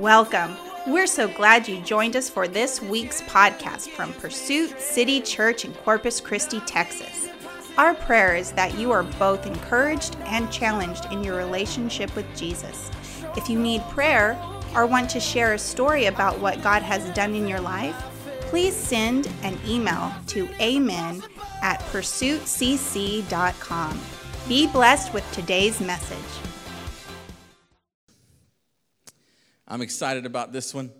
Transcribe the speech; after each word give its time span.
Welcome. 0.00 0.56
We're 0.86 1.06
so 1.06 1.28
glad 1.28 1.68
you 1.68 1.78
joined 1.82 2.16
us 2.16 2.30
for 2.30 2.48
this 2.48 2.80
week's 2.80 3.20
podcast 3.20 3.90
from 3.90 4.14
Pursuit 4.14 4.80
City 4.80 5.20
Church 5.20 5.66
in 5.66 5.74
Corpus 5.74 6.22
Christi, 6.22 6.60
Texas. 6.60 7.28
Our 7.76 7.92
prayer 7.92 8.34
is 8.34 8.52
that 8.52 8.78
you 8.78 8.92
are 8.92 9.02
both 9.02 9.44
encouraged 9.44 10.16
and 10.24 10.50
challenged 10.50 11.04
in 11.12 11.22
your 11.22 11.36
relationship 11.36 12.16
with 12.16 12.24
Jesus. 12.34 12.90
If 13.36 13.50
you 13.50 13.58
need 13.58 13.82
prayer 13.90 14.42
or 14.74 14.86
want 14.86 15.10
to 15.10 15.20
share 15.20 15.52
a 15.52 15.58
story 15.58 16.06
about 16.06 16.40
what 16.40 16.62
God 16.62 16.80
has 16.80 17.10
done 17.10 17.34
in 17.34 17.46
your 17.46 17.60
life, 17.60 17.96
please 18.40 18.74
send 18.74 19.30
an 19.42 19.58
email 19.66 20.14
to 20.28 20.48
amen 20.62 21.22
at 21.60 21.78
pursuitcc.com. 21.92 24.00
Be 24.48 24.66
blessed 24.66 25.12
with 25.12 25.30
today's 25.32 25.78
message. 25.78 26.49
I'm 29.72 29.82
excited 29.82 30.26
about 30.26 30.50
this 30.52 30.74
one. 30.74 30.90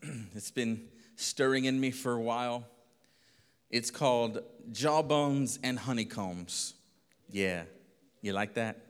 it's 0.36 0.52
been 0.52 0.86
stirring 1.16 1.64
in 1.64 1.80
me 1.80 1.90
for 1.90 2.12
a 2.12 2.20
while. 2.20 2.64
It's 3.70 3.90
called 3.90 4.44
Jawbones 4.70 5.58
and 5.64 5.76
Honeycombs. 5.76 6.74
Yeah, 7.28 7.64
you 8.22 8.32
like 8.32 8.54
that? 8.54 8.86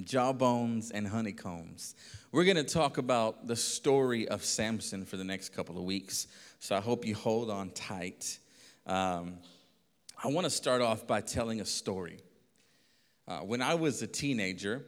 Jawbones 0.00 0.92
and 0.92 1.08
Honeycombs. 1.08 1.96
We're 2.30 2.44
going 2.44 2.56
to 2.56 2.62
talk 2.62 2.98
about 2.98 3.48
the 3.48 3.56
story 3.56 4.28
of 4.28 4.44
Samson 4.44 5.04
for 5.04 5.16
the 5.16 5.24
next 5.24 5.48
couple 5.48 5.76
of 5.76 5.82
weeks. 5.82 6.28
So 6.60 6.76
I 6.76 6.80
hope 6.80 7.04
you 7.04 7.16
hold 7.16 7.50
on 7.50 7.70
tight. 7.70 8.38
Um, 8.86 9.38
I 10.22 10.28
want 10.28 10.44
to 10.44 10.50
start 10.50 10.82
off 10.82 11.04
by 11.04 11.20
telling 11.20 11.60
a 11.60 11.64
story. 11.64 12.20
Uh, 13.26 13.40
when 13.40 13.60
I 13.60 13.74
was 13.74 14.02
a 14.02 14.06
teenager, 14.06 14.84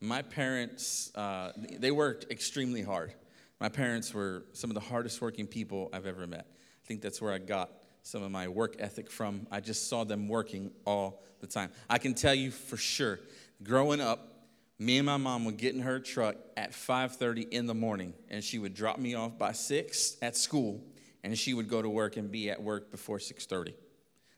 my 0.00 0.22
parents, 0.22 1.12
uh, 1.14 1.52
they 1.56 1.90
worked 1.90 2.30
extremely 2.30 2.82
hard. 2.82 3.12
My 3.60 3.68
parents 3.68 4.14
were 4.14 4.44
some 4.52 4.70
of 4.70 4.74
the 4.74 4.80
hardest 4.80 5.20
working 5.20 5.46
people 5.46 5.90
I've 5.92 6.06
ever 6.06 6.26
met. 6.26 6.46
I 6.48 6.86
think 6.86 7.02
that's 7.02 7.20
where 7.20 7.32
I 7.32 7.38
got 7.38 7.70
some 8.02 8.22
of 8.22 8.30
my 8.30 8.48
work 8.48 8.76
ethic 8.78 9.10
from. 9.10 9.46
I 9.50 9.60
just 9.60 9.88
saw 9.88 10.04
them 10.04 10.28
working 10.28 10.70
all 10.86 11.22
the 11.40 11.46
time. 11.46 11.70
I 11.88 11.98
can 11.98 12.14
tell 12.14 12.34
you 12.34 12.50
for 12.50 12.78
sure, 12.78 13.20
growing 13.62 14.00
up, 14.00 14.30
me 14.78 14.96
and 14.96 15.04
my 15.04 15.18
mom 15.18 15.44
would 15.44 15.58
get 15.58 15.74
in 15.74 15.82
her 15.82 16.00
truck 16.00 16.36
at 16.56 16.72
5.30 16.72 17.50
in 17.50 17.66
the 17.66 17.74
morning 17.74 18.14
and 18.30 18.42
she 18.42 18.58
would 18.58 18.72
drop 18.72 18.98
me 18.98 19.14
off 19.14 19.36
by 19.36 19.52
6 19.52 20.16
at 20.22 20.36
school 20.36 20.82
and 21.22 21.36
she 21.38 21.52
would 21.52 21.68
go 21.68 21.82
to 21.82 21.88
work 21.88 22.16
and 22.16 22.30
be 22.30 22.50
at 22.50 22.62
work 22.62 22.90
before 22.90 23.18
6.30 23.18 23.74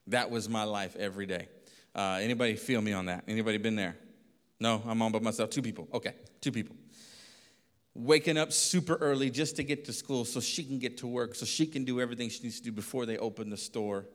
that 0.08 0.33
was 0.33 0.48
my 0.48 0.64
life 0.64 0.97
every 0.97 1.27
day 1.27 1.47
uh, 1.95 2.19
anybody 2.20 2.56
feel 2.56 2.83
me 2.83 2.92
on 2.92 3.06
that 3.06 3.23
anybody 3.29 3.56
been 3.56 3.77
there 3.77 3.97
no, 4.62 4.80
I'm 4.86 5.02
on 5.02 5.10
by 5.10 5.18
myself. 5.18 5.50
Two 5.50 5.60
people. 5.60 5.88
Okay, 5.92 6.14
two 6.41 6.52
people. 6.52 6.77
Waking 7.94 8.38
up 8.38 8.52
super 8.52 8.94
early 8.94 9.28
just 9.28 9.56
to 9.56 9.64
get 9.64 9.84
to 9.86 9.92
school 9.92 10.24
so 10.24 10.41
she 10.41 10.62
can 10.62 10.78
get 10.78 10.98
to 10.98 11.06
work, 11.08 11.34
so 11.34 11.44
she 11.44 11.66
can 11.66 11.84
do 11.84 12.00
everything 12.00 12.30
she 12.30 12.44
needs 12.44 12.58
to 12.58 12.64
do 12.64 12.72
before 12.72 13.05
they 13.05 13.18
open 13.18 13.50
the 13.50 13.56
store. 13.56 14.06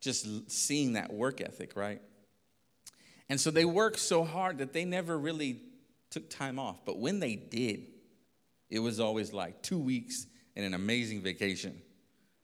Just 0.00 0.50
seeing 0.50 0.92
that 0.92 1.12
work 1.12 1.40
ethic, 1.40 1.76
right? 1.76 2.02
And 3.30 3.40
so 3.40 3.50
they 3.50 3.64
worked 3.64 3.98
so 3.98 4.22
hard 4.22 4.58
that 4.58 4.74
they 4.74 4.84
never 4.84 5.18
really 5.18 5.60
took 6.10 6.28
time 6.28 6.58
off. 6.58 6.84
But 6.84 6.98
when 6.98 7.18
they 7.18 7.34
did, 7.34 7.86
it 8.68 8.80
was 8.80 9.00
always 9.00 9.32
like 9.32 9.62
two 9.62 9.78
weeks 9.78 10.26
and 10.54 10.64
an 10.64 10.74
amazing 10.74 11.22
vacation. 11.22 11.80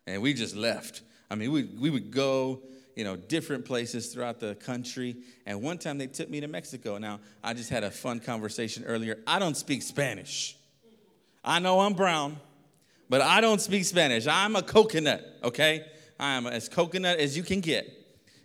And 0.06 0.22
we 0.22 0.32
just 0.32 0.56
left. 0.56 1.02
I 1.30 1.34
mean, 1.34 1.52
we, 1.52 1.64
we 1.64 1.90
would 1.90 2.10
go 2.10 2.62
you 2.96 3.04
know, 3.04 3.16
different 3.16 3.64
places 3.64 4.12
throughout 4.12 4.40
the 4.40 4.54
country. 4.56 5.16
And 5.46 5.62
one 5.62 5.78
time 5.78 5.98
they 5.98 6.06
took 6.06 6.28
me 6.28 6.40
to 6.40 6.48
Mexico. 6.48 6.98
Now, 6.98 7.20
I 7.42 7.54
just 7.54 7.70
had 7.70 7.84
a 7.84 7.90
fun 7.90 8.20
conversation 8.20 8.84
earlier. 8.84 9.18
I 9.26 9.38
don't 9.38 9.56
speak 9.56 9.82
Spanish. 9.82 10.56
I 11.44 11.58
know 11.58 11.80
I'm 11.80 11.94
brown, 11.94 12.38
but 13.08 13.20
I 13.20 13.40
don't 13.40 13.60
speak 13.60 13.84
Spanish. 13.84 14.26
I'm 14.26 14.56
a 14.56 14.62
coconut, 14.62 15.24
okay? 15.42 15.86
I 16.18 16.34
am 16.34 16.46
as 16.46 16.68
coconut 16.68 17.18
as 17.18 17.36
you 17.36 17.42
can 17.42 17.60
get. 17.60 17.90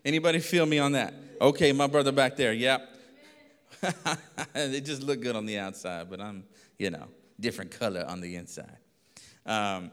Anybody 0.06 0.40
feel 0.40 0.66
me 0.66 0.80
on 0.80 0.94
that? 0.94 1.14
Okay, 1.42 1.72
my 1.74 1.88
brother 1.88 2.12
back 2.12 2.38
there, 2.38 2.54
yep. 2.54 2.88
they 4.54 4.80
just 4.80 5.02
look 5.04 5.22
good 5.22 5.36
on 5.36 5.46
the 5.46 5.58
outside, 5.58 6.10
but 6.10 6.22
I'm, 6.22 6.46
you 6.80 6.90
know, 6.90 7.08
different 7.40 7.72
color 7.72 8.06
on 8.08 8.22
the 8.22 8.36
inside. 8.38 8.78
Um, 9.46 9.92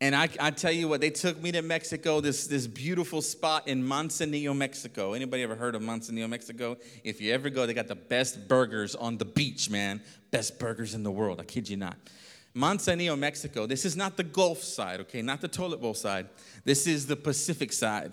and 0.00 0.14
I, 0.14 0.28
I 0.38 0.50
tell 0.52 0.70
you 0.70 0.86
what, 0.86 1.00
they 1.00 1.10
took 1.10 1.42
me 1.42 1.50
to 1.52 1.62
Mexico, 1.62 2.20
this, 2.20 2.46
this 2.46 2.68
beautiful 2.68 3.20
spot 3.20 3.66
in 3.66 3.82
Manzanillo, 3.82 4.56
Mexico. 4.56 5.12
Anybody 5.12 5.42
ever 5.42 5.56
heard 5.56 5.74
of 5.74 5.82
Manzanillo, 5.82 6.28
Mexico? 6.28 6.76
If 7.02 7.20
you 7.20 7.34
ever 7.34 7.50
go, 7.50 7.66
they 7.66 7.74
got 7.74 7.88
the 7.88 7.96
best 7.96 8.46
burgers 8.46 8.94
on 8.94 9.18
the 9.18 9.24
beach, 9.24 9.68
man. 9.70 10.00
Best 10.30 10.60
burgers 10.60 10.94
in 10.94 11.02
the 11.02 11.10
world, 11.10 11.40
I 11.40 11.44
kid 11.44 11.68
you 11.68 11.76
not. 11.76 11.96
Manzanillo, 12.54 13.18
Mexico. 13.18 13.66
This 13.66 13.84
is 13.84 13.96
not 13.96 14.16
the 14.16 14.22
Gulf 14.22 14.62
side, 14.62 15.00
okay? 15.00 15.20
Not 15.20 15.40
the 15.40 15.48
toilet 15.48 15.80
bowl 15.80 15.94
side. 15.94 16.28
This 16.64 16.86
is 16.86 17.06
the 17.06 17.16
Pacific 17.16 17.72
side, 17.72 18.12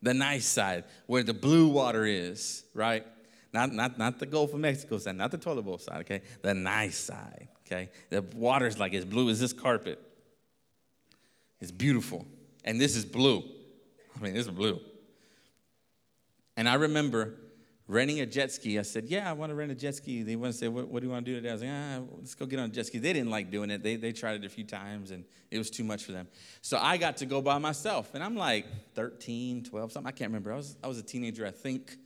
the 0.00 0.14
nice 0.14 0.46
side, 0.46 0.84
where 1.06 1.22
the 1.22 1.34
blue 1.34 1.68
water 1.68 2.06
is, 2.06 2.64
right? 2.72 3.06
Not, 3.52 3.72
not, 3.72 3.98
not 3.98 4.18
the 4.18 4.26
Gulf 4.26 4.54
of 4.54 4.60
Mexico 4.60 4.96
side, 4.96 5.16
not 5.16 5.30
the 5.30 5.38
toilet 5.38 5.62
bowl 5.62 5.78
side, 5.78 6.00
okay? 6.00 6.22
The 6.40 6.54
nice 6.54 6.96
side, 6.96 7.48
okay? 7.66 7.90
The 8.08 8.22
water's 8.34 8.78
like 8.78 8.94
as 8.94 9.04
blue 9.04 9.28
as 9.28 9.38
this 9.38 9.52
carpet. 9.52 10.02
It's 11.60 11.70
beautiful. 11.70 12.26
And 12.64 12.80
this 12.80 12.96
is 12.96 13.04
blue. 13.04 13.42
I 14.16 14.22
mean, 14.22 14.34
this 14.34 14.46
is 14.46 14.52
blue. 14.52 14.80
And 16.56 16.68
I 16.68 16.74
remember 16.74 17.34
renting 17.88 18.20
a 18.20 18.26
jet 18.26 18.50
ski. 18.50 18.78
I 18.78 18.82
said, 18.82 19.04
Yeah, 19.04 19.28
I 19.28 19.32
want 19.32 19.50
to 19.50 19.54
rent 19.54 19.70
a 19.70 19.74
jet 19.74 19.94
ski. 19.94 20.22
They 20.22 20.36
want 20.36 20.52
to 20.52 20.58
say, 20.58 20.68
what, 20.68 20.88
what, 20.88 21.00
do 21.00 21.06
you 21.06 21.12
want 21.12 21.24
to 21.24 21.32
do 21.32 21.36
today? 21.36 21.50
I 21.50 21.52
was 21.52 21.62
like, 21.62 21.70
Ah, 21.72 21.98
let's 22.18 22.34
go 22.34 22.46
get 22.46 22.58
on 22.58 22.66
a 22.66 22.72
jet 22.72 22.86
ski. 22.86 22.98
They 22.98 23.12
didn't 23.12 23.30
like 23.30 23.50
doing 23.50 23.70
it. 23.70 23.82
They, 23.82 23.96
they 23.96 24.12
tried 24.12 24.42
it 24.42 24.44
a 24.44 24.48
few 24.48 24.64
times 24.64 25.10
and 25.10 25.24
it 25.50 25.58
was 25.58 25.70
too 25.70 25.84
much 25.84 26.04
for 26.04 26.12
them. 26.12 26.28
So 26.62 26.78
I 26.80 26.96
got 26.96 27.18
to 27.18 27.26
go 27.26 27.40
by 27.40 27.58
myself. 27.58 28.14
And 28.14 28.22
I'm 28.22 28.36
like 28.36 28.66
13, 28.94 29.64
12, 29.64 29.92
something. 29.92 30.08
I 30.08 30.12
can't 30.12 30.30
remember. 30.30 30.52
I 30.52 30.56
was, 30.56 30.76
I 30.82 30.88
was 30.88 30.98
a 30.98 31.02
teenager, 31.02 31.46
I 31.46 31.50
think. 31.50 31.96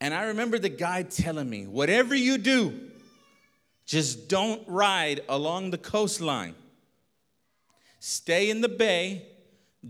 And 0.00 0.12
I 0.12 0.24
remember 0.24 0.58
the 0.58 0.68
guy 0.68 1.02
telling 1.02 1.48
me, 1.48 1.66
Whatever 1.66 2.14
you 2.14 2.38
do, 2.38 2.88
just 3.86 4.28
don't 4.28 4.62
ride 4.68 5.20
along 5.28 5.70
the 5.70 5.78
coastline. 5.78 6.54
Stay 8.04 8.50
in 8.50 8.60
the 8.60 8.68
bay. 8.68 9.24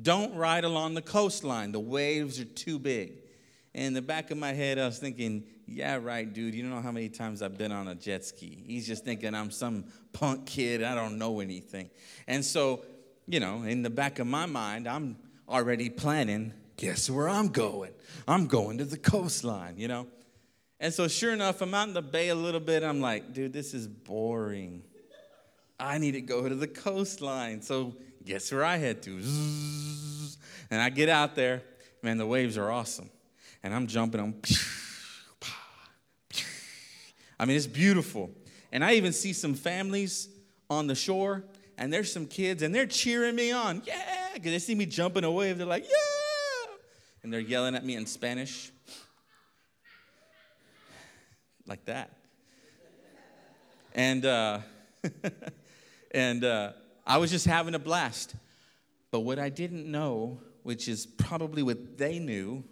Don't 0.03 0.35
ride 0.35 0.65
along 0.65 0.93
the 0.93 1.01
coastline. 1.01 1.73
The 1.73 1.81
waves 1.81 2.39
are 2.39 2.45
too 2.45 2.79
big. 2.79 3.15
And 3.75 3.87
in 3.87 3.95
the 3.95 4.03
back 4.03 4.31
of 4.31 4.37
my 4.37 4.53
head, 4.53 4.79
I 4.79 4.85
was 4.85 4.99
thinking, 4.99 5.45
yeah, 5.67 5.97
right, 5.97 6.31
dude. 6.31 6.55
You 6.55 6.61
don't 6.61 6.73
know 6.73 6.83
how 6.83 6.93
many 6.93 7.09
times 7.09 7.41
I've 7.41 7.57
been 7.57 7.73
on 7.73 7.89
a 7.89 7.95
jet 7.95 8.23
ski. 8.27 8.63
He's 8.67 8.87
just 8.87 9.03
thinking 9.03 9.35
I'm 9.35 9.51
some 9.51 9.87
punk 10.13 10.45
kid. 10.45 10.83
I 10.83 10.95
don't 10.95 11.17
know 11.17 11.41
anything. 11.41 11.89
And 12.27 12.45
so, 12.45 12.83
you 13.27 13.41
know, 13.41 13.63
in 13.63 13.81
the 13.81 13.89
back 13.89 14.19
of 14.19 14.27
my 14.27 14.45
mind, 14.45 14.87
I'm 14.87 15.17
already 15.49 15.89
planning 15.89 16.53
guess 16.77 17.09
where 17.09 17.31
I'm 17.31 17.49
going? 17.49 17.93
I'm 18.29 18.47
going 18.47 18.77
to 18.77 18.85
the 18.85 18.99
coastline, 18.99 19.79
you 19.79 19.89
know? 19.89 20.07
And 20.79 20.93
so, 20.93 21.09
sure 21.09 21.33
enough, 21.33 21.63
I'm 21.63 21.73
out 21.73 21.89
in 21.89 21.95
the 21.95 22.03
bay 22.03 22.29
a 22.29 22.35
little 22.35 22.61
bit. 22.61 22.83
I'm 22.83 23.01
like, 23.01 23.33
dude, 23.33 23.55
this 23.55 23.73
is 23.73 23.89
boring. 23.89 24.83
I 25.83 25.99
need 25.99 26.13
to 26.13 26.21
go 26.21 26.49
to 26.49 26.55
the 26.55 26.69
coastline. 26.69 27.61
So 27.61 27.97
guess 28.25 28.53
where 28.53 28.65
I 28.65 28.77
head 28.77 29.03
to? 29.03 29.21
And 30.71 30.81
I 30.81 30.91
get 30.91 31.09
out 31.09 31.35
there. 31.35 31.63
Man, 32.03 32.19
the 32.19 32.27
waves 32.27 32.57
are 32.57 32.71
awesome. 32.71 33.11
And 33.65 33.75
I'm 33.75 33.89
jumping 33.89 34.21
on. 34.21 34.35
I 37.39 37.45
mean, 37.45 37.57
it's 37.57 37.67
beautiful. 37.67 38.31
And 38.71 38.85
I 38.85 38.95
even 38.95 39.13
see 39.13 39.33
some 39.33 39.55
families 39.55 40.29
on 40.71 40.87
the 40.87 40.95
shore, 40.95 41.45
and 41.77 41.93
there's 41.93 42.13
some 42.13 42.27
kids, 42.27 42.63
and 42.63 42.73
they're 42.73 42.87
cheering 42.87 43.35
me 43.35 43.51
on. 43.51 43.83
Yeah! 43.85 44.29
Because 44.35 44.53
they 44.53 44.61
see 44.61 44.77
me 44.77 44.87
jumping 44.87 45.25
a 45.25 45.31
wave. 45.31 45.59
They're 45.59 45.67
like, 45.67 45.85
yeah! 45.85 46.75
And 47.25 47.33
they're 47.33 47.41
yelling 47.41 47.75
at 47.75 47.85
me 47.85 47.97
in 47.97 48.07
Spanish. 48.07 48.71
Like 51.67 51.85
that. 51.87 52.13
And, 53.95 54.25
uh, 54.25 54.61
and 56.13 56.45
uh, 56.45 56.73
I 57.07 57.19
was 57.19 57.31
just 57.31 57.47
having 57.47 57.75
a 57.75 57.79
blast. 57.79 58.35
But 59.11 59.21
what 59.21 59.39
I 59.39 59.49
didn't 59.49 59.91
know, 59.91 60.41
which 60.63 60.89
is 60.89 61.07
probably 61.07 61.63
what 61.63 61.99
they 61.99 62.19
knew, 62.19 62.65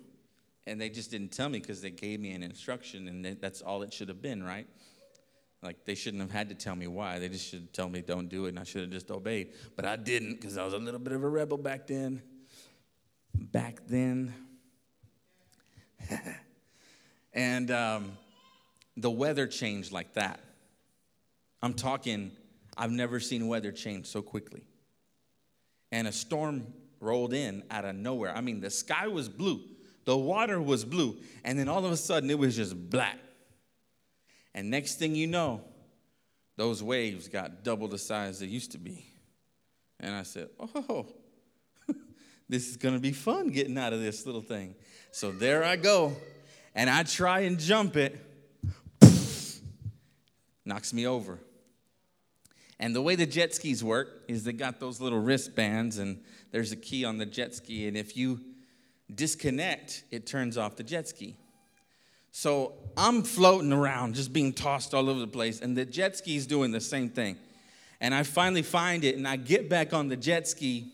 and 0.66 0.80
they 0.80 0.88
just 0.88 1.10
didn't 1.10 1.32
tell 1.32 1.48
me 1.48 1.58
because 1.58 1.80
they 1.82 1.90
gave 1.90 2.20
me 2.20 2.32
an 2.32 2.42
instruction, 2.42 3.08
and 3.08 3.24
that's 3.40 3.60
all 3.60 3.82
it 3.82 3.92
should 3.92 4.08
have 4.08 4.22
been, 4.22 4.42
right? 4.42 4.66
Like 5.62 5.84
they 5.84 5.94
shouldn't 5.94 6.22
have 6.22 6.30
had 6.30 6.48
to 6.48 6.54
tell 6.54 6.74
me 6.74 6.86
why. 6.86 7.18
They 7.18 7.28
just 7.28 7.46
should 7.46 7.72
tell 7.74 7.88
me 7.88 8.00
don't 8.00 8.28
do 8.28 8.46
it, 8.46 8.50
and 8.50 8.58
I 8.58 8.64
should 8.64 8.82
have 8.82 8.90
just 8.90 9.10
obeyed. 9.10 9.52
But 9.76 9.84
I 9.84 9.96
didn't 9.96 10.40
because 10.40 10.56
I 10.56 10.64
was 10.64 10.72
a 10.72 10.78
little 10.78 11.00
bit 11.00 11.12
of 11.12 11.22
a 11.22 11.28
rebel 11.28 11.58
back 11.58 11.86
then. 11.86 12.22
Back 13.34 13.80
then. 13.86 14.34
and 17.34 17.70
um, 17.70 18.12
the 18.96 19.10
weather 19.10 19.46
changed 19.46 19.92
like 19.92 20.14
that. 20.14 20.40
I'm 21.62 21.74
talking 21.74 22.32
I've 22.80 22.90
never 22.90 23.20
seen 23.20 23.46
weather 23.46 23.72
change 23.72 24.06
so 24.06 24.22
quickly. 24.22 24.62
And 25.92 26.08
a 26.08 26.12
storm 26.12 26.66
rolled 26.98 27.34
in 27.34 27.62
out 27.70 27.84
of 27.84 27.94
nowhere. 27.94 28.34
I 28.34 28.40
mean, 28.40 28.60
the 28.60 28.70
sky 28.70 29.06
was 29.06 29.28
blue, 29.28 29.60
the 30.06 30.16
water 30.16 30.62
was 30.62 30.86
blue, 30.86 31.18
and 31.44 31.58
then 31.58 31.68
all 31.68 31.84
of 31.84 31.92
a 31.92 31.96
sudden 31.96 32.30
it 32.30 32.38
was 32.38 32.56
just 32.56 32.88
black. 32.88 33.18
And 34.54 34.70
next 34.70 34.94
thing 34.94 35.14
you 35.14 35.26
know, 35.26 35.60
those 36.56 36.82
waves 36.82 37.28
got 37.28 37.62
double 37.62 37.86
the 37.86 37.98
size 37.98 38.40
they 38.40 38.46
used 38.46 38.72
to 38.72 38.78
be. 38.78 39.04
And 40.00 40.14
I 40.14 40.22
said, 40.22 40.48
Oh, 40.58 41.06
this 42.48 42.66
is 42.66 42.78
to 42.78 42.98
be 42.98 43.12
fun 43.12 43.48
getting 43.48 43.76
out 43.76 43.92
of 43.92 44.00
this 44.00 44.24
little 44.24 44.40
thing. 44.40 44.74
So 45.12 45.32
there 45.32 45.64
I 45.64 45.76
go. 45.76 46.16
And 46.74 46.88
I 46.88 47.02
try 47.02 47.40
and 47.40 47.58
jump 47.58 47.96
it, 47.96 48.18
knocks 50.64 50.94
me 50.94 51.06
over. 51.06 51.38
And 52.80 52.96
the 52.96 53.02
way 53.02 53.14
the 53.14 53.26
jet 53.26 53.54
skis 53.54 53.84
work 53.84 54.22
is 54.26 54.42
they 54.42 54.54
got 54.54 54.80
those 54.80 55.02
little 55.02 55.20
wristbands, 55.20 55.98
and 55.98 56.18
there's 56.50 56.72
a 56.72 56.76
key 56.76 57.04
on 57.04 57.18
the 57.18 57.26
jet 57.26 57.54
ski. 57.54 57.86
And 57.86 57.94
if 57.94 58.16
you 58.16 58.40
disconnect, 59.14 60.04
it 60.10 60.26
turns 60.26 60.56
off 60.56 60.76
the 60.76 60.82
jet 60.82 61.06
ski. 61.06 61.36
So 62.32 62.72
I'm 62.96 63.22
floating 63.22 63.70
around, 63.70 64.14
just 64.14 64.32
being 64.32 64.54
tossed 64.54 64.94
all 64.94 65.10
over 65.10 65.20
the 65.20 65.26
place, 65.26 65.60
and 65.60 65.76
the 65.76 65.84
jet 65.84 66.16
ski's 66.16 66.46
doing 66.46 66.72
the 66.72 66.80
same 66.80 67.10
thing. 67.10 67.36
And 68.00 68.14
I 68.14 68.22
finally 68.22 68.62
find 68.62 69.04
it, 69.04 69.14
and 69.14 69.28
I 69.28 69.36
get 69.36 69.68
back 69.68 69.92
on 69.92 70.08
the 70.08 70.16
jet 70.16 70.48
ski, 70.48 70.90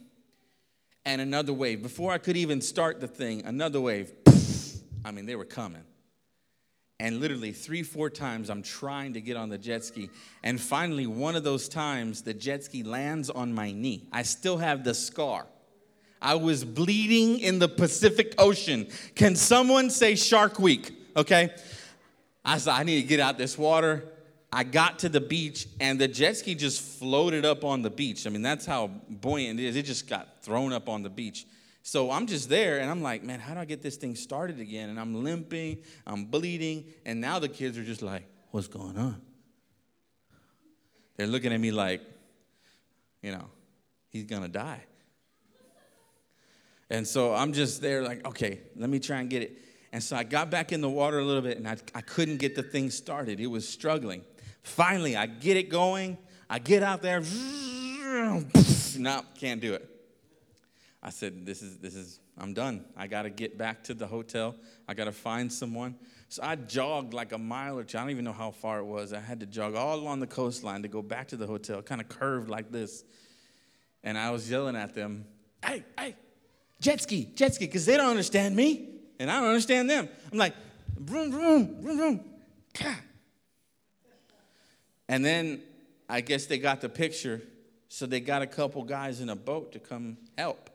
and 1.05 1.21
another 1.21 1.53
wave. 1.53 1.83
Before 1.83 2.11
I 2.11 2.19
could 2.19 2.37
even 2.37 2.61
start 2.61 3.01
the 3.01 3.07
thing, 3.07 3.45
another 3.45 3.81
wave. 3.81 4.11
I 5.05 5.13
mean, 5.13 5.25
they 5.25 5.37
were 5.37 5.45
coming. 5.45 5.85
And 6.99 7.21
literally 7.21 7.53
three, 7.53 7.83
four 7.83 8.09
times, 8.09 8.49
I'm 8.49 8.63
trying 8.63 9.13
to 9.15 9.21
get 9.21 9.37
on 9.37 9.51
the 9.51 9.59
jet 9.59 9.85
ski. 9.85 10.09
And 10.43 10.59
finally, 10.59 11.07
one 11.07 11.37
of 11.37 11.45
those 11.45 11.69
times, 11.69 12.23
the 12.23 12.33
jet 12.33 12.65
ski 12.65 12.83
lands 12.83 13.29
on 13.29 13.53
my 13.53 13.71
knee. 13.73 14.09
I 14.13 14.23
still 14.23 14.57
have 14.57 14.83
the 14.83 14.95
scar. 14.95 15.47
I 16.23 16.37
was 16.37 16.65
bleeding 16.65 17.41
in 17.41 17.59
the 17.59 17.69
Pacific 17.69 18.35
Ocean. 18.39 18.89
Can 19.15 19.37
someone 19.37 19.91
say 19.91 20.15
Shark 20.15 20.59
Week? 20.59 20.93
Okay. 21.15 21.53
I 22.45 22.59
said, 22.59 22.73
I 22.73 22.83
need 22.85 23.03
to 23.03 23.07
get 23.07 23.21
out 23.21 23.37
this 23.37 23.59
water. 23.59 24.05
I 24.53 24.65
got 24.65 25.01
to 25.01 25.11
the 25.11 25.21
beach 25.21 25.67
and 25.81 26.01
the 26.01 26.09
jet 26.09 26.37
ski 26.39 26.55
just 26.55 26.81
floated 26.81 27.45
up 27.45 27.65
on 27.65 27.83
the 27.83 27.91
beach. 27.91 28.27
I 28.27 28.31
mean, 28.31 28.43
that's 28.43 28.65
how 28.65 28.87
buoyant 28.87 29.61
it 29.61 29.67
is. 29.67 29.77
It 29.77 29.85
just 29.85 30.09
got 30.09 30.41
thrown 30.41 30.73
up 30.73 30.89
on 30.89 31.03
the 31.03 31.11
beach. 31.11 31.45
So 31.87 32.11
I'm 32.11 32.27
just 32.27 32.49
there 32.49 32.81
and 32.81 32.91
I'm 32.91 33.01
like, 33.01 33.23
man, 33.23 33.39
how 33.39 33.55
do 33.55 33.61
I 33.61 33.65
get 33.65 33.81
this 33.81 33.95
thing 33.95 34.17
started 34.17 34.59
again? 34.59 34.91
And 34.91 34.99
I'm 34.99 35.23
limping, 35.23 35.85
I'm 36.05 36.25
bleeding, 36.25 36.87
and 37.05 37.21
now 37.21 37.39
the 37.39 37.49
kids 37.49 37.79
are 37.79 37.85
just 37.85 38.03
like, 38.03 38.25
what's 38.51 38.67
going 38.67 38.99
on? 38.99 39.23
They're 41.17 41.29
looking 41.29 41.53
at 41.53 41.61
me 41.61 41.71
like, 41.71 42.01
you 43.23 43.31
know, 43.31 43.45
he's 44.09 44.25
gonna 44.25 44.49
die. 44.49 44.83
And 46.91 47.07
so 47.07 47.33
I'm 47.33 47.53
just 47.53 47.81
there, 47.81 48.03
like, 48.03 48.27
okay, 48.27 48.63
let 48.75 48.91
me 48.91 48.99
try 48.99 49.21
and 49.21 49.31
get 49.31 49.43
it. 49.43 49.57
And 49.93 50.03
so 50.03 50.17
I 50.17 50.25
got 50.25 50.51
back 50.51 50.73
in 50.73 50.81
the 50.81 50.91
water 50.91 51.21
a 51.21 51.25
little 51.25 51.41
bit 51.41 51.57
and 51.57 51.69
I, 51.69 51.77
I 51.95 52.01
couldn't 52.01 52.39
get 52.39 52.57
the 52.57 52.65
thing 52.65 52.91
started. 52.91 53.39
It 53.39 53.47
was 53.47 53.67
struggling. 53.69 54.25
Finally, 54.65 55.15
I 55.17 55.27
get 55.27 55.57
it 55.57 55.69
going. 55.69 56.19
I 56.51 56.59
get 56.59 56.83
out 56.83 57.01
there. 57.01 57.23
No, 58.99 59.23
can't 59.39 59.61
do 59.61 59.75
it. 59.75 59.96
I 61.03 61.11
said, 61.11 61.47
this 61.47 61.63
is, 61.63 61.79
this 61.79 61.95
is, 61.95 62.21
I'm 62.39 62.55
done. 62.55 62.85
I 62.97 63.07
got 63.07 63.23
to 63.23 63.31
get 63.31 63.57
back 63.57 63.85
to 63.85 63.95
the 63.95 64.07
hotel. 64.07 64.57
I 64.89 64.95
got 64.95 65.05
to 65.05 65.13
find 65.13 65.53
someone. 65.53 65.95
So 66.29 66.43
I 66.43 66.57
jogged 66.57 67.15
like 67.15 67.33
a 67.33 67.39
mile 67.39 67.79
or 67.79 67.85
two. 67.85 67.99
I 67.99 68.01
don't 68.01 68.11
even 68.11 68.25
know 68.25 68.33
how 68.33 68.51
far 68.51 68.81
it 68.81 68.85
was. 68.85 69.13
I 69.13 69.21
had 69.21 69.41
to 69.41 69.47
jog 69.47 69.75
all 69.75 69.97
along 69.97 70.21
the 70.21 70.27
coastline 70.27 70.83
to 70.83 70.89
go 70.89 71.03
back 71.03 71.29
to 71.29 71.37
the 71.37 71.47
hotel, 71.47 71.83
kind 71.83 72.01
of 72.01 72.09
curved 72.09 72.51
like 72.51 72.73
this. 72.73 73.05
And 74.03 74.19
I 74.19 74.31
was 74.31 74.51
yelling 74.51 74.77
at 74.77 74.95
them, 74.95 75.27
hey, 75.65 75.85
hey, 75.99 76.17
jet 76.81 77.01
ski, 77.01 77.31
jet 77.35 77.55
ski, 77.55 77.67
because 77.67 77.87
they 77.87 77.97
don't 77.97 78.11
understand 78.11 78.57
me 78.57 78.89
and 79.19 79.31
I 79.31 79.41
don't 79.41 79.49
understand 79.49 79.89
them. 79.89 80.09
I'm 80.33 80.39
like, 80.39 80.55
vroom, 80.99 81.31
vroom, 81.31 81.81
vroom, 81.81 81.97
vroom. 81.99 82.21
And 85.09 85.25
then 85.25 85.63
I 86.09 86.21
guess 86.21 86.47
they 86.47 86.59
got 86.59 86.81
the 86.81 86.89
picture, 86.89 87.43
so 87.89 88.07
they 88.07 88.21
got 88.21 88.43
a 88.43 88.47
couple 88.47 88.83
guys 88.83 89.21
in 89.21 89.29
a 89.29 89.37
boat 89.37 89.73
to 89.73 89.79
come 89.79 90.17
help. 90.37 90.71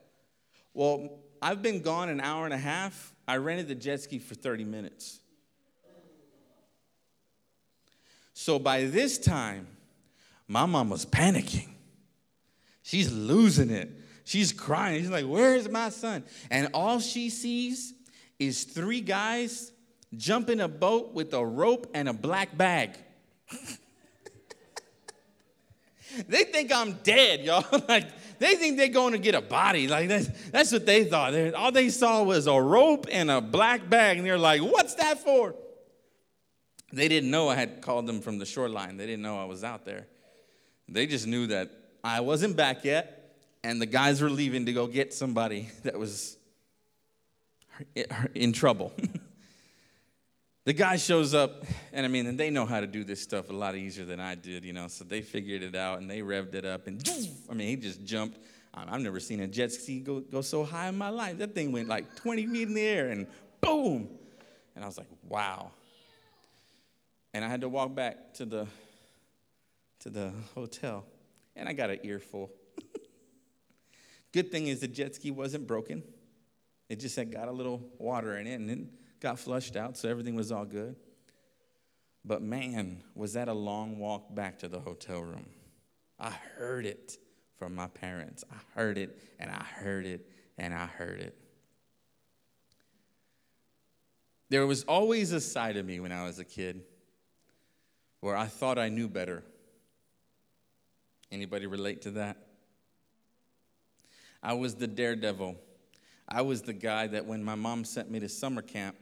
Well, 0.74 1.20
I've 1.42 1.62
been 1.62 1.82
gone 1.82 2.10
an 2.10 2.22
hour 2.22 2.46
and 2.46 2.54
a 2.54 2.58
half. 2.58 3.14
I 3.28 3.38
rented 3.38 3.68
the 3.68 3.76
jet 3.76 4.02
ski 4.02 4.20
for 4.20 4.36
30 4.36 4.64
minutes. 4.66 5.20
So 8.34 8.58
by 8.58 8.86
this 8.86 9.18
time, 9.18 9.68
my 10.48 10.66
mom 10.66 10.90
was 10.90 11.06
panicking. 11.06 11.70
She's 12.84 13.12
losing 13.12 13.70
it. 13.70 13.92
She's 14.24 14.52
crying. 14.52 15.02
She's 15.02 15.10
like, 15.10 15.26
Where's 15.26 15.70
my 15.70 15.90
son? 15.90 16.24
And 16.50 16.70
all 16.74 17.00
she 17.00 17.30
sees 17.30 17.94
is 18.40 18.64
three 18.64 19.02
guys 19.02 19.72
jump 20.18 20.50
in 20.50 20.60
a 20.60 20.68
boat 20.68 21.14
with 21.14 21.34
a 21.34 21.46
rope 21.46 21.90
and 21.94 22.10
a 22.10 22.14
black 22.14 22.58
bag. 22.58 22.98
they 26.28 26.44
think 26.44 26.74
I'm 26.74 26.94
dead, 27.04 27.42
y'all. 27.42 27.64
like 27.88 28.08
they 28.42 28.56
think 28.56 28.78
they're 28.78 28.88
going 28.88 29.14
to 29.14 29.20
get 29.20 29.36
a 29.36 29.42
body. 29.42 29.88
Like 29.88 30.10
that's, 30.10 30.28
that's 30.50 30.72
what 30.72 30.88
they 30.88 31.04
thought. 31.04 31.32
They, 31.32 31.54
all 31.54 31.72
they 31.72 31.90
saw 31.90 32.24
was 32.24 32.48
a 32.48 32.60
rope 32.60 33.06
and 33.12 33.30
a 33.30 33.40
black 33.40 33.88
bag, 33.88 34.18
and 34.18 34.26
they're 34.26 34.38
like, 34.38 34.62
"What's 34.62 34.96
that 34.96 35.20
for?" 35.20 35.54
They 36.92 37.08
didn't 37.08 37.30
know 37.30 37.50
I 37.50 37.56
had 37.56 37.82
called 37.82 38.08
them 38.08 38.20
from 38.20 38.40
the 38.40 38.46
shoreline. 38.46 38.98
They 38.98 39.06
didn't 39.06 39.22
know 39.22 39.40
I 39.40 39.46
was 39.46 39.64
out 39.64 39.86
there. 39.86 40.08
They 40.90 41.06
just 41.06 41.28
knew 41.28 41.48
that 41.48 41.70
I 42.04 42.22
wasn't 42.22 42.56
back 42.56 42.84
yet, 42.84 43.38
and 43.64 43.80
the 43.80 43.86
guys 43.86 44.22
were 44.22 44.30
leaving 44.30 44.66
to 44.66 44.74
go 44.74 44.88
get 44.88 45.14
somebody 45.14 45.70
that 45.84 46.00
was 46.00 46.36
in 48.34 48.54
trouble. 48.54 48.92
the 50.64 50.74
guy 50.74 50.96
shows 50.98 51.34
up, 51.34 51.66
and 51.92 52.06
I 52.06 52.10
mean, 52.10 52.28
and 52.28 52.40
they 52.40 52.52
know 52.52 52.66
how 52.66 52.82
to 52.82 52.88
do 52.88 53.04
this 53.04 53.22
stuff 53.22 53.50
a 53.50 53.54
lot 53.54 53.76
easier 53.76 54.06
than 54.06 54.20
I 54.20 54.36
did, 54.36 54.64
you 54.64 54.74
know, 54.74 54.88
so 54.88 55.04
they 55.04 55.22
figured 55.22 55.64
it 55.64 55.76
out 55.76 56.00
and 56.00 56.10
they 56.10 56.20
revved 56.20 56.54
it 56.54 56.66
up, 56.66 56.88
and 56.88 57.02
I 57.50 57.54
mean, 57.54 57.68
he 57.68 57.76
just 57.76 58.04
jumped. 58.04 58.40
I've 58.74 59.02
never 59.02 59.20
seen 59.20 59.42
a 59.42 59.48
jet 59.48 59.72
ski 59.72 60.00
go, 60.00 60.22
go 60.22 60.42
so 60.42 60.64
high 60.64 60.88
in 60.88 60.98
my 60.98 61.10
life. 61.10 61.40
That 61.40 61.54
thing 61.54 61.72
went 61.72 61.90
like 61.90 62.16
20 62.16 62.48
feet 62.48 62.68
in 62.68 62.74
the 62.74 62.82
air, 62.82 63.10
and 63.10 63.28
boom. 63.60 64.10
And 64.76 64.84
I 64.84 64.88
was 64.88 64.98
like, 64.98 65.10
wow. 65.28 65.72
And 67.34 67.44
I 67.44 67.50
had 67.50 67.62
to 67.62 67.70
walk 67.70 67.96
back 67.96 68.34
to 68.36 68.46
the 68.46 68.68
to 70.02 70.10
the 70.10 70.32
hotel, 70.56 71.06
and 71.56 71.68
I 71.68 71.74
got 71.74 71.90
an 71.90 72.00
earful. 72.04 72.52
Good 74.32 74.52
thing 74.52 74.68
is 74.68 74.80
the 74.80 74.88
jet 74.88 75.16
ski 75.16 75.32
wasn't 75.32 75.68
broken. 75.68 76.04
It 76.88 77.00
just 77.00 77.16
had 77.16 77.32
got 77.32 77.48
a 77.48 77.52
little 77.52 77.82
water 77.98 78.38
in 78.38 78.48
it 78.48 78.56
and 78.56 78.90
got 79.22 79.40
flushed 79.40 79.76
out, 79.76 79.98
so 79.98 80.10
everything 80.10 80.36
was 80.36 80.52
all 80.52 80.66
good. 80.66 80.96
But 82.26 82.42
man, 82.42 83.04
was 83.16 83.34
that 83.34 83.48
a 83.48 83.54
long 83.54 83.98
walk 83.98 84.36
back 84.36 84.60
to 84.60 84.68
the 84.68 84.80
hotel 84.80 85.22
room. 85.22 85.46
I 86.20 86.32
heard 86.58 86.86
it 86.86 87.18
from 87.58 87.74
my 87.74 87.88
parents. 87.88 88.44
I 88.52 88.80
heard 88.80 88.98
it 88.98 89.18
and 89.40 89.50
I 89.50 89.64
heard 89.64 90.06
it 90.06 90.28
and 90.58 90.74
I 90.74 90.86
heard 90.86 91.20
it. 91.20 91.36
There 94.50 94.68
was 94.68 94.84
always 94.84 95.32
a 95.32 95.40
side 95.40 95.78
of 95.78 95.86
me 95.86 96.00
when 96.00 96.12
I 96.12 96.26
was 96.26 96.38
a 96.38 96.44
kid 96.44 96.82
where 98.20 98.36
I 98.36 98.48
thought 98.48 98.78
I 98.78 98.90
knew 98.90 99.08
better. 99.08 99.44
Anybody 101.32 101.66
relate 101.66 102.02
to 102.04 102.12
that? 102.12 102.38
I 104.44 104.54
was 104.54 104.76
the 104.76 104.88
daredevil 104.88 105.56
I 106.34 106.42
was 106.44 106.62
the 106.62 106.74
guy 106.74 107.08
that 107.08 107.26
when 107.26 107.44
my 107.44 107.56
mom 107.56 107.84
sent 107.84 108.10
me 108.10 108.22
to 108.22 108.30
summer 108.30 108.62
camp, 108.62 108.96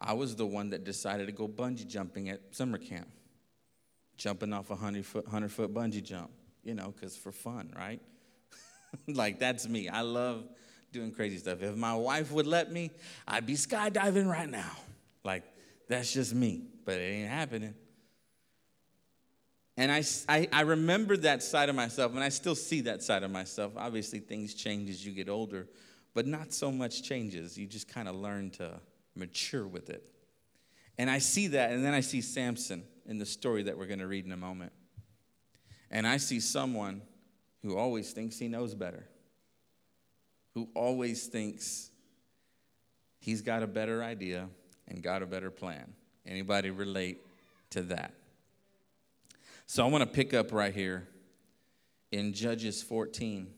I 0.00 0.12
was 0.12 0.36
the 0.36 0.46
one 0.46 0.70
that 0.70 0.84
decided 0.84 1.26
to 1.26 1.32
go 1.32 1.48
bungee 1.48 1.86
jumping 1.86 2.28
at 2.28 2.54
summer 2.54 2.78
camp, 2.78 3.08
jumping 4.16 4.52
off 4.52 4.70
a 4.70 4.74
100 4.74 5.06
foot, 5.06 5.24
100 5.24 5.50
foot 5.50 5.72
bungee 5.72 6.02
jump, 6.02 6.30
you 6.62 6.74
know, 6.74 6.92
because 6.94 7.16
for 7.16 7.32
fun, 7.32 7.72
right? 7.76 8.00
like, 9.08 9.38
that's 9.38 9.68
me. 9.68 9.88
I 9.88 10.02
love 10.02 10.44
doing 10.92 11.12
crazy 11.12 11.38
stuff. 11.38 11.62
If 11.62 11.76
my 11.76 11.94
wife 11.94 12.30
would 12.32 12.46
let 12.46 12.70
me, 12.70 12.90
I'd 13.26 13.46
be 13.46 13.54
skydiving 13.54 14.30
right 14.30 14.50
now. 14.50 14.70
Like, 15.24 15.44
that's 15.88 16.12
just 16.12 16.34
me, 16.34 16.66
but 16.84 16.94
it 16.94 17.04
ain't 17.04 17.30
happening. 17.30 17.74
And 19.76 19.90
I, 19.90 20.04
I, 20.28 20.48
I 20.52 20.60
remember 20.60 21.16
that 21.18 21.42
side 21.42 21.68
of 21.68 21.74
myself, 21.74 22.12
and 22.12 22.22
I 22.22 22.28
still 22.28 22.54
see 22.54 22.82
that 22.82 23.02
side 23.02 23.24
of 23.24 23.30
myself. 23.30 23.72
Obviously, 23.76 24.20
things 24.20 24.54
change 24.54 24.88
as 24.90 25.04
you 25.04 25.12
get 25.12 25.28
older 25.28 25.66
but 26.14 26.26
not 26.26 26.52
so 26.54 26.70
much 26.70 27.02
changes. 27.02 27.58
You 27.58 27.66
just 27.66 27.88
kind 27.88 28.08
of 28.08 28.14
learn 28.14 28.50
to 28.52 28.80
mature 29.14 29.66
with 29.66 29.90
it. 29.90 30.04
And 30.98 31.10
I 31.10 31.18
see 31.18 31.48
that, 31.48 31.72
and 31.72 31.84
then 31.84 31.94
I 31.94 32.00
see 32.00 32.20
Samson 32.20 32.84
in 33.06 33.18
the 33.18 33.26
story 33.26 33.64
that 33.64 33.76
we're 33.76 33.86
going 33.86 33.98
to 33.98 34.06
read 34.06 34.24
in 34.24 34.32
a 34.32 34.36
moment. 34.36 34.72
And 35.90 36.06
I 36.06 36.16
see 36.16 36.40
someone 36.40 37.02
who 37.62 37.76
always 37.76 38.12
thinks 38.12 38.38
he 38.38 38.48
knows 38.48 38.74
better, 38.74 39.08
who 40.54 40.68
always 40.74 41.26
thinks 41.26 41.90
he's 43.18 43.42
got 43.42 43.62
a 43.62 43.66
better 43.66 44.02
idea 44.02 44.48
and 44.88 45.02
got 45.02 45.22
a 45.22 45.26
better 45.26 45.50
plan. 45.50 45.92
Anybody 46.26 46.70
relate 46.70 47.20
to 47.70 47.82
that? 47.82 48.14
So 49.66 49.84
I 49.84 49.88
want 49.88 50.02
to 50.02 50.06
pick 50.06 50.34
up 50.34 50.52
right 50.52 50.74
here 50.74 51.08
in 52.12 52.32
Judges 52.32 52.82
14. 52.82 53.48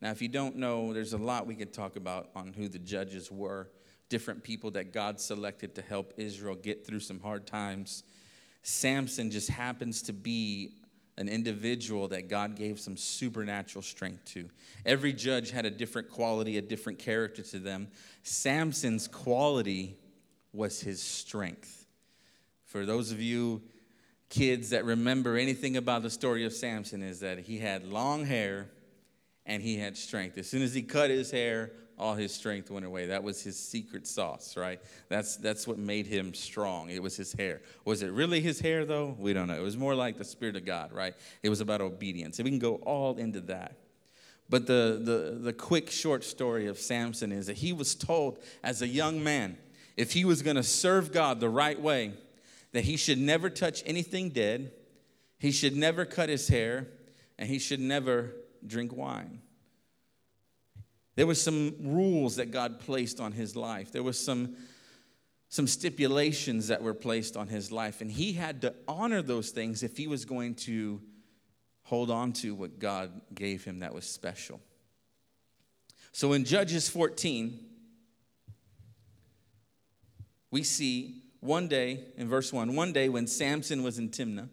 Now, 0.00 0.10
if 0.10 0.22
you 0.22 0.28
don't 0.28 0.56
know, 0.56 0.92
there's 0.92 1.12
a 1.12 1.18
lot 1.18 1.46
we 1.46 1.54
could 1.54 1.72
talk 1.72 1.96
about 1.96 2.30
on 2.36 2.52
who 2.52 2.68
the 2.68 2.78
judges 2.78 3.30
were, 3.30 3.68
different 4.08 4.42
people 4.42 4.70
that 4.72 4.92
God 4.92 5.20
selected 5.20 5.74
to 5.74 5.82
help 5.82 6.14
Israel 6.16 6.54
get 6.54 6.86
through 6.86 7.00
some 7.00 7.20
hard 7.20 7.46
times. 7.46 8.02
Samson 8.62 9.30
just 9.30 9.50
happens 9.50 10.02
to 10.02 10.12
be 10.12 10.72
an 11.16 11.28
individual 11.28 12.08
that 12.08 12.28
God 12.28 12.56
gave 12.56 12.80
some 12.80 12.96
supernatural 12.96 13.82
strength 13.82 14.24
to. 14.26 14.48
Every 14.84 15.12
judge 15.12 15.50
had 15.50 15.64
a 15.64 15.70
different 15.70 16.10
quality, 16.10 16.58
a 16.58 16.62
different 16.62 16.98
character 16.98 17.42
to 17.42 17.58
them. 17.58 17.88
Samson's 18.22 19.06
quality 19.06 19.96
was 20.52 20.80
his 20.80 21.00
strength. 21.00 21.86
For 22.64 22.84
those 22.84 23.12
of 23.12 23.20
you 23.20 23.62
kids 24.28 24.70
that 24.70 24.84
remember 24.84 25.36
anything 25.36 25.76
about 25.76 26.02
the 26.02 26.10
story 26.10 26.44
of 26.44 26.52
Samson 26.52 27.02
is 27.02 27.20
that 27.20 27.38
he 27.38 27.58
had 27.58 27.86
long 27.86 28.24
hair 28.24 28.68
and 29.46 29.62
he 29.62 29.76
had 29.76 29.96
strength. 29.96 30.38
As 30.38 30.48
soon 30.48 30.62
as 30.62 30.74
he 30.74 30.82
cut 30.82 31.10
his 31.10 31.30
hair, 31.30 31.70
all 31.98 32.14
his 32.14 32.34
strength 32.34 32.70
went 32.70 32.84
away. 32.84 33.06
That 33.06 33.22
was 33.22 33.42
his 33.42 33.58
secret 33.58 34.06
sauce, 34.06 34.56
right? 34.56 34.80
That's, 35.08 35.36
that's 35.36 35.66
what 35.66 35.78
made 35.78 36.06
him 36.06 36.34
strong. 36.34 36.90
It 36.90 37.02
was 37.02 37.16
his 37.16 37.32
hair. 37.32 37.60
Was 37.84 38.02
it 38.02 38.10
really 38.10 38.40
his 38.40 38.60
hair, 38.60 38.84
though? 38.84 39.14
We 39.18 39.32
don't 39.32 39.46
know. 39.46 39.54
It 39.54 39.62
was 39.62 39.76
more 39.76 39.94
like 39.94 40.18
the 40.18 40.24
Spirit 40.24 40.56
of 40.56 40.64
God, 40.64 40.92
right? 40.92 41.14
It 41.42 41.50
was 41.50 41.60
about 41.60 41.80
obedience. 41.80 42.38
And 42.38 42.44
we 42.44 42.50
can 42.50 42.58
go 42.58 42.76
all 42.76 43.16
into 43.16 43.40
that. 43.42 43.76
But 44.50 44.66
the, 44.66 45.00
the, 45.02 45.38
the 45.40 45.52
quick, 45.52 45.90
short 45.90 46.24
story 46.24 46.66
of 46.66 46.78
Samson 46.78 47.32
is 47.32 47.46
that 47.46 47.56
he 47.58 47.72
was 47.72 47.94
told 47.94 48.38
as 48.62 48.82
a 48.82 48.88
young 48.88 49.22
man, 49.22 49.56
if 49.96 50.12
he 50.12 50.24
was 50.24 50.42
going 50.42 50.56
to 50.56 50.62
serve 50.62 51.12
God 51.12 51.40
the 51.40 51.48
right 51.48 51.80
way, 51.80 52.12
that 52.72 52.84
he 52.84 52.96
should 52.96 53.18
never 53.18 53.48
touch 53.48 53.82
anything 53.86 54.30
dead, 54.30 54.72
he 55.38 55.52
should 55.52 55.76
never 55.76 56.04
cut 56.04 56.28
his 56.28 56.48
hair, 56.48 56.88
and 57.38 57.48
he 57.48 57.58
should 57.58 57.80
never 57.80 58.34
drink 58.66 58.94
wine. 58.94 59.40
There 61.16 61.26
were 61.26 61.34
some 61.34 61.74
rules 61.80 62.36
that 62.36 62.50
God 62.50 62.80
placed 62.80 63.20
on 63.20 63.32
his 63.32 63.54
life. 63.54 63.92
There 63.92 64.02
were 64.02 64.12
some 64.12 64.56
some 65.54 65.68
stipulations 65.68 66.66
that 66.66 66.82
were 66.82 66.94
placed 66.94 67.36
on 67.36 67.46
his 67.46 67.70
life 67.70 68.00
and 68.00 68.10
he 68.10 68.32
had 68.32 68.62
to 68.62 68.74
honor 68.88 69.22
those 69.22 69.50
things 69.50 69.84
if 69.84 69.96
he 69.96 70.08
was 70.08 70.24
going 70.24 70.52
to 70.52 71.00
hold 71.84 72.10
on 72.10 72.32
to 72.32 72.56
what 72.56 72.80
God 72.80 73.20
gave 73.32 73.62
him 73.62 73.78
that 73.78 73.94
was 73.94 74.04
special. 74.04 74.60
So 76.10 76.32
in 76.32 76.44
Judges 76.44 76.88
14 76.88 77.56
we 80.50 80.64
see 80.64 81.22
one 81.38 81.68
day 81.68 82.06
in 82.16 82.28
verse 82.28 82.52
1 82.52 82.74
one 82.74 82.92
day 82.92 83.08
when 83.08 83.28
Samson 83.28 83.84
was 83.84 83.96
in 83.96 84.08
Timnah 84.08 84.48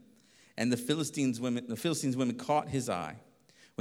and 0.56 0.72
the 0.72 0.78
Philistines 0.78 1.42
women 1.42 1.66
the 1.68 1.76
Philistines 1.76 2.16
women 2.16 2.36
caught 2.36 2.70
his 2.70 2.90
eye 2.90 3.16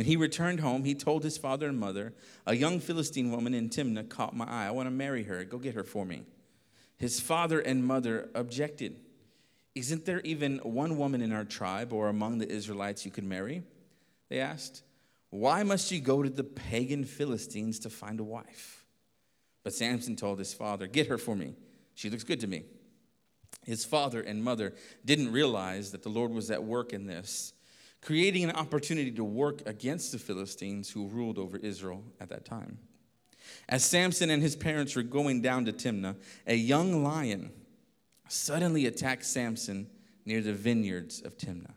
when 0.01 0.07
he 0.07 0.17
returned 0.17 0.61
home, 0.61 0.85
he 0.85 0.95
told 0.95 1.23
his 1.23 1.37
father 1.37 1.69
and 1.69 1.79
mother, 1.79 2.15
A 2.47 2.57
young 2.57 2.81
Philistine 2.81 3.31
woman 3.31 3.53
in 3.53 3.69
Timnah 3.69 4.09
caught 4.09 4.35
my 4.35 4.47
eye. 4.47 4.67
I 4.67 4.71
want 4.71 4.87
to 4.87 4.91
marry 4.91 5.25
her. 5.25 5.45
Go 5.45 5.59
get 5.59 5.75
her 5.75 5.85
for 5.85 6.07
me. 6.07 6.23
His 6.97 7.21
father 7.21 7.61
and 7.61 7.85
mother 7.85 8.31
objected. 8.35 8.99
Isn't 9.75 10.07
there 10.07 10.23
even 10.23 10.57
one 10.61 10.97
woman 10.97 11.21
in 11.21 11.33
our 11.33 11.45
tribe 11.45 11.93
or 11.93 12.09
among 12.09 12.39
the 12.39 12.49
Israelites 12.49 13.05
you 13.05 13.11
could 13.11 13.25
marry? 13.25 13.63
They 14.31 14.41
asked. 14.41 14.85
Why 15.29 15.65
must 15.65 15.93
you 15.93 16.01
go 16.01 16.23
to 16.23 16.31
the 16.31 16.45
pagan 16.45 17.05
Philistines 17.05 17.79
to 17.81 17.91
find 17.91 18.21
a 18.21 18.25
wife? 18.25 18.87
But 19.65 19.75
Samson 19.75 20.17
told 20.17 20.39
his 20.39 20.55
father, 20.55 20.87
Get 20.87 21.09
her 21.09 21.19
for 21.19 21.37
me. 21.37 21.57
She 21.93 22.09
looks 22.09 22.25
good 22.25 22.41
to 22.41 22.47
me. 22.47 22.65
His 23.67 23.85
father 23.85 24.23
and 24.23 24.43
mother 24.43 24.73
didn't 25.05 25.31
realize 25.31 25.93
that 25.93 26.05
the 26.05 26.09
Lord 26.09 26.31
was 26.31 26.51
at 26.51 26.65
work 26.65 26.95
in 26.95 27.05
this 27.05 27.53
creating 28.03 28.45
an 28.45 28.53
opportunity 28.53 29.11
to 29.13 29.25
work 29.25 29.63
against 29.67 30.13
the 30.13 30.19
Philistines 30.19 30.91
who 30.91 31.09
ruled 31.09 31.39
over 31.39 31.57
Israel 31.59 32.03
at 32.21 32.29
that 32.31 32.45
time. 32.45 32.79
As 33.69 33.85
Samson 33.85 34.31
and 34.31 34.43
his 34.43 34.57
parents 34.57 34.97
were 34.97 35.03
going 35.03 35.43
down 35.43 35.65
to 35.67 35.73
Timnah, 35.73 36.17
a 36.47 36.55
young 36.55 37.05
lion 37.05 37.51
suddenly 38.29 38.87
attacked 38.87 39.25
Samson 39.25 39.89
near 40.25 40.41
the 40.41 40.53
vineyards 40.53 41.21
of 41.23 41.37
Timnah. 41.37 41.75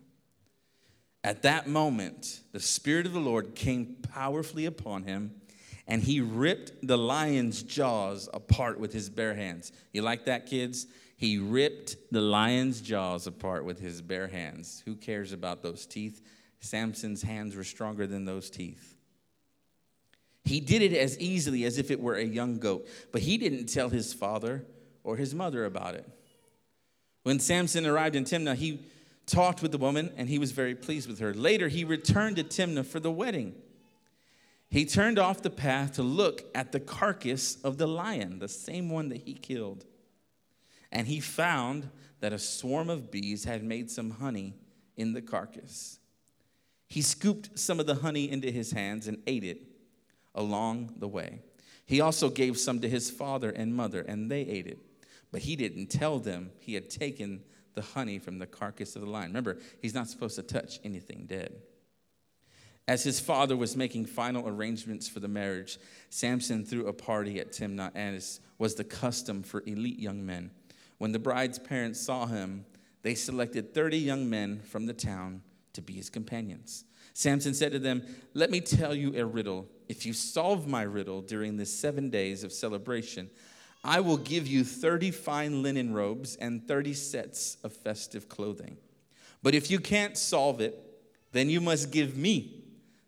At 1.23 1.41
that 1.43 1.67
moment, 1.67 2.41
the 2.51 2.59
Spirit 2.59 3.05
of 3.05 3.13
the 3.13 3.19
Lord 3.19 3.55
came 3.55 3.95
powerfully 4.11 4.65
upon 4.65 5.03
him, 5.03 5.35
and 5.87 6.03
he 6.03 6.19
ripped 6.19 6.85
the 6.85 6.97
lion's 6.97 7.63
jaws 7.63 8.29
apart 8.33 8.79
with 8.79 8.93
his 8.93 9.09
bare 9.09 9.33
hands. 9.33 9.71
You 9.93 10.01
like 10.01 10.25
that, 10.25 10.45
kids? 10.45 10.87
He 11.23 11.37
ripped 11.37 11.95
the 12.11 12.19
lion's 12.19 12.81
jaws 12.81 13.27
apart 13.27 13.63
with 13.63 13.79
his 13.79 14.01
bare 14.01 14.27
hands. 14.27 14.83
Who 14.83 14.97
cares 14.97 15.31
about 15.31 15.61
those 15.61 15.85
teeth? 15.85 16.21
Samson's 16.59 17.21
hands 17.21 17.55
were 17.55 17.63
stronger 17.63 18.05
than 18.05 18.25
those 18.25 18.49
teeth. 18.49 18.97
He 20.43 20.59
did 20.59 20.81
it 20.81 20.91
as 20.91 21.17
easily 21.19 21.63
as 21.63 21.77
if 21.77 21.91
it 21.91 22.01
were 22.01 22.15
a 22.15 22.25
young 22.25 22.59
goat, 22.59 22.89
but 23.13 23.21
he 23.21 23.37
didn't 23.37 23.67
tell 23.67 23.87
his 23.87 24.13
father 24.13 24.65
or 25.05 25.15
his 25.15 25.33
mother 25.33 25.63
about 25.63 25.95
it. 25.95 26.05
When 27.21 27.39
Samson 27.39 27.85
arrived 27.85 28.17
in 28.17 28.25
Timnah, 28.25 28.55
he 28.55 28.85
talked 29.25 29.61
with 29.61 29.71
the 29.71 29.77
woman 29.77 30.11
and 30.17 30.27
he 30.27 30.39
was 30.39 30.51
very 30.51 30.75
pleased 30.75 31.07
with 31.07 31.19
her. 31.19 31.33
Later, 31.33 31.69
he 31.69 31.85
returned 31.85 32.35
to 32.35 32.43
Timnah 32.43 32.85
for 32.85 32.99
the 32.99 33.09
wedding. 33.09 33.55
He 34.69 34.83
turned 34.83 35.17
off 35.17 35.41
the 35.41 35.49
path 35.49 35.93
to 35.93 36.03
look 36.03 36.43
at 36.53 36.73
the 36.73 36.81
carcass 36.81 37.61
of 37.63 37.77
the 37.77 37.87
lion, 37.87 38.39
the 38.39 38.49
same 38.49 38.89
one 38.89 39.07
that 39.07 39.21
he 39.21 39.35
killed 39.35 39.85
and 40.93 41.07
he 41.07 41.19
found 41.19 41.89
that 42.21 42.31
a 42.31 42.39
swarm 42.39 42.89
of 42.89 43.11
bees 43.11 43.43
had 43.43 43.63
made 43.63 43.91
some 43.91 44.11
honey 44.11 44.53
in 44.95 45.11
the 45.11 45.21
carcass. 45.21 45.99
He 46.87 47.01
scooped 47.01 47.57
some 47.59 47.79
of 47.79 47.87
the 47.87 47.95
honey 47.95 48.29
into 48.29 48.51
his 48.51 48.71
hands 48.71 49.07
and 49.07 49.17
ate 49.25 49.43
it 49.43 49.63
along 50.35 50.93
the 50.99 51.07
way. 51.07 51.41
He 51.85 51.99
also 51.99 52.29
gave 52.29 52.57
some 52.57 52.79
to 52.81 52.87
his 52.87 53.09
father 53.09 53.49
and 53.49 53.75
mother, 53.75 54.01
and 54.01 54.31
they 54.31 54.41
ate 54.41 54.67
it. 54.67 54.77
But 55.31 55.41
he 55.41 55.55
didn't 55.55 55.87
tell 55.87 56.19
them 56.19 56.51
he 56.59 56.75
had 56.75 56.91
taken 56.91 57.41
the 57.73 57.81
honey 57.81 58.19
from 58.19 58.37
the 58.37 58.45
carcass 58.45 58.95
of 58.95 59.01
the 59.01 59.09
lion. 59.09 59.29
Remember, 59.29 59.57
he's 59.81 59.95
not 59.95 60.07
supposed 60.07 60.35
to 60.35 60.43
touch 60.43 60.79
anything 60.83 61.25
dead. 61.25 61.55
As 62.87 63.03
his 63.03 63.19
father 63.19 63.55
was 63.55 63.75
making 63.75 64.05
final 64.05 64.47
arrangements 64.47 65.07
for 65.07 65.19
the 65.21 65.27
marriage, 65.27 65.79
Samson 66.09 66.65
threw 66.65 66.87
a 66.87 66.93
party 66.93 67.39
at 67.39 67.51
Timnah, 67.51 67.95
as 67.95 68.41
was 68.59 68.75
the 68.75 68.83
custom 68.83 69.41
for 69.41 69.63
elite 69.65 69.99
young 69.99 70.25
men. 70.25 70.51
When 71.03 71.11
the 71.11 71.19
bride's 71.19 71.59
parents 71.59 71.99
saw 71.99 72.27
him, 72.27 72.63
they 73.01 73.13
selected 73.13 73.73
30 73.73 73.97
young 73.97 74.29
men 74.29 74.61
from 74.61 74.85
the 74.85 74.93
town 74.93 75.41
to 75.73 75.81
be 75.81 75.91
his 75.91 76.09
companions. 76.09 76.85
Samson 77.11 77.53
said 77.53 77.73
to 77.73 77.79
them, 77.79 78.03
Let 78.33 78.49
me 78.49 78.61
tell 78.61 78.95
you 78.95 79.13
a 79.17 79.25
riddle. 79.25 79.67
If 79.89 80.05
you 80.05 80.13
solve 80.13 80.65
my 80.65 80.83
riddle 80.83 81.21
during 81.21 81.57
the 81.57 81.65
seven 81.65 82.09
days 82.09 82.45
of 82.45 82.53
celebration, 82.53 83.29
I 83.83 83.99
will 83.99 84.15
give 84.15 84.47
you 84.47 84.63
30 84.63 85.11
fine 85.11 85.61
linen 85.61 85.93
robes 85.93 86.37
and 86.37 86.65
30 86.65 86.93
sets 86.93 87.57
of 87.65 87.73
festive 87.73 88.29
clothing. 88.29 88.77
But 89.41 89.55
if 89.55 89.69
you 89.69 89.81
can't 89.81 90.17
solve 90.17 90.61
it, 90.61 90.79
then 91.33 91.49
you 91.49 91.59
must 91.59 91.91
give 91.91 92.15
me 92.15 92.63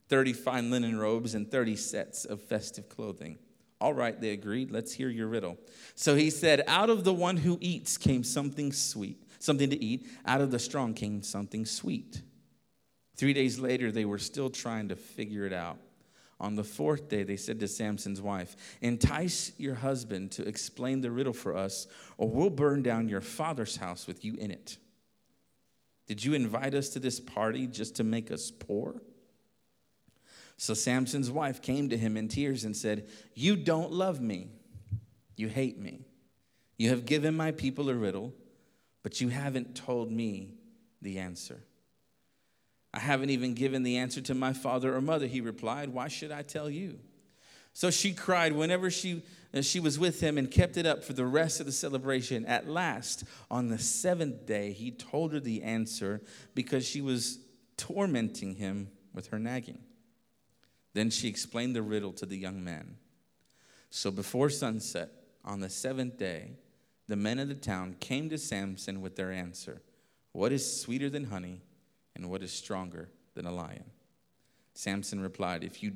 30 0.10 0.34
fine 0.34 0.70
linen 0.70 1.00
robes 1.00 1.34
and 1.34 1.50
30 1.50 1.78
sets 1.78 2.26
of 2.26 2.42
festive 2.42 2.90
clothing. 2.90 3.38
All 3.86 3.94
right, 3.94 4.20
they 4.20 4.32
agreed. 4.32 4.72
Let's 4.72 4.94
hear 4.94 5.10
your 5.10 5.28
riddle. 5.28 5.60
So 5.94 6.16
he 6.16 6.32
said, 6.32 6.64
Out 6.66 6.90
of 6.90 7.04
the 7.04 7.14
one 7.14 7.38
who 7.38 7.60
eats 7.62 8.00
came 8.00 8.24
something 8.24 8.74
sweet, 8.74 9.22
something 9.38 9.70
to 9.70 9.80
eat. 9.80 10.08
Out 10.26 10.42
of 10.42 10.50
the 10.50 10.58
strong 10.58 10.96
came 10.96 11.22
something 11.22 11.68
sweet. 11.68 12.24
Three 13.16 13.32
days 13.32 13.60
later, 13.60 13.92
they 13.92 14.04
were 14.04 14.18
still 14.18 14.50
trying 14.50 14.90
to 14.90 14.96
figure 14.96 15.46
it 15.46 15.54
out. 15.54 15.78
On 16.40 16.56
the 16.56 16.64
fourth 16.64 17.10
day, 17.10 17.22
they 17.22 17.38
said 17.38 17.60
to 17.60 17.68
Samson's 17.68 18.24
wife, 18.24 18.56
Entice 18.82 19.52
your 19.60 19.76
husband 19.76 20.32
to 20.32 20.48
explain 20.48 21.02
the 21.02 21.12
riddle 21.12 21.32
for 21.32 21.56
us, 21.56 21.86
or 22.18 22.28
we'll 22.28 22.50
burn 22.50 22.82
down 22.82 23.08
your 23.08 23.22
father's 23.22 23.78
house 23.78 24.08
with 24.08 24.26
you 24.26 24.34
in 24.40 24.50
it. 24.50 24.80
Did 26.08 26.26
you 26.26 26.34
invite 26.34 26.74
us 26.74 26.90
to 26.90 27.00
this 27.00 27.20
party 27.20 27.68
just 27.68 27.98
to 27.98 28.04
make 28.04 28.32
us 28.32 28.50
poor? 28.50 29.00
So 30.58 30.74
Samson's 30.74 31.30
wife 31.30 31.62
came 31.62 31.90
to 31.90 31.98
him 31.98 32.16
in 32.16 32.28
tears 32.28 32.64
and 32.64 32.76
said, 32.76 33.08
You 33.34 33.56
don't 33.56 33.92
love 33.92 34.22
me. 34.22 34.50
You 35.36 35.50
hate 35.50 35.78
me. 35.78 36.06
You 36.78 36.90
have 36.90 37.06
given 37.06 37.36
my 37.36 37.52
people 37.52 37.90
a 37.90 37.94
riddle, 37.94 38.34
but 39.04 39.22
you 39.22 39.30
haven't 39.30 39.76
told 39.76 40.12
me 40.12 40.54
the 41.02 41.20
answer. 41.20 41.62
I 42.94 43.00
haven't 43.00 43.30
even 43.30 43.54
given 43.54 43.84
the 43.84 43.98
answer 43.98 44.22
to 44.22 44.34
my 44.34 44.54
father 44.54 44.96
or 44.96 45.02
mother, 45.02 45.28
he 45.28 45.42
replied. 45.42 45.90
Why 45.90 46.08
should 46.08 46.32
I 46.32 46.42
tell 46.42 46.70
you? 46.70 47.00
So 47.74 47.92
she 47.92 48.14
cried 48.14 48.54
whenever 48.54 48.90
she, 48.90 49.22
uh, 49.54 49.62
she 49.62 49.82
was 49.82 50.00
with 50.00 50.22
him 50.22 50.38
and 50.38 50.50
kept 50.50 50.78
it 50.78 50.86
up 50.86 51.04
for 51.04 51.12
the 51.12 51.26
rest 51.26 51.60
of 51.60 51.66
the 51.66 51.74
celebration. 51.74 52.46
At 52.46 52.70
last, 52.70 53.26
on 53.52 53.68
the 53.68 53.78
seventh 53.78 54.46
day, 54.46 54.72
he 54.72 54.92
told 54.92 55.34
her 55.34 55.42
the 55.42 55.62
answer 55.62 56.22
because 56.54 56.88
she 56.88 57.02
was 57.02 57.40
tormenting 57.76 58.56
him 58.56 58.92
with 59.14 59.28
her 59.28 59.40
nagging. 59.40 59.80
Then 60.96 61.12
she 61.12 61.28
explained 61.28 61.76
the 61.76 61.84
riddle 61.84 62.12
to 62.14 62.26
the 62.26 62.36
young 62.36 62.64
man. 62.64 62.98
So 63.92 64.10
before 64.10 64.50
sunset, 64.50 65.12
on 65.44 65.60
the 65.60 65.70
seventh 65.70 66.18
day, 66.18 66.54
the 67.08 67.16
men 67.16 67.38
of 67.38 67.48
the 67.48 67.54
town 67.54 67.96
came 68.00 68.28
to 68.30 68.40
Samson 68.40 69.00
with 69.02 69.16
their 69.16 69.32
answer 69.32 69.84
What 70.32 70.52
is 70.52 70.82
sweeter 70.82 71.12
than 71.12 71.26
honey, 71.26 71.62
and 72.16 72.32
what 72.32 72.42
is 72.42 72.52
stronger 72.52 73.10
than 73.36 73.46
a 73.46 73.52
lion? 73.52 73.86
Samson 74.74 75.20
replied, 75.20 75.64
If 75.64 75.84
you 75.84 75.94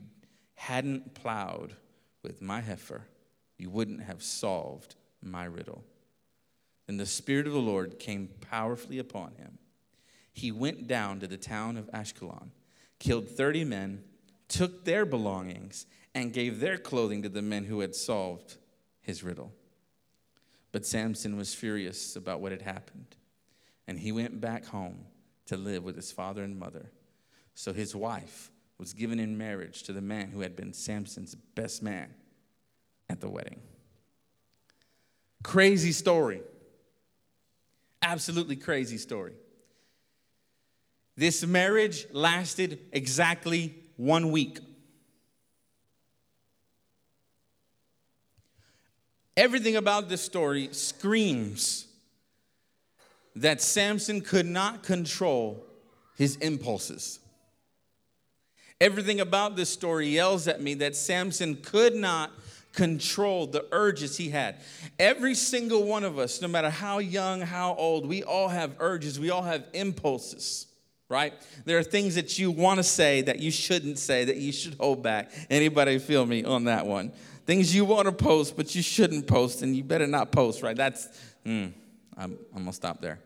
hadn't 0.54 1.16
plowed 1.16 1.74
with 2.22 2.44
my 2.44 2.62
heifer, 2.62 3.08
you 3.58 3.72
wouldn't 3.72 4.04
have 4.04 4.22
solved 4.22 4.96
my 5.24 5.46
riddle. 5.46 5.84
Then 6.86 6.98
the 6.98 7.08
Spirit 7.08 7.48
of 7.48 7.54
the 7.54 7.60
Lord 7.60 7.98
came 7.98 8.30
powerfully 8.42 9.00
upon 9.00 9.34
him 9.34 9.58
he 10.40 10.52
went 10.52 10.88
down 10.88 11.20
to 11.20 11.28
the 11.28 11.38
town 11.38 11.76
of 11.78 11.92
Ashkelon, 11.92 12.52
killed 12.98 13.28
30 13.28 13.66
men, 13.66 14.04
took 14.50 14.84
their 14.84 15.06
belongings, 15.06 15.86
and 16.14 16.34
gave 16.34 16.60
their 16.60 16.78
clothing 16.78 17.22
to 17.22 17.30
the 17.30 17.42
men 17.42 17.64
who 17.64 17.80
had 17.80 17.96
solved 17.96 18.58
his 19.02 19.24
riddle. 19.24 19.54
But 20.72 20.86
Samson 20.86 21.38
was 21.38 21.54
furious 21.54 22.16
about 22.16 22.42
what 22.42 22.52
had 22.52 22.64
happened, 22.64 23.16
and 23.88 24.00
he 24.00 24.12
went 24.12 24.42
back 24.42 24.66
home 24.66 25.06
to 25.46 25.56
live 25.56 25.84
with 25.84 25.96
his 25.96 26.12
father 26.12 26.44
and 26.44 26.60
mother. 26.60 26.92
So 27.56 27.74
his 27.74 27.96
wife 27.96 28.52
was 28.78 28.94
given 28.94 29.20
in 29.20 29.38
marriage 29.38 29.84
to 29.84 29.94
the 29.94 30.02
man 30.02 30.30
who 30.30 30.42
had 30.42 30.56
been 30.56 30.74
Samson's 30.74 31.36
best 31.36 31.82
man 31.84 32.14
at 33.10 33.20
the 33.20 33.30
wedding. 33.30 33.60
Crazy 35.44 35.92
story. 35.92 36.42
Absolutely 38.02 38.56
crazy 38.56 38.98
story. 38.98 39.34
This 41.18 41.46
marriage 41.46 42.08
lasted 42.12 42.80
exactly 42.94 43.76
one 44.00 44.32
week. 44.32 44.60
Everything 49.36 49.76
about 49.76 50.08
this 50.08 50.22
story 50.22 50.70
screams 50.72 51.86
that 53.36 53.62
Samson 53.62 54.22
could 54.22 54.46
not 54.46 54.84
control 54.84 55.66
his 56.16 56.38
impulses. 56.38 57.20
Everything 58.80 59.20
about 59.20 59.58
this 59.58 59.70
story 59.70 60.08
yells 60.08 60.48
at 60.48 60.62
me 60.62 60.76
that 60.76 60.96
Samson 60.96 61.58
could 61.58 61.94
not 61.94 62.32
control 62.72 63.48
the 63.48 63.66
urges 63.74 64.16
he 64.16 64.30
had. 64.30 64.62
Every 64.98 65.36
single 65.36 65.84
one 65.84 66.06
of 66.06 66.18
us, 66.18 66.42
no 66.42 66.48
matter 66.48 66.70
how 66.70 67.00
young, 67.00 67.42
how 67.42 67.76
old, 67.76 68.08
we 68.08 68.24
all 68.24 68.48
have 68.48 68.78
urges, 68.80 69.20
we 69.20 69.30
all 69.30 69.44
have 69.44 69.66
impulses. 69.74 70.69
Right? 71.10 71.34
There 71.66 71.80
are 71.80 71.84
things 71.84 72.16
that 72.16 72.38
you 72.38 72.52
want 72.52 72.78
to 72.78 72.84
say 72.84 73.22
that 73.24 73.40
you 73.40 73.50
shouldn't 73.50 73.98
say, 73.98 74.26
that 74.26 74.38
you 74.38 74.52
should 74.52 74.76
hold 74.76 75.02
back. 75.02 75.32
Anybody 75.50 75.98
feel 75.98 76.26
me 76.26 76.44
on 76.44 76.66
that 76.66 76.86
one? 76.86 77.12
Things 77.48 77.76
you 77.76 77.84
want 77.84 78.06
to 78.06 78.12
post, 78.12 78.56
but 78.56 78.76
you 78.76 78.84
shouldn't 78.84 79.26
post, 79.26 79.64
and 79.64 79.76
you 79.76 79.84
better 79.84 80.06
not 80.06 80.32
post, 80.32 80.62
right? 80.62 80.76
That's, 80.76 81.08
mm, 81.44 81.74
I'm, 82.16 82.38
I'm 82.54 82.54
going 82.54 82.66
to 82.68 82.74
stop 82.74 83.02
there. 83.02 83.20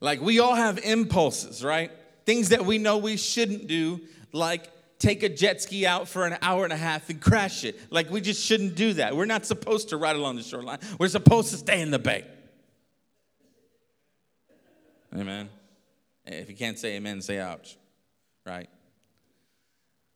Like, 0.00 0.20
we 0.20 0.38
all 0.38 0.54
have 0.54 0.78
impulses, 0.78 1.64
right? 1.64 1.90
Things 2.24 2.50
that 2.50 2.64
we 2.64 2.78
know 2.78 2.98
we 2.98 3.16
shouldn't 3.16 3.66
do, 3.66 4.00
like 4.32 4.70
take 5.00 5.22
a 5.22 5.28
jet 5.28 5.60
ski 5.60 5.86
out 5.86 6.06
for 6.06 6.26
an 6.26 6.38
hour 6.42 6.62
and 6.62 6.72
a 6.72 6.76
half 6.76 7.10
and 7.10 7.20
crash 7.20 7.64
it. 7.64 7.80
Like, 7.90 8.10
we 8.10 8.20
just 8.20 8.44
shouldn't 8.44 8.76
do 8.76 8.92
that. 8.92 9.16
We're 9.16 9.24
not 9.24 9.44
supposed 9.44 9.88
to 9.88 9.96
ride 9.96 10.14
along 10.14 10.36
the 10.36 10.42
shoreline, 10.42 10.78
we're 10.98 11.08
supposed 11.08 11.50
to 11.50 11.56
stay 11.56 11.80
in 11.80 11.90
the 11.90 11.98
bay. 11.98 12.24
Amen. 15.12 15.48
If 16.30 16.48
you 16.48 16.56
can't 16.56 16.78
say 16.78 16.96
amen, 16.96 17.20
say 17.22 17.38
ouch, 17.38 17.76
right? 18.46 18.68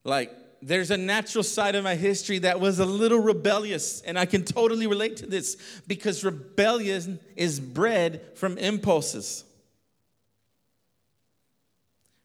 Like, 0.05 0.33
there's 0.63 0.91
a 0.91 0.97
natural 0.97 1.45
side 1.45 1.75
of 1.75 1.85
my 1.85 1.95
history 1.95 2.39
that 2.39 2.61
was 2.61 2.79
a 2.79 2.87
little 2.87 3.19
rebellious, 3.19 4.01
and 4.03 4.19
I 4.19 4.25
can 4.25 4.45
totally 4.45 4.87
relate 4.87 5.19
to 5.19 5.27
this 5.27 5.57
because 5.87 6.25
rebellion 6.25 7.21
is 7.37 7.61
bred 7.61 8.23
from 8.35 8.57
impulses. 8.57 9.45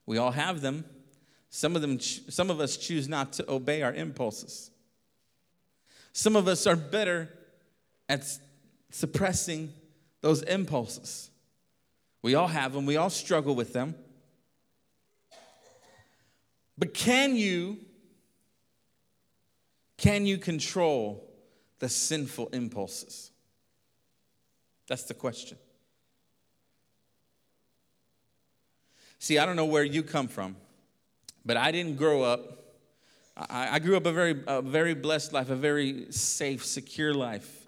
We 0.06 0.18
all 0.18 0.32
have 0.32 0.62
them. 0.62 0.86
Some 1.50 1.76
of 1.76 1.82
them 1.82 2.00
some 2.00 2.50
of 2.50 2.60
us 2.60 2.78
choose 2.78 3.10
not 3.10 3.34
to 3.34 3.52
obey 3.52 3.82
our 3.82 3.94
impulses. 3.94 4.72
Some 6.14 6.36
of 6.36 6.48
us 6.48 6.66
are 6.66 6.76
better 6.76 7.30
at 8.08 8.24
suppressing 8.92 9.74
those 10.22 10.42
impulses. 10.44 11.29
We 12.22 12.36
all 12.36 12.48
have 12.48 12.74
them, 12.74 12.86
we 12.86 12.98
all 12.98 13.10
struggle 13.10 13.56
with 13.56 13.74
them. 13.74 13.96
But 16.78 16.94
can 16.94 17.36
you 17.36 17.78
can 19.98 20.26
you 20.26 20.38
control 20.38 21.30
the 21.80 21.90
sinful 21.90 22.48
impulses? 22.54 23.32
That's 24.88 25.04
the 25.04 25.14
question. 25.14 25.58
See, 29.20 29.38
I 29.38 29.46
don't 29.46 29.58
know 29.58 29.66
where 29.66 29.84
you 29.84 30.02
come 30.02 30.30
from, 30.30 30.56
but 31.46 31.58
I 31.58 31.72
didn't 31.74 31.98
grow 31.98 32.24
up. 32.24 32.40
I, 33.36 33.76
I 33.76 33.80
grew 33.80 33.98
up 33.98 34.06
a 34.06 34.14
very, 34.14 34.42
a 34.48 34.62
very 34.62 34.94
blessed 34.94 35.34
life, 35.34 35.50
a 35.50 35.56
very 35.56 36.10
safe, 36.12 36.66
secure 36.66 37.14
life. 37.14 37.59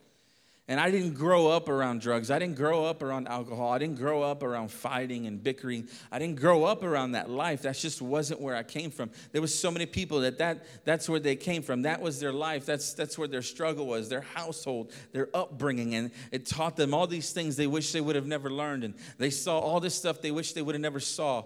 And 0.71 0.79
I 0.79 0.89
didn't 0.89 1.15
grow 1.15 1.49
up 1.49 1.67
around 1.67 1.99
drugs. 1.99 2.31
I 2.31 2.39
didn't 2.39 2.55
grow 2.55 2.85
up 2.85 3.03
around 3.03 3.27
alcohol. 3.27 3.73
I 3.73 3.77
didn't 3.77 3.97
grow 3.97 4.23
up 4.23 4.41
around 4.41 4.71
fighting 4.71 5.27
and 5.27 5.43
bickering. 5.43 5.89
I 6.09 6.17
didn't 6.17 6.39
grow 6.39 6.63
up 6.63 6.81
around 6.81 7.11
that 7.11 7.29
life. 7.29 7.63
That 7.63 7.75
just 7.75 8.01
wasn't 8.01 8.39
where 8.39 8.55
I 8.55 8.63
came 8.63 8.89
from. 8.89 9.11
There 9.33 9.41
was 9.41 9.53
so 9.53 9.69
many 9.69 9.85
people 9.85 10.21
that, 10.21 10.37
that 10.37 10.63
that's 10.85 11.09
where 11.09 11.19
they 11.19 11.35
came 11.35 11.61
from. 11.61 11.81
That 11.81 12.01
was 12.01 12.21
their 12.21 12.31
life. 12.31 12.65
That's, 12.65 12.93
that's 12.93 13.17
where 13.17 13.27
their 13.27 13.41
struggle 13.41 13.85
was, 13.85 14.07
their 14.07 14.21
household, 14.21 14.93
their 15.11 15.27
upbringing. 15.33 15.93
And 15.95 16.09
it 16.31 16.45
taught 16.45 16.77
them 16.77 16.93
all 16.93 17.05
these 17.05 17.33
things 17.33 17.57
they 17.57 17.67
wish 17.67 17.91
they 17.91 17.99
would 17.99 18.15
have 18.15 18.27
never 18.27 18.49
learned. 18.49 18.85
And 18.85 18.93
they 19.17 19.29
saw 19.29 19.59
all 19.59 19.81
this 19.81 19.95
stuff 19.95 20.21
they 20.21 20.31
wish 20.31 20.53
they 20.53 20.61
would 20.61 20.75
have 20.75 20.81
never 20.81 21.01
saw. 21.01 21.43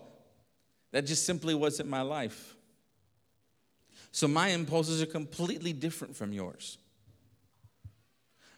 That 0.91 1.07
just 1.07 1.25
simply 1.25 1.55
wasn't 1.55 1.89
my 1.89 2.03
life. 2.03 2.55
So 4.11 4.27
my 4.27 4.49
impulses 4.49 5.01
are 5.01 5.07
completely 5.07 5.73
different 5.73 6.15
from 6.15 6.31
yours. 6.31 6.77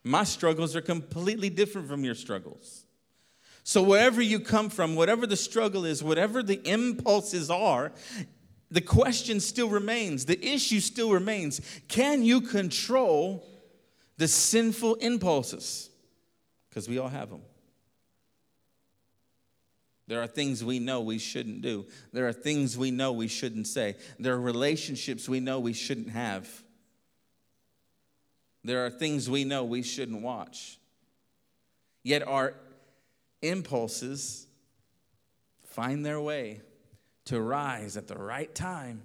My 0.07 0.23
struggles 0.23 0.75
are 0.75 0.81
completely 0.81 1.49
different 1.49 1.87
from 1.87 2.03
your 2.03 2.15
struggles. 2.15 2.85
So, 3.63 3.83
wherever 3.83 4.21
you 4.21 4.39
come 4.39 4.69
from, 4.69 4.95
whatever 4.95 5.27
the 5.27 5.35
struggle 5.35 5.83
is, 5.83 6.01
whatever 6.01 6.41
the 6.41 6.61
impulses 6.67 7.49
are, 7.49 7.91
the 8.71 8.81
question 8.81 9.39
still 9.39 9.69
remains, 9.69 10.25
the 10.25 10.41
issue 10.45 10.79
still 10.79 11.11
remains. 11.11 11.59
Can 11.87 12.23
you 12.23 12.41
control 12.41 13.45
the 14.17 14.27
sinful 14.27 14.95
impulses? 14.95 15.89
Because 16.69 16.87
we 16.87 16.97
all 16.97 17.09
have 17.09 17.29
them. 17.29 17.41
There 20.07 20.21
are 20.21 20.27
things 20.27 20.63
we 20.63 20.79
know 20.79 21.01
we 21.01 21.19
shouldn't 21.19 21.61
do. 21.61 21.85
There 22.13 22.27
are 22.27 22.33
things 22.33 22.77
we 22.77 22.91
know 22.91 23.11
we 23.11 23.27
shouldn't 23.27 23.67
say. 23.67 23.95
There 24.17 24.33
are 24.33 24.39
relationships 24.39 25.27
we 25.27 25.41
know 25.41 25.59
we 25.59 25.73
shouldn't 25.73 26.11
have. 26.11 26.63
There 28.67 28.85
are 28.85 28.89
things 28.89 29.29
we 29.29 29.45
know 29.45 29.63
we 29.63 29.81
shouldn't 29.81 30.21
watch. 30.21 30.77
Yet 32.03 32.27
our 32.27 32.53
impulses 33.41 34.45
find 35.63 36.05
their 36.05 36.19
way 36.19 36.59
to 37.25 37.39
rise 37.39 37.95
at 37.95 38.09
the 38.09 38.15
right 38.17 38.53
time. 38.53 39.03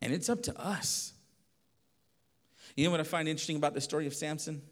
And 0.00 0.12
it's 0.12 0.28
up 0.28 0.42
to 0.44 0.60
us. 0.60 1.12
You 2.74 2.84
know 2.84 2.90
what 2.90 2.98
I 2.98 3.04
find 3.04 3.28
interesting 3.28 3.56
about 3.56 3.72
the 3.72 3.80
story 3.80 4.08
of 4.08 4.14
Samson? 4.14 4.62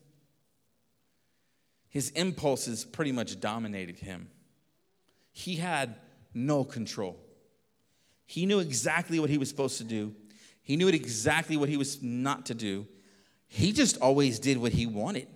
His 1.88 2.10
impulses 2.10 2.84
pretty 2.84 3.12
much 3.12 3.38
dominated 3.38 4.00
him. 4.00 4.28
He 5.30 5.54
had 5.54 5.94
no 6.34 6.64
control. 6.64 7.16
He 8.26 8.44
knew 8.44 8.58
exactly 8.58 9.20
what 9.20 9.30
he 9.30 9.38
was 9.38 9.48
supposed 9.48 9.78
to 9.78 9.84
do, 9.84 10.16
he 10.62 10.74
knew 10.74 10.88
exactly 10.88 11.56
what 11.56 11.68
he 11.68 11.76
was 11.76 12.02
not 12.02 12.46
to 12.46 12.54
do. 12.54 12.88
He 13.52 13.72
just 13.72 13.98
always 14.00 14.38
did 14.38 14.58
what 14.58 14.72
he 14.72 14.86
wanted. 14.86 15.26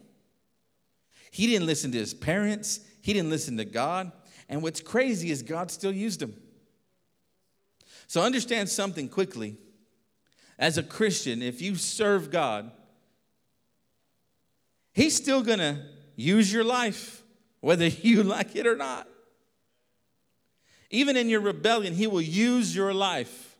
He 1.32 1.48
didn't 1.48 1.66
listen 1.66 1.90
to 1.90 1.98
his 1.98 2.14
parents, 2.14 2.78
he 3.02 3.12
didn't 3.12 3.28
listen 3.28 3.56
to 3.56 3.64
God. 3.64 4.12
And 4.48 4.62
what's 4.62 4.80
crazy 4.80 5.30
is 5.30 5.42
God 5.42 5.70
still 5.70 5.90
used 5.90 6.22
him. 6.22 6.34
So 8.06 8.22
understand 8.22 8.68
something 8.68 9.08
quickly. 9.08 9.56
As 10.58 10.78
a 10.78 10.82
Christian, 10.84 11.42
if 11.42 11.60
you 11.60 11.74
serve 11.74 12.30
God, 12.30 12.70
He's 14.92 15.16
still 15.16 15.42
gonna 15.42 15.84
use 16.14 16.52
your 16.52 16.62
life, 16.62 17.24
whether 17.60 17.86
you 17.88 18.22
like 18.22 18.54
it 18.54 18.64
or 18.64 18.76
not. 18.76 19.08
Even 20.90 21.16
in 21.16 21.28
your 21.28 21.40
rebellion, 21.40 21.94
He 21.94 22.06
will 22.06 22.22
use 22.22 22.76
your 22.76 22.94
life 22.94 23.56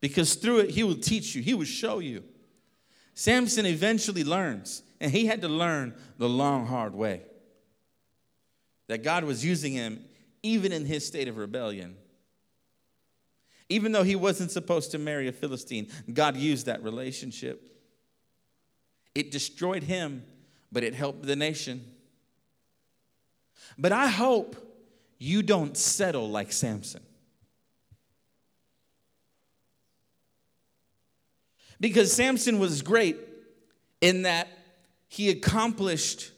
because 0.00 0.36
through 0.36 0.60
it, 0.60 0.70
He 0.70 0.84
will 0.84 0.94
teach 0.94 1.34
you, 1.34 1.42
He 1.42 1.54
will 1.54 1.64
show 1.64 1.98
you. 1.98 2.22
Samson 3.18 3.66
eventually 3.66 4.22
learns, 4.22 4.84
and 5.00 5.10
he 5.10 5.26
had 5.26 5.40
to 5.40 5.48
learn 5.48 5.92
the 6.18 6.28
long, 6.28 6.68
hard 6.68 6.94
way 6.94 7.22
that 8.86 9.02
God 9.02 9.24
was 9.24 9.44
using 9.44 9.72
him 9.72 10.04
even 10.44 10.70
in 10.70 10.84
his 10.84 11.04
state 11.04 11.26
of 11.26 11.36
rebellion. 11.36 11.96
Even 13.68 13.90
though 13.90 14.04
he 14.04 14.14
wasn't 14.14 14.52
supposed 14.52 14.92
to 14.92 14.98
marry 14.98 15.26
a 15.26 15.32
Philistine, 15.32 15.88
God 16.12 16.36
used 16.36 16.66
that 16.66 16.80
relationship. 16.84 17.76
It 19.16 19.32
destroyed 19.32 19.82
him, 19.82 20.22
but 20.70 20.84
it 20.84 20.94
helped 20.94 21.24
the 21.24 21.34
nation. 21.34 21.84
But 23.76 23.90
I 23.90 24.06
hope 24.06 24.54
you 25.18 25.42
don't 25.42 25.76
settle 25.76 26.30
like 26.30 26.52
Samson. 26.52 27.02
Because 31.80 32.12
Samson 32.12 32.58
was 32.58 32.82
great 32.82 33.16
in 34.00 34.22
that 34.22 34.48
he 35.08 35.30
accomplished 35.30 36.32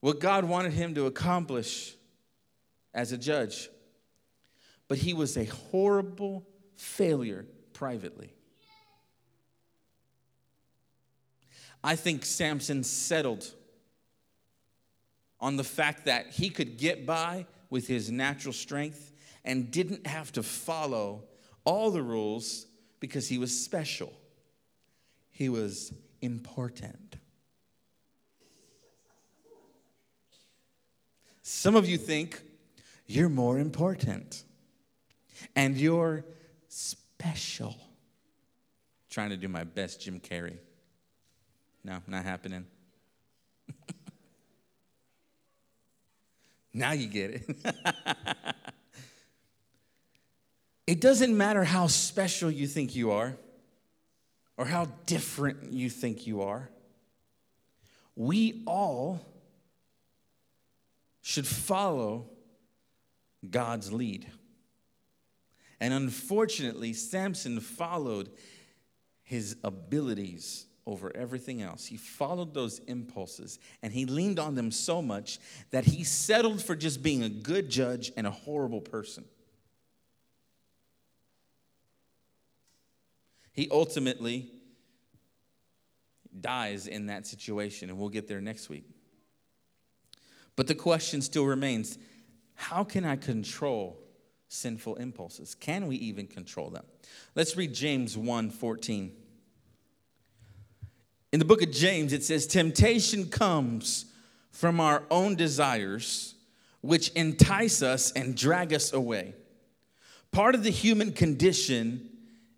what 0.00 0.20
God 0.20 0.44
wanted 0.44 0.72
him 0.72 0.94
to 0.94 1.06
accomplish 1.06 1.94
as 2.94 3.12
a 3.12 3.18
judge, 3.18 3.68
but 4.88 4.98
he 4.98 5.14
was 5.14 5.36
a 5.36 5.44
horrible 5.44 6.46
failure 6.76 7.46
privately. 7.72 8.32
I 11.84 11.96
think 11.96 12.24
Samson 12.24 12.84
settled 12.84 13.52
on 15.40 15.56
the 15.56 15.64
fact 15.64 16.04
that 16.04 16.30
he 16.30 16.48
could 16.48 16.78
get 16.78 17.04
by 17.04 17.46
with 17.70 17.88
his 17.88 18.10
natural 18.10 18.52
strength 18.52 19.12
and 19.44 19.70
didn't 19.70 20.06
have 20.06 20.30
to 20.32 20.42
follow 20.42 21.24
all 21.64 21.90
the 21.90 22.02
rules 22.02 22.66
because 23.02 23.26
he 23.26 23.36
was 23.36 23.50
special. 23.52 24.12
He 25.32 25.48
was 25.48 25.92
important. 26.20 27.16
Some 31.42 31.74
of 31.74 31.88
you 31.88 31.98
think 31.98 32.40
you're 33.08 33.28
more 33.28 33.58
important 33.58 34.44
and 35.56 35.76
you're 35.76 36.24
special. 36.68 37.74
Trying 39.10 39.30
to 39.30 39.36
do 39.36 39.48
my 39.48 39.64
best, 39.64 40.00
Jim 40.00 40.20
Carrey. 40.20 40.58
No, 41.82 41.98
not 42.06 42.24
happening. 42.24 42.66
now 46.72 46.92
you 46.92 47.08
get 47.08 47.30
it. 47.32 48.54
it 50.92 51.00
doesn't 51.00 51.34
matter 51.34 51.64
how 51.64 51.86
special 51.86 52.50
you 52.50 52.66
think 52.66 52.94
you 52.94 53.12
are 53.12 53.38
or 54.58 54.66
how 54.66 54.88
different 55.06 55.72
you 55.72 55.88
think 55.88 56.26
you 56.26 56.42
are. 56.42 56.68
We 58.14 58.62
all 58.66 59.24
should 61.22 61.46
follow 61.46 62.28
God's 63.48 63.90
lead. 63.90 64.26
And 65.80 65.94
unfortunately, 65.94 66.92
Samson 66.92 67.60
followed 67.60 68.28
his 69.22 69.56
abilities 69.64 70.66
over 70.84 71.10
everything 71.16 71.62
else. 71.62 71.86
He 71.86 71.96
followed 71.96 72.52
those 72.52 72.80
impulses 72.80 73.58
and 73.82 73.94
he 73.94 74.04
leaned 74.04 74.38
on 74.38 74.56
them 74.56 74.70
so 74.70 75.00
much 75.00 75.38
that 75.70 75.86
he 75.86 76.04
settled 76.04 76.62
for 76.62 76.76
just 76.76 77.02
being 77.02 77.22
a 77.22 77.30
good 77.30 77.70
judge 77.70 78.12
and 78.14 78.26
a 78.26 78.30
horrible 78.30 78.82
person. 78.82 79.24
He 83.52 83.68
ultimately 83.70 84.50
dies 86.40 86.86
in 86.86 87.06
that 87.06 87.26
situation, 87.26 87.90
and 87.90 87.98
we'll 87.98 88.08
get 88.08 88.26
there 88.26 88.40
next 88.40 88.68
week. 88.68 88.84
But 90.56 90.66
the 90.66 90.74
question 90.74 91.22
still 91.22 91.46
remains 91.46 91.98
how 92.54 92.84
can 92.84 93.04
I 93.04 93.16
control 93.16 93.98
sinful 94.48 94.96
impulses? 94.96 95.54
Can 95.54 95.86
we 95.86 95.96
even 95.96 96.26
control 96.26 96.70
them? 96.70 96.84
Let's 97.34 97.56
read 97.56 97.74
James 97.74 98.16
1 98.16 98.50
14. 98.50 99.12
In 101.32 101.38
the 101.38 101.44
book 101.46 101.62
of 101.62 101.70
James, 101.70 102.12
it 102.12 102.22
says, 102.22 102.46
Temptation 102.46 103.28
comes 103.28 104.04
from 104.50 104.80
our 104.80 105.02
own 105.10 105.34
desires, 105.34 106.34
which 106.82 107.08
entice 107.10 107.82
us 107.82 108.12
and 108.12 108.36
drag 108.36 108.74
us 108.74 108.92
away. 108.92 109.34
Part 110.30 110.54
of 110.54 110.62
the 110.62 110.70
human 110.70 111.12
condition 111.12 112.11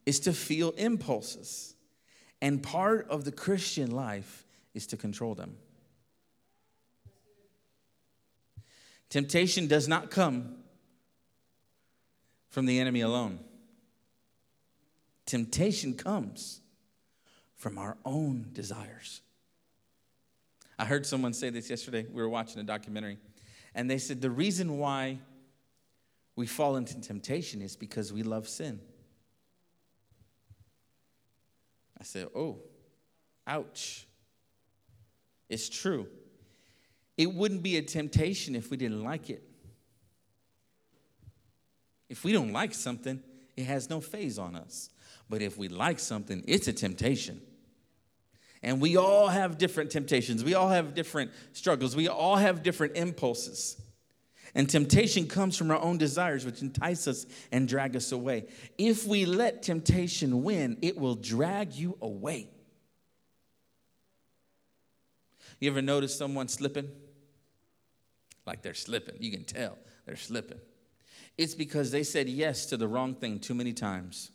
is 0.07 0.21
to 0.21 0.33
feel 0.33 0.71
impulses, 0.73 1.75
and 2.43 2.63
part 2.63 3.09
of 3.09 3.25
the 3.25 3.33
Christian 3.33 3.91
life 3.91 4.47
is 4.75 4.87
to 4.89 4.97
control 4.97 5.35
them. 5.35 5.57
Temptation 9.09 9.67
does 9.67 9.87
not 9.87 10.11
come 10.11 10.57
from 12.49 12.67
the 12.67 12.81
enemy 12.81 13.01
alone. 13.01 13.39
Temptation 15.27 15.95
comes 15.95 16.61
from 17.57 17.79
our 17.79 17.97
own 18.05 18.51
desires. 18.53 19.23
I 20.79 20.85
heard 20.85 21.07
someone 21.07 21.33
say 21.33 21.51
this 21.51 21.71
yesterday. 21.71 22.05
We 22.13 22.21
were 22.21 22.29
watching 22.29 22.61
a 22.61 22.65
documentary, 22.65 23.19
and 23.75 23.89
they 23.89 23.99
said 23.99 24.21
the 24.21 24.31
reason 24.31 24.79
why 24.79 25.19
we 26.37 26.47
fall 26.47 26.77
into 26.77 27.01
temptation 27.01 27.63
is 27.63 27.77
because 27.77 28.13
we 28.13 28.23
love 28.23 28.49
sin. 28.49 28.81
I 32.05 32.07
said, 32.07 32.29
Oh, 32.37 32.59
ouch. 33.47 34.07
It's 35.49 35.71
true. 35.71 36.07
It 37.17 37.33
wouldn't 37.33 37.63
be 37.63 37.79
a 37.79 37.83
temptation 37.83 38.55
if 38.55 38.71
we 38.71 38.77
didn't 38.77 39.03
like 39.03 39.31
it. 39.31 39.43
If 42.11 42.23
we 42.23 42.33
don't 42.33 42.53
like 42.53 42.75
something, 42.75 43.23
it 43.57 43.65
has 43.65 43.89
no 43.89 44.03
phase 44.03 44.39
on 44.39 44.55
us. 44.55 44.91
But 45.31 45.41
if 45.41 45.57
we 45.57 45.69
like 45.69 45.99
something, 45.99 46.45
it's 46.47 46.69
a 46.69 46.75
temptation. 46.75 47.41
And 48.63 48.83
we 48.83 48.99
all 48.99 49.29
have 49.29 49.57
different 49.57 49.91
temptations. 49.91 50.45
We 50.45 50.53
all 50.53 50.69
have 50.69 50.93
different 50.93 51.31
struggles. 51.55 51.97
We 51.97 52.09
all 52.09 52.37
have 52.37 52.63
different 52.63 52.97
impulses. 52.97 53.81
And 54.55 54.69
temptation 54.69 55.27
comes 55.27 55.57
from 55.57 55.71
our 55.71 55.81
own 55.81 55.99
desires, 55.99 56.45
which 56.45 56.63
entice 56.63 57.09
us 57.09 57.27
and 57.51 57.67
drag 57.67 57.97
us 57.97 58.13
away. 58.13 58.47
If 58.79 59.07
we 59.07 59.25
let 59.27 59.63
temptation 59.63 60.45
win, 60.45 60.79
it 60.81 60.97
will 60.97 61.17
drag 61.17 61.75
you 61.75 61.99
away. 62.01 62.49
You 65.59 65.71
ever 65.71 65.83
notice 65.83 66.15
someone 66.17 66.49
slipping? 66.49 66.89
Like 68.47 68.63
they're 68.63 68.75
slipping. 68.75 69.17
You 69.19 69.31
can 69.31 69.45
tell 69.45 69.77
they're 70.07 70.17
slipping. 70.17 70.61
It's 71.37 71.55
because 71.55 71.91
they 71.91 72.03
said 72.03 72.29
yes 72.29 72.67
to 72.67 72.77
the 72.77 72.87
wrong 72.87 73.15
thing 73.15 73.41
too 73.41 73.55
many 73.55 73.73
times. 73.73 74.31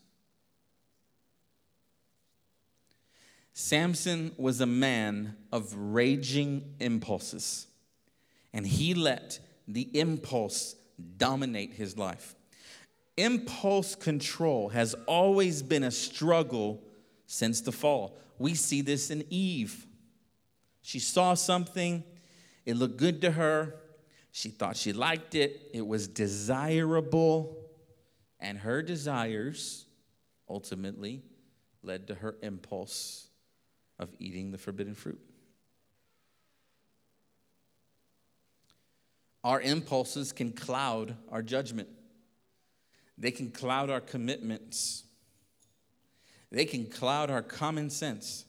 Samson 3.54 4.32
was 4.38 4.62
a 4.62 4.66
man 4.66 5.36
of 5.52 5.74
raging 5.76 6.76
impulses, 6.80 7.68
and 8.54 8.66
he 8.66 8.94
let 8.94 9.40
the 9.70 9.88
impulse 9.98 10.76
dominate 11.18 11.74
his 11.74 11.98
life. 11.98 12.36
Impulse 13.18 13.96
control 13.96 14.70
has 14.70 14.96
always 15.06 15.62
been 15.62 15.84
a 15.84 15.92
struggle 15.92 16.82
since 17.28 17.62
the 17.62 17.72
fall. 17.72 18.18
We 18.40 18.56
see 18.56 18.82
this 18.82 19.12
in 19.12 19.26
Eve. 19.30 19.86
She 20.82 21.00
saw 21.00 21.36
something, 21.36 22.04
it 22.66 22.76
looked 22.76 22.98
good 22.98 23.22
to 23.22 23.32
her, 23.32 23.76
she 24.32 24.50
thought 24.50 24.76
she 24.76 24.94
liked 24.94 25.36
it, 25.36 25.70
it 25.74 25.86
was 25.86 26.08
desirable, 26.08 27.58
and 28.40 28.58
her 28.58 28.82
desires 28.82 29.86
ultimately 30.50 31.22
led 31.84 32.08
to 32.08 32.16
her 32.16 32.38
impulse 32.42 33.28
of 34.00 34.10
eating 34.18 34.52
the 34.52 34.58
forbidden 34.58 34.96
fruit. 34.96 35.20
Our 39.44 39.62
impulses 39.62 40.32
can 40.32 40.52
cloud 40.52 41.16
our 41.32 41.42
judgment. 41.42 41.88
They 43.18 43.32
can 43.32 43.52
cloud 43.52 43.90
our 43.90 44.02
commitments. 44.02 45.04
They 46.52 46.66
can 46.66 46.86
cloud 46.86 47.30
our 47.30 47.42
common 47.42 47.90
sense. 47.90 48.46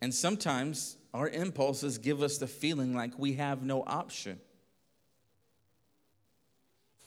And 0.00 0.14
sometimes 0.14 0.96
our 1.12 1.28
impulses 1.28 1.98
give 1.98 2.22
us 2.22 2.38
the 2.38 2.46
feeling 2.46 2.94
like 2.94 3.18
we 3.18 3.34
have 3.34 3.62
no 3.62 3.82
option 3.86 4.40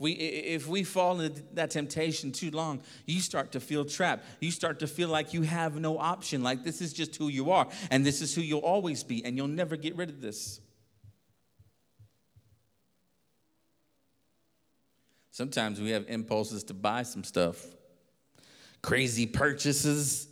we, 0.02 0.14
if 0.14 0.68
we 0.68 0.84
fall 0.84 1.20
into 1.22 1.44
that 1.54 1.70
temptation 1.70 2.32
too 2.32 2.50
long, 2.50 2.82
you 3.06 3.20
start 3.20 3.52
to 3.52 3.60
feel 3.60 3.86
trapped. 3.86 4.26
You 4.40 4.50
start 4.50 4.80
to 4.80 4.88
feel 4.88 5.10
like 5.10 5.32
you 5.32 5.44
have 5.44 5.80
no 5.80 6.00
option, 6.00 6.42
like 6.42 6.64
this 6.64 6.82
is 6.82 6.92
just 6.92 7.16
who 7.18 7.28
you 7.28 7.52
are, 7.52 7.68
and 7.92 8.04
this 8.04 8.20
is 8.20 8.34
who 8.34 8.42
you'll 8.42 8.62
always 8.62 9.04
be, 9.04 9.24
and 9.24 9.38
you'll 9.38 9.48
never 9.48 9.76
get 9.76 9.96
rid 9.96 10.10
of 10.10 10.20
this. 10.20 10.60
Sometimes 15.30 15.80
we 15.80 15.92
have 15.92 16.06
impulses 16.08 16.64
to 16.64 16.74
buy 16.74 17.04
some 17.04 17.24
stuff, 17.24 17.64
crazy 18.82 19.28
purchases. 19.28 20.28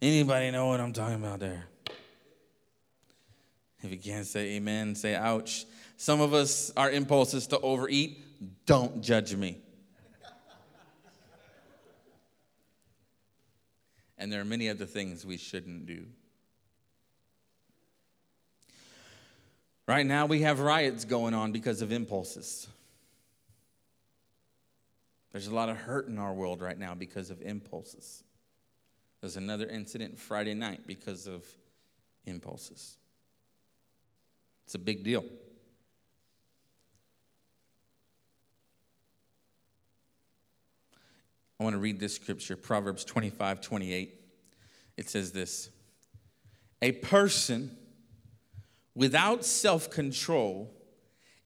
Anybody 0.00 0.50
know 0.50 0.66
what 0.66 0.80
I'm 0.80 0.92
talking 0.92 1.14
about 1.14 1.38
there? 1.38 1.66
If 3.84 3.92
you 3.92 3.98
can't 3.98 4.26
say 4.26 4.56
amen, 4.56 4.96
say 4.96 5.14
ouch. 5.14 5.64
Some 5.96 6.20
of 6.20 6.34
us, 6.34 6.72
our 6.76 6.90
impulse 6.90 7.34
is 7.34 7.46
to 7.46 7.60
overeat 7.60 8.18
don't 8.66 9.02
judge 9.02 9.34
me. 9.34 9.58
and 14.18 14.32
there 14.32 14.40
are 14.40 14.44
many 14.44 14.68
other 14.68 14.86
things 14.86 15.26
we 15.26 15.36
shouldn't 15.36 15.86
do. 15.86 16.06
Right 19.88 20.06
now, 20.06 20.26
we 20.26 20.42
have 20.42 20.60
riots 20.60 21.04
going 21.04 21.34
on 21.34 21.52
because 21.52 21.82
of 21.82 21.90
impulses. 21.90 22.68
There's 25.32 25.46
a 25.46 25.54
lot 25.54 25.68
of 25.68 25.76
hurt 25.76 26.08
in 26.08 26.18
our 26.18 26.32
world 26.32 26.60
right 26.60 26.78
now 26.78 26.94
because 26.94 27.30
of 27.30 27.40
impulses. 27.42 28.22
There's 29.20 29.36
another 29.36 29.66
incident 29.66 30.18
Friday 30.18 30.54
night 30.54 30.86
because 30.86 31.26
of 31.26 31.44
impulses. 32.26 32.96
It's 34.66 34.74
a 34.74 34.78
big 34.78 35.04
deal. 35.04 35.24
I 41.62 41.64
want 41.64 41.74
to 41.74 41.78
read 41.78 42.00
this 42.00 42.16
scripture, 42.16 42.56
Proverbs 42.56 43.04
25 43.04 43.60
28. 43.60 44.20
It 44.96 45.08
says 45.08 45.30
this 45.30 45.70
A 46.82 46.90
person 46.90 47.76
without 48.96 49.44
self 49.44 49.88
control 49.88 50.74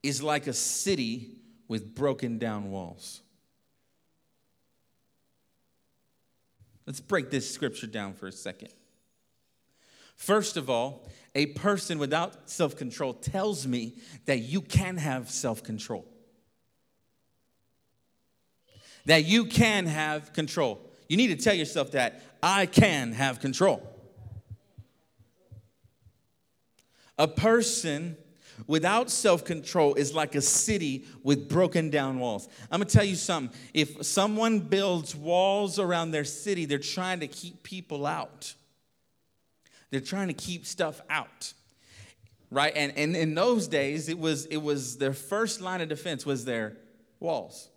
is 0.02 0.22
like 0.22 0.46
a 0.46 0.54
city 0.54 1.32
with 1.68 1.94
broken 1.94 2.38
down 2.38 2.70
walls. 2.70 3.20
Let's 6.86 7.00
break 7.00 7.30
this 7.30 7.52
scripture 7.52 7.86
down 7.86 8.14
for 8.14 8.26
a 8.26 8.32
second. 8.32 8.70
First 10.14 10.56
of 10.56 10.70
all, 10.70 11.06
a 11.34 11.44
person 11.44 11.98
without 11.98 12.48
self 12.48 12.74
control 12.74 13.12
tells 13.12 13.66
me 13.66 13.96
that 14.24 14.38
you 14.38 14.62
can 14.62 14.96
have 14.96 15.28
self 15.28 15.62
control. 15.62 16.06
That 19.06 19.24
you 19.24 19.46
can 19.46 19.86
have 19.86 20.32
control. 20.32 20.80
You 21.08 21.16
need 21.16 21.28
to 21.28 21.36
tell 21.36 21.54
yourself 21.54 21.92
that 21.92 22.22
I 22.42 22.66
can 22.66 23.12
have 23.12 23.40
control. 23.40 23.82
A 27.18 27.26
person 27.26 28.16
without 28.66 29.10
self 29.10 29.44
control 29.44 29.94
is 29.94 30.14
like 30.14 30.34
a 30.34 30.40
city 30.40 31.04
with 31.22 31.48
broken 31.48 31.90
down 31.90 32.18
walls. 32.18 32.48
I'm 32.70 32.80
gonna 32.80 32.90
tell 32.90 33.04
you 33.04 33.16
something. 33.16 33.56
If 33.72 34.04
someone 34.04 34.60
builds 34.60 35.14
walls 35.14 35.78
around 35.78 36.10
their 36.10 36.24
city, 36.24 36.64
they're 36.64 36.78
trying 36.78 37.20
to 37.20 37.28
keep 37.28 37.62
people 37.62 38.06
out, 38.06 38.54
they're 39.90 40.00
trying 40.00 40.28
to 40.28 40.34
keep 40.34 40.66
stuff 40.66 41.00
out. 41.08 41.52
Right? 42.50 42.72
And, 42.76 42.92
and 42.96 43.16
in 43.16 43.34
those 43.34 43.66
days, 43.66 44.08
it 44.08 44.18
was, 44.18 44.46
it 44.46 44.58
was 44.58 44.98
their 44.98 45.12
first 45.12 45.60
line 45.60 45.80
of 45.80 45.88
defense 45.88 46.24
was 46.24 46.44
their 46.44 46.76
walls. 47.18 47.70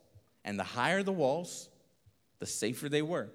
And 0.50 0.58
the 0.58 0.64
higher 0.64 1.04
the 1.04 1.12
walls, 1.12 1.70
the 2.40 2.48
safer 2.48 2.90
they 2.90 3.04
were. 3.04 3.30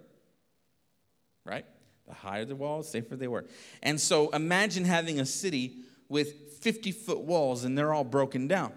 Right? 1.44 1.64
The 2.09 2.12
higher 2.12 2.44
the 2.44 2.57
walls, 2.57 2.90
safer 2.90 3.14
they 3.14 3.29
were. 3.29 3.44
And 3.85 4.00
so 4.00 4.31
imagine 4.31 4.85
having 4.85 5.20
a 5.20 5.24
city 5.24 5.77
with 6.09 6.59
50 6.59 6.90
foot 6.90 7.20
walls 7.20 7.62
and 7.62 7.79
they're 7.79 7.94
all 7.94 8.03
broken 8.03 8.48
down. 8.48 8.72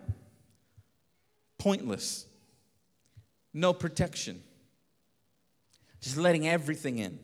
Pointless. 1.58 2.28
No 3.56 3.74
protection. 3.74 4.44
Just 6.00 6.18
letting 6.18 6.48
everything 6.48 7.00
in. 7.00 7.18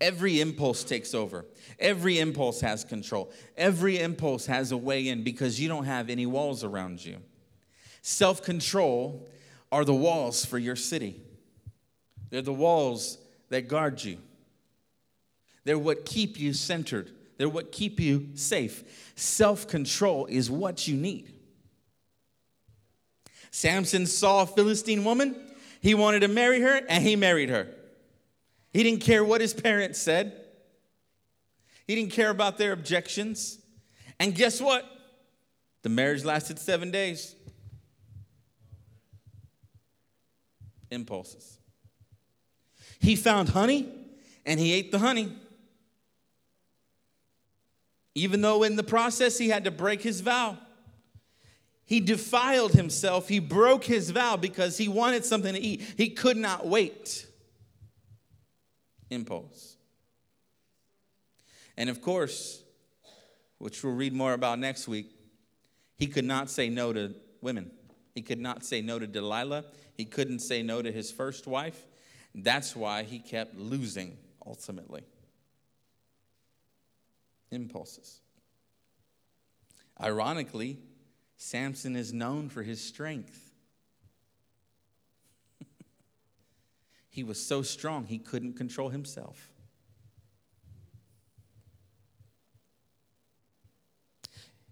Every 0.00 0.40
impulse 0.40 0.84
takes 0.84 1.12
over. 1.12 1.44
Every 1.78 2.18
impulse 2.18 2.62
has 2.62 2.82
control. 2.82 3.30
Every 3.58 3.98
impulse 3.98 4.46
has 4.46 4.72
a 4.72 4.76
way 4.78 5.08
in 5.08 5.22
because 5.22 5.60
you 5.60 5.68
don't 5.68 5.84
have 5.84 6.08
any 6.08 6.24
walls 6.24 6.64
around 6.64 7.04
you. 7.04 7.18
Self 8.00 8.42
control 8.42 9.28
are 9.70 9.84
the 9.84 9.94
walls 9.94 10.44
for 10.44 10.58
your 10.58 10.76
city, 10.76 11.20
they're 12.30 12.42
the 12.42 12.52
walls 12.52 13.18
that 13.48 13.68
guard 13.68 14.02
you, 14.02 14.18
they're 15.64 15.78
what 15.78 16.04
keep 16.04 16.38
you 16.38 16.52
centered. 16.52 17.10
They're 17.38 17.48
what 17.48 17.72
keep 17.72 18.00
you 18.00 18.28
safe. 18.34 19.12
Self 19.14 19.68
control 19.68 20.26
is 20.26 20.50
what 20.50 20.88
you 20.88 20.96
need. 20.96 21.32
Samson 23.50 24.06
saw 24.06 24.42
a 24.42 24.46
Philistine 24.46 25.04
woman. 25.04 25.36
He 25.80 25.94
wanted 25.94 26.20
to 26.20 26.28
marry 26.28 26.60
her, 26.60 26.80
and 26.88 27.02
he 27.02 27.16
married 27.16 27.50
her. 27.50 27.68
He 28.72 28.82
didn't 28.82 29.00
care 29.00 29.24
what 29.24 29.40
his 29.40 29.54
parents 29.54 29.98
said, 29.98 30.32
he 31.86 31.94
didn't 31.94 32.12
care 32.12 32.30
about 32.30 32.58
their 32.58 32.72
objections. 32.72 33.58
And 34.18 34.34
guess 34.34 34.60
what? 34.60 34.84
The 35.82 35.88
marriage 35.90 36.24
lasted 36.24 36.58
seven 36.58 36.90
days. 36.90 37.34
Impulses. 40.90 41.58
He 42.98 43.16
found 43.16 43.50
honey, 43.50 43.88
and 44.44 44.58
he 44.60 44.72
ate 44.72 44.92
the 44.92 44.98
honey. 44.98 45.32
Even 48.14 48.40
though 48.40 48.62
in 48.62 48.76
the 48.76 48.82
process 48.82 49.36
he 49.36 49.48
had 49.48 49.64
to 49.64 49.70
break 49.70 50.02
his 50.02 50.20
vow. 50.20 50.58
He 51.84 52.00
defiled 52.00 52.72
himself. 52.72 53.28
He 53.28 53.38
broke 53.38 53.84
his 53.84 54.10
vow 54.10 54.36
because 54.36 54.76
he 54.76 54.88
wanted 54.88 55.24
something 55.24 55.54
to 55.54 55.60
eat. 55.60 55.82
He 55.96 56.10
could 56.10 56.36
not 56.36 56.66
wait. 56.66 57.26
Impulse. 59.08 59.76
And 61.76 61.88
of 61.88 62.02
course, 62.02 62.62
which 63.58 63.84
we'll 63.84 63.94
read 63.94 64.12
more 64.12 64.32
about 64.32 64.58
next 64.58 64.88
week, 64.88 65.12
he 65.96 66.06
could 66.08 66.24
not 66.24 66.50
say 66.50 66.68
no 66.68 66.92
to 66.92 67.14
women. 67.40 67.70
He 68.14 68.22
could 68.22 68.40
not 68.40 68.64
say 68.64 68.80
no 68.80 68.98
to 68.98 69.06
Delilah. 69.06 69.66
He 69.96 70.04
couldn't 70.04 70.40
say 70.40 70.62
no 70.62 70.82
to 70.82 70.92
his 70.92 71.10
first 71.10 71.46
wife. 71.46 71.86
That's 72.34 72.76
why 72.76 73.02
he 73.02 73.18
kept 73.18 73.56
losing 73.56 74.18
ultimately 74.46 75.02
impulses. 77.50 78.20
Ironically, 80.00 80.78
Samson 81.38 81.96
is 81.96 82.12
known 82.12 82.50
for 82.50 82.62
his 82.62 82.82
strength. 82.82 83.52
he 87.08 87.24
was 87.24 87.44
so 87.44 87.62
strong, 87.62 88.04
he 88.04 88.18
couldn't 88.18 88.54
control 88.54 88.90
himself. 88.90 89.50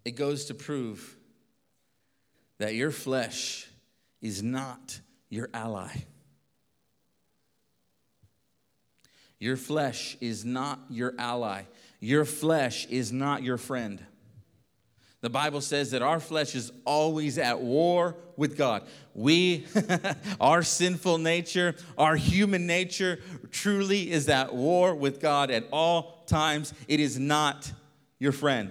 It 0.04 0.12
goes 0.12 0.44
to 0.46 0.54
prove 0.54 1.16
that 2.58 2.74
your 2.74 2.90
flesh 2.90 3.66
is 4.20 4.42
not 4.42 5.00
your 5.28 5.48
ally. 5.52 6.04
Your 9.38 9.56
flesh 9.56 10.16
is 10.20 10.44
not 10.44 10.80
your 10.90 11.14
ally. 11.18 11.64
Your 12.00 12.24
flesh 12.24 12.86
is 12.86 13.12
not 13.12 13.42
your 13.42 13.58
friend. 13.58 14.04
The 15.24 15.30
Bible 15.30 15.62
says 15.62 15.92
that 15.92 16.02
our 16.02 16.20
flesh 16.20 16.54
is 16.54 16.70
always 16.84 17.38
at 17.38 17.58
war 17.58 18.14
with 18.36 18.58
God. 18.58 18.82
We, 19.14 19.66
our 20.40 20.62
sinful 20.62 21.16
nature, 21.16 21.76
our 21.96 22.14
human 22.14 22.66
nature, 22.66 23.20
truly 23.50 24.10
is 24.10 24.28
at 24.28 24.54
war 24.54 24.94
with 24.94 25.22
God 25.22 25.50
at 25.50 25.64
all 25.72 26.24
times. 26.26 26.74
It 26.88 27.00
is 27.00 27.18
not 27.18 27.72
your 28.18 28.32
friend. 28.32 28.70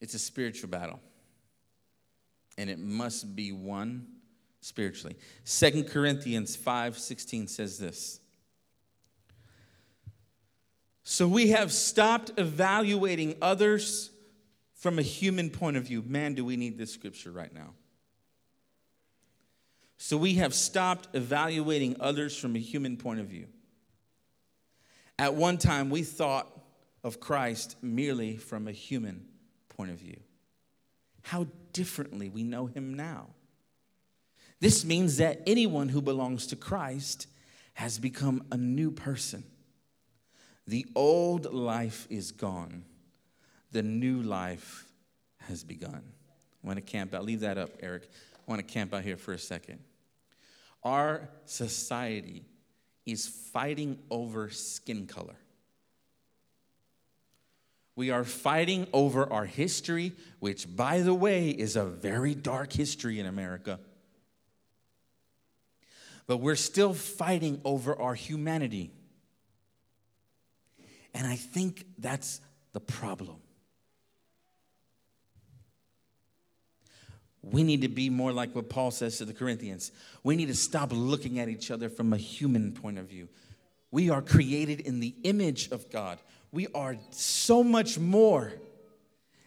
It's 0.00 0.14
a 0.14 0.20
spiritual 0.20 0.68
battle, 0.68 1.00
and 2.58 2.68
it 2.70 2.78
must 2.78 3.34
be 3.34 3.52
one 3.52 4.06
spiritually. 4.60 5.16
Second 5.44 5.88
Corinthians 5.88 6.56
5 6.56 6.98
16 6.98 7.48
says 7.48 7.78
this. 7.78 8.20
So 11.04 11.26
we 11.26 11.48
have 11.48 11.72
stopped 11.72 12.32
evaluating 12.36 13.36
others 13.42 14.10
from 14.74 14.98
a 14.98 15.02
human 15.02 15.50
point 15.50 15.76
of 15.76 15.84
view. 15.84 16.02
Man, 16.06 16.34
do 16.34 16.44
we 16.44 16.56
need 16.56 16.78
this 16.78 16.92
scripture 16.92 17.30
right 17.30 17.52
now. 17.52 17.74
So 19.96 20.16
we 20.16 20.34
have 20.34 20.54
stopped 20.54 21.08
evaluating 21.14 21.96
others 22.00 22.36
from 22.36 22.56
a 22.56 22.58
human 22.58 22.96
point 22.96 23.20
of 23.20 23.26
view. 23.26 23.46
At 25.18 25.34
one 25.34 25.58
time, 25.58 25.90
we 25.90 26.02
thought 26.02 26.48
of 27.04 27.20
Christ 27.20 27.76
merely 27.82 28.36
from 28.36 28.66
a 28.66 28.72
human 28.72 29.24
point 29.68 29.92
of 29.92 29.98
view. 29.98 30.18
How 31.22 31.46
differently 31.72 32.28
we 32.28 32.42
know 32.42 32.66
him 32.66 32.94
now. 32.94 33.28
This 34.60 34.84
means 34.84 35.16
that 35.16 35.42
anyone 35.46 35.88
who 35.88 36.00
belongs 36.00 36.46
to 36.48 36.56
Christ 36.56 37.26
has 37.74 37.98
become 37.98 38.44
a 38.52 38.56
new 38.56 38.90
person. 38.90 39.44
The 40.66 40.86
old 40.94 41.52
life 41.52 42.06
is 42.10 42.30
gone, 42.30 42.84
the 43.72 43.82
new 43.82 44.22
life 44.22 44.86
has 45.40 45.64
begun. 45.64 46.02
I 46.62 46.66
want 46.66 46.76
to 46.76 46.82
camp 46.82 47.14
out. 47.14 47.24
Leave 47.24 47.40
that 47.40 47.58
up, 47.58 47.70
Eric. 47.80 48.08
I 48.36 48.50
want 48.50 48.66
to 48.66 48.72
camp 48.72 48.94
out 48.94 49.02
here 49.02 49.16
for 49.16 49.32
a 49.32 49.38
second. 49.38 49.80
Our 50.84 51.28
society 51.44 52.44
is 53.04 53.26
fighting 53.26 53.98
over 54.10 54.50
skin 54.50 55.06
color. 55.06 55.36
We 57.94 58.10
are 58.10 58.24
fighting 58.24 58.86
over 58.92 59.30
our 59.30 59.44
history, 59.44 60.12
which, 60.40 60.74
by 60.74 61.00
the 61.00 61.14
way, 61.14 61.50
is 61.50 61.76
a 61.76 61.84
very 61.84 62.34
dark 62.34 62.72
history 62.72 63.20
in 63.20 63.26
America. 63.26 63.78
But 66.26 66.38
we're 66.38 66.56
still 66.56 66.94
fighting 66.94 67.60
over 67.64 68.00
our 68.00 68.14
humanity. 68.14 68.92
And 71.14 71.26
I 71.26 71.36
think 71.36 71.84
that's 71.98 72.40
the 72.72 72.80
problem. 72.80 73.36
We 77.42 77.64
need 77.64 77.82
to 77.82 77.88
be 77.88 78.08
more 78.08 78.32
like 78.32 78.54
what 78.54 78.70
Paul 78.70 78.92
says 78.92 79.18
to 79.18 79.24
the 79.24 79.34
Corinthians. 79.34 79.90
We 80.22 80.36
need 80.36 80.46
to 80.46 80.54
stop 80.54 80.90
looking 80.92 81.40
at 81.40 81.48
each 81.48 81.70
other 81.70 81.88
from 81.88 82.12
a 82.12 82.16
human 82.16 82.72
point 82.72 82.98
of 82.98 83.06
view. 83.06 83.28
We 83.90 84.10
are 84.10 84.22
created 84.22 84.80
in 84.80 85.00
the 85.00 85.14
image 85.24 85.70
of 85.70 85.90
God. 85.90 86.18
We 86.52 86.68
are 86.74 86.96
so 87.10 87.64
much 87.64 87.98
more 87.98 88.52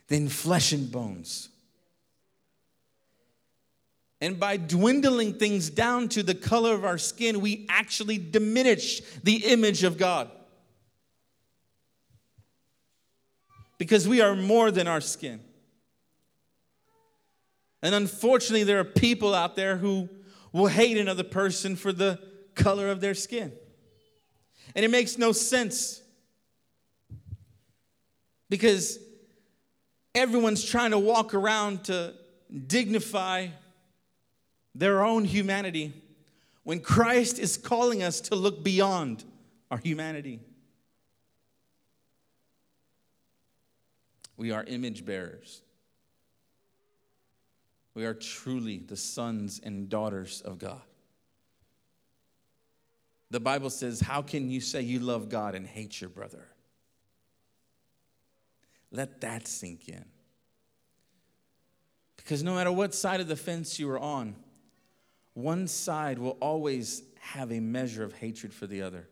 than 0.08 0.28
flesh 0.28 0.72
and 0.72 0.92
bones. 0.92 1.50
And 4.22 4.40
by 4.40 4.58
dwindling 4.58 5.36
things 5.36 5.70
down 5.70 6.10
to 6.10 6.24
the 6.24 6.34
color 6.34 6.74
of 6.74 6.84
our 6.84 6.98
skin, 6.98 7.42
we 7.42 7.66
actually 7.70 8.18
diminish 8.18 9.02
the 9.24 9.46
image 9.46 9.84
of 9.84 9.98
God. 9.98 10.32
Because 13.78 14.08
we 14.08 14.22
are 14.22 14.36
more 14.36 14.72
than 14.72 14.88
our 14.88 15.02
skin. 15.02 15.42
And 17.84 17.94
unfortunately, 17.94 18.64
there 18.64 18.80
are 18.80 18.86
people 18.86 19.36
out 19.36 19.56
there 19.56 19.78
who 19.78 20.10
will 20.52 20.68
hate 20.68 20.98
another 20.98 21.24
person 21.24 21.76
for 21.76 21.92
the 21.92 22.20
color 22.56 22.88
of 22.88 23.02
their 23.02 23.14
skin. 23.14 23.52
And 24.74 24.84
it 24.84 24.90
makes 24.90 25.20
no 25.20 25.34
sense 25.34 26.02
because 28.50 29.00
everyone's 30.14 30.64
trying 30.64 30.92
to 30.92 31.00
walk 31.00 31.34
around 31.34 31.86
to 31.86 32.14
dignify 32.68 33.48
their 34.74 35.04
own 35.04 35.26
humanity 35.26 35.94
when 36.64 36.80
Christ 36.80 37.40
is 37.40 37.58
calling 37.58 38.04
us 38.04 38.22
to 38.22 38.36
look 38.36 38.64
beyond 38.64 39.24
our 39.72 39.78
humanity. 39.78 40.40
We 44.38 44.52
are 44.52 44.64
image 44.64 45.06
bearers. 45.06 45.62
We 47.94 48.06
are 48.06 48.14
truly 48.14 48.80
the 48.80 48.98
sons 48.98 49.62
and 49.64 49.88
daughters 49.88 50.42
of 50.42 50.60
God. 50.60 50.82
The 53.32 53.40
Bible 53.40 53.70
says, 53.70 54.02
How 54.02 54.22
can 54.22 54.50
you 54.50 54.60
say 54.60 54.82
you 54.82 55.00
love 55.00 55.30
God 55.30 55.56
and 55.56 55.66
hate 55.66 56.02
your 56.02 56.10
brother? 56.10 56.48
Let 58.96 59.22
that 59.22 59.48
sink 59.48 59.90
in. 59.90 60.06
Because 62.16 62.44
no 62.44 62.56
matter 62.56 62.72
what 62.72 62.96
side 62.96 63.20
of 63.20 63.28
the 63.28 63.36
fence 63.36 63.78
you 63.78 63.90
are 63.92 64.00
on, 64.00 64.36
one 65.34 65.68
side 65.68 66.18
will 66.18 66.38
always 66.40 67.04
have 67.20 67.52
a 67.52 67.60
measure 67.60 68.04
of 68.04 68.14
hatred 68.14 68.54
for 68.54 68.68
the 68.68 68.82
other. 68.82 69.08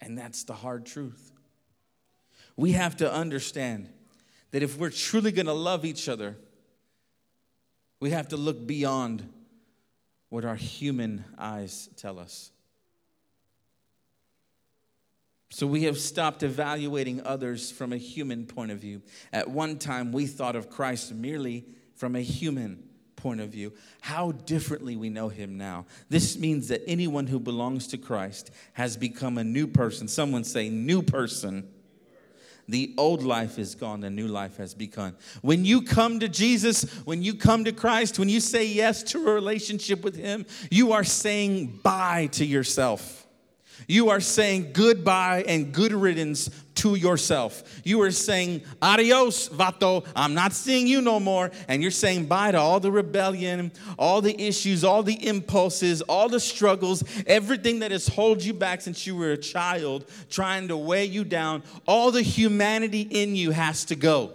And 0.00 0.18
that's 0.18 0.44
the 0.44 0.52
hard 0.52 0.84
truth. 0.84 1.32
We 2.56 2.72
have 2.72 2.96
to 2.98 3.10
understand 3.10 3.88
that 4.50 4.62
if 4.62 4.78
we're 4.78 4.90
truly 4.90 5.32
going 5.32 5.46
to 5.46 5.54
love 5.54 5.84
each 5.84 6.08
other, 6.10 6.36
we 8.00 8.10
have 8.10 8.28
to 8.28 8.36
look 8.36 8.66
beyond 8.66 9.26
what 10.28 10.44
our 10.44 10.56
human 10.56 11.24
eyes 11.38 11.88
tell 11.96 12.18
us. 12.18 12.50
So 15.50 15.66
we 15.66 15.84
have 15.84 15.98
stopped 15.98 16.42
evaluating 16.42 17.24
others 17.24 17.70
from 17.70 17.92
a 17.92 17.96
human 17.96 18.46
point 18.46 18.72
of 18.72 18.78
view. 18.78 19.02
At 19.32 19.48
one 19.48 19.78
time, 19.78 20.10
we 20.10 20.26
thought 20.26 20.56
of 20.56 20.68
Christ 20.68 21.14
merely 21.14 21.64
from 21.94 22.16
a 22.16 22.20
human 22.20 22.82
point 23.16 23.40
of 23.40 23.50
view. 23.50 23.72
How 24.02 24.32
differently 24.32 24.96
we 24.96 25.08
know 25.08 25.28
him 25.28 25.56
now. 25.56 25.86
This 26.10 26.36
means 26.36 26.68
that 26.68 26.82
anyone 26.86 27.26
who 27.26 27.40
belongs 27.40 27.86
to 27.88 27.98
Christ 27.98 28.50
has 28.74 28.96
become 28.96 29.38
a 29.38 29.44
new 29.44 29.66
person. 29.66 30.08
Someone 30.08 30.44
say, 30.44 30.68
new 30.68 31.02
person. 31.02 31.68
The 32.68 32.94
old 32.96 33.22
life 33.22 33.58
is 33.58 33.74
gone, 33.74 34.00
the 34.00 34.10
new 34.10 34.28
life 34.28 34.56
has 34.56 34.74
begun. 34.74 35.16
When 35.42 35.64
you 35.64 35.82
come 35.82 36.20
to 36.20 36.28
Jesus, 36.28 36.82
when 37.04 37.22
you 37.22 37.34
come 37.34 37.64
to 37.64 37.72
Christ, 37.72 38.18
when 38.18 38.28
you 38.28 38.40
say 38.40 38.66
yes 38.66 39.02
to 39.04 39.28
a 39.28 39.32
relationship 39.32 40.02
with 40.02 40.16
Him, 40.16 40.46
you 40.70 40.92
are 40.92 41.04
saying 41.04 41.80
bye 41.82 42.28
to 42.32 42.44
yourself. 42.44 43.23
You 43.86 44.10
are 44.10 44.20
saying 44.20 44.70
goodbye 44.72 45.44
and 45.46 45.72
good 45.72 45.92
riddance 45.92 46.50
to 46.76 46.94
yourself. 46.94 47.80
You 47.84 48.00
are 48.02 48.10
saying, 48.10 48.62
adios, 48.82 49.48
vato, 49.48 50.06
I'm 50.16 50.34
not 50.34 50.52
seeing 50.52 50.86
you 50.86 51.00
no 51.00 51.20
more. 51.20 51.50
And 51.68 51.82
you're 51.82 51.90
saying 51.90 52.26
bye 52.26 52.52
to 52.52 52.58
all 52.58 52.80
the 52.80 52.90
rebellion, 52.90 53.72
all 53.98 54.20
the 54.20 54.40
issues, 54.40 54.84
all 54.84 55.02
the 55.02 55.26
impulses, 55.26 56.02
all 56.02 56.28
the 56.28 56.40
struggles, 56.40 57.04
everything 57.26 57.80
that 57.80 57.90
has 57.90 58.08
held 58.08 58.42
you 58.42 58.54
back 58.54 58.80
since 58.80 59.06
you 59.06 59.16
were 59.16 59.32
a 59.32 59.38
child, 59.38 60.04
trying 60.30 60.68
to 60.68 60.76
weigh 60.76 61.04
you 61.04 61.24
down. 61.24 61.62
All 61.86 62.10
the 62.10 62.22
humanity 62.22 63.02
in 63.02 63.36
you 63.36 63.50
has 63.52 63.84
to 63.86 63.96
go. 63.96 64.32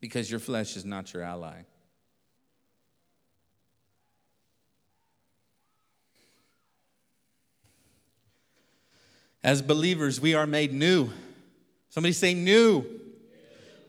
Because 0.00 0.30
your 0.30 0.40
flesh 0.40 0.76
is 0.76 0.84
not 0.84 1.12
your 1.14 1.22
ally. 1.22 1.62
As 9.44 9.60
believers, 9.60 10.22
we 10.22 10.34
are 10.34 10.46
made 10.46 10.72
new. 10.72 11.10
Somebody 11.90 12.14
say 12.14 12.32
new. 12.32 12.86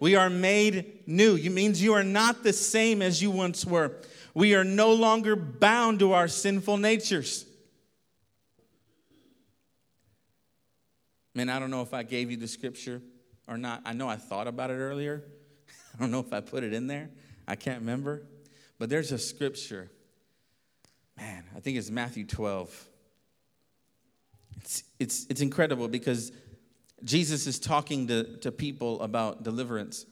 We 0.01 0.15
are 0.15 0.29
made 0.29 1.07
new. 1.07 1.37
It 1.37 1.49
means 1.49 1.81
you 1.81 1.93
are 1.93 2.03
not 2.03 2.43
the 2.43 2.51
same 2.51 3.01
as 3.01 3.21
you 3.21 3.31
once 3.31 3.65
were. 3.65 3.93
We 4.33 4.53
are 4.53 4.65
no 4.65 4.91
longer 4.91 5.37
bound 5.37 5.99
to 5.99 6.11
our 6.11 6.27
sinful 6.27 6.75
natures. 6.75 7.45
Man, 11.33 11.47
I 11.47 11.57
don't 11.57 11.71
know 11.71 11.81
if 11.81 11.93
I 11.93 12.03
gave 12.03 12.29
you 12.29 12.35
the 12.37 12.49
scripture 12.49 13.01
or 13.47 13.57
not. 13.57 13.81
I 13.85 13.93
know 13.93 14.09
I 14.09 14.17
thought 14.17 14.47
about 14.47 14.71
it 14.71 14.75
earlier. 14.75 15.23
I 15.95 16.01
don't 16.01 16.11
know 16.11 16.19
if 16.19 16.33
I 16.33 16.41
put 16.41 16.65
it 16.65 16.73
in 16.73 16.87
there. 16.87 17.09
I 17.47 17.55
can't 17.55 17.79
remember. 17.79 18.23
But 18.77 18.89
there's 18.89 19.13
a 19.13 19.17
scripture. 19.17 19.89
Man, 21.17 21.45
I 21.55 21.61
think 21.61 21.77
it's 21.77 21.89
Matthew 21.89 22.25
12. 22.25 22.89
It's, 24.65 24.83
it's, 24.99 25.27
it's 25.29 25.41
incredible 25.41 25.87
because 25.87 26.31
Jesus 27.03 27.45
is 27.45 27.59
talking 27.59 28.07
to, 28.07 28.37
to 28.37 28.51
people 28.51 28.99
about 29.01 29.43
deliverance. 29.43 30.07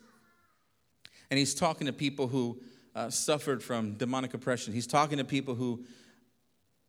And 1.31 1.39
he's 1.39 1.55
talking 1.55 1.87
to 1.87 1.93
people 1.93 2.27
who 2.27 2.61
uh, 2.95 3.09
suffered 3.09 3.63
from 3.63 3.95
demonic 3.95 4.35
oppression. 4.35 4.71
He's 4.71 4.85
talking 4.85 5.17
to 5.17 5.23
people 5.23 5.55
who 5.55 5.85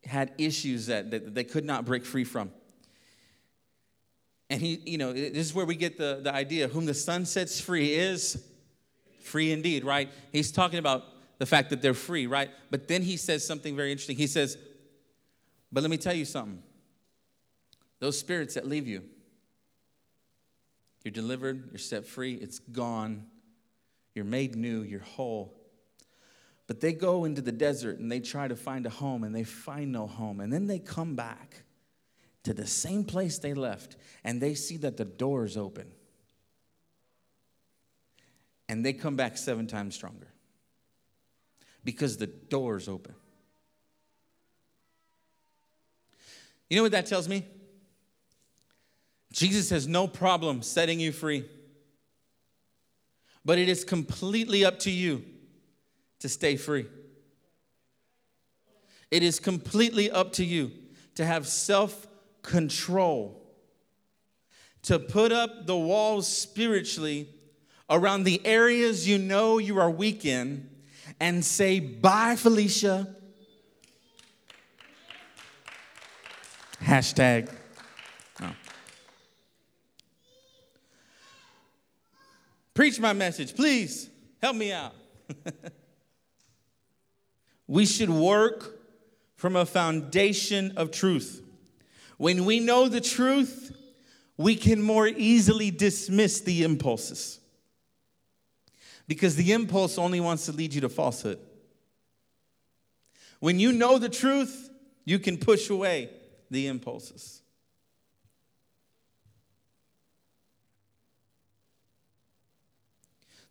had 0.05 0.33
issues 0.37 0.87
that, 0.87 1.11
that 1.11 1.35
they 1.35 1.45
could 1.45 1.65
not 1.65 1.87
break 1.87 2.05
free 2.05 2.25
from. 2.25 2.51
And 4.51 4.61
he, 4.61 4.83
you 4.85 4.99
know, 4.99 5.15
this 5.15 5.39
is 5.39 5.55
where 5.55 5.65
we 5.65 5.75
get 5.75 5.97
the, 5.97 6.21
the 6.23 6.35
idea 6.35 6.69
whom 6.69 6.85
the 6.85 6.93
Son 6.93 7.25
sets 7.25 7.63
free 7.63 7.95
is 7.95 8.45
free 9.23 9.53
indeed, 9.53 9.85
right? 9.85 10.11
He's 10.33 10.53
talking 10.53 10.79
about 10.79 11.05
the 11.39 11.47
fact 11.47 11.71
that 11.71 11.81
they're 11.81 11.95
free, 11.95 12.27
right? 12.27 12.51
But 12.71 12.89
then 12.89 13.01
he 13.01 13.17
says 13.17 13.47
something 13.47 13.75
very 13.75 13.91
interesting. 13.91 14.17
He 14.17 14.27
says, 14.27 14.59
But 15.73 15.83
let 15.83 15.91
me 15.91 15.97
tell 15.97 16.13
you 16.13 16.27
something. 16.27 16.63
Those 18.05 18.19
spirits 18.19 18.53
that 18.53 18.69
leave 18.69 18.87
you, 18.87 19.03
you're 21.05 21.13
delivered, 21.13 21.71
you're 21.71 21.79
set 21.79 22.05
free, 22.05 22.35
it's 22.35 22.59
gone, 22.59 23.25
you're 24.15 24.27
made 24.27 24.57
new, 24.57 24.83
you're 24.83 25.01
whole. 25.01 25.59
But 26.67 26.83
they 26.83 26.93
go 26.93 27.25
into 27.25 27.41
the 27.41 27.51
desert 27.51 28.01
and 28.01 28.13
they 28.13 28.21
try 28.21 28.47
to 28.47 28.57
find 28.57 28.85
a 28.85 28.91
home 28.91 29.25
and 29.25 29.35
they 29.35 29.43
find 29.43 29.91
no 29.91 30.07
home. 30.07 30.41
And 30.41 30.53
then 30.53 30.67
they 30.67 30.79
come 30.79 31.15
back 31.15 31.63
to 32.43 32.53
the 32.53 32.67
same 32.67 33.05
place 33.05 33.39
they 33.39 33.55
left 33.55 33.97
and 34.23 34.39
they 34.39 34.53
see 34.53 34.77
that 34.77 34.99
the 34.99 35.07
door 35.07 35.47
is 35.47 35.57
open. 35.57 35.91
And 38.69 38.85
they 38.85 38.93
come 38.93 39.17
back 39.17 39.39
seven 39.39 39.67
times 39.67 39.95
stronger 39.95 40.29
because 41.83 42.19
the 42.19 42.27
door 42.27 42.77
is 42.77 42.87
open. 42.87 43.15
You 46.69 46.77
know 46.77 46.83
what 46.83 46.93
that 46.93 47.07
tells 47.07 47.31
me? 47.31 47.47
Jesus 49.35 49.71
has 49.71 49.89
no 49.89 50.07
problem 50.07 50.63
setting 50.63 51.01
you 51.01 51.11
free. 51.11 51.45
But 53.45 53.59
it 53.59 53.69
is 53.69 53.85
completely 53.85 54.65
up 54.65 54.79
to 54.81 54.93
you 54.93 55.25
to 56.21 56.29
stay 56.29 56.57
free. 56.57 56.87
It 59.11 59.25
is 59.25 59.41
completely 59.41 60.09
up 60.09 60.33
to 60.35 60.45
you 60.45 60.71
to 61.17 61.27
have 61.27 61.49
self 61.49 62.07
control, 62.43 63.43
to 64.83 65.01
put 65.01 65.33
up 65.33 65.67
the 65.67 65.77
walls 65.77 66.29
spiritually 66.29 67.29
around 67.91 68.23
the 68.23 68.41
areas 68.47 69.07
you 69.09 69.19
know 69.19 69.59
you 69.59 69.81
are 69.81 69.91
weak 69.91 70.25
in 70.25 70.71
and 71.19 71.45
say, 71.45 71.81
Bye, 71.81 72.37
Felicia. 72.37 73.17
Hashtag 76.81 77.51
Preach 82.75 82.99
my 82.99 83.13
message, 83.13 83.55
please. 83.55 84.11
Help 84.43 84.57
me 84.57 84.73
out. 84.73 84.95
we 87.69 87.87
should 87.87 88.11
work 88.11 88.79
from 89.37 89.57
a 89.57 89.65
foundation 89.65 90.73
of 90.77 90.91
truth. 90.91 91.41
When 92.19 92.45
we 92.45 92.61
know 92.61 92.89
the 92.89 93.01
truth, 93.01 93.73
we 94.37 94.57
can 94.57 94.83
more 94.83 95.07
easily 95.07 95.71
dismiss 95.71 96.41
the 96.41 96.65
impulses. 96.65 97.39
Because 99.07 99.37
the 99.37 99.53
impulse 99.53 99.99
only 99.99 100.21
wants 100.21 100.47
to 100.47 100.53
lead 100.53 100.75
you 100.75 100.81
to 100.81 100.89
falsehood. 100.89 101.39
When 103.39 103.61
you 103.61 103.73
know 103.73 103.99
the 103.99 104.09
truth, 104.09 104.71
you 105.05 105.19
can 105.19 105.37
push 105.37 105.71
away 105.71 106.09
the 106.51 106.67
impulses. 106.67 107.43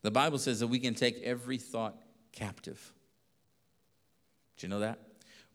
The 0.04 0.12
Bible 0.12 0.38
says 0.38 0.60
that 0.60 0.68
we 0.68 0.80
can 0.80 0.94
take 0.94 1.22
every 1.24 1.58
thought 1.58 1.96
captive. 2.32 2.94
Do 4.58 4.68
you 4.68 4.70
know 4.70 4.80
that? 4.80 5.00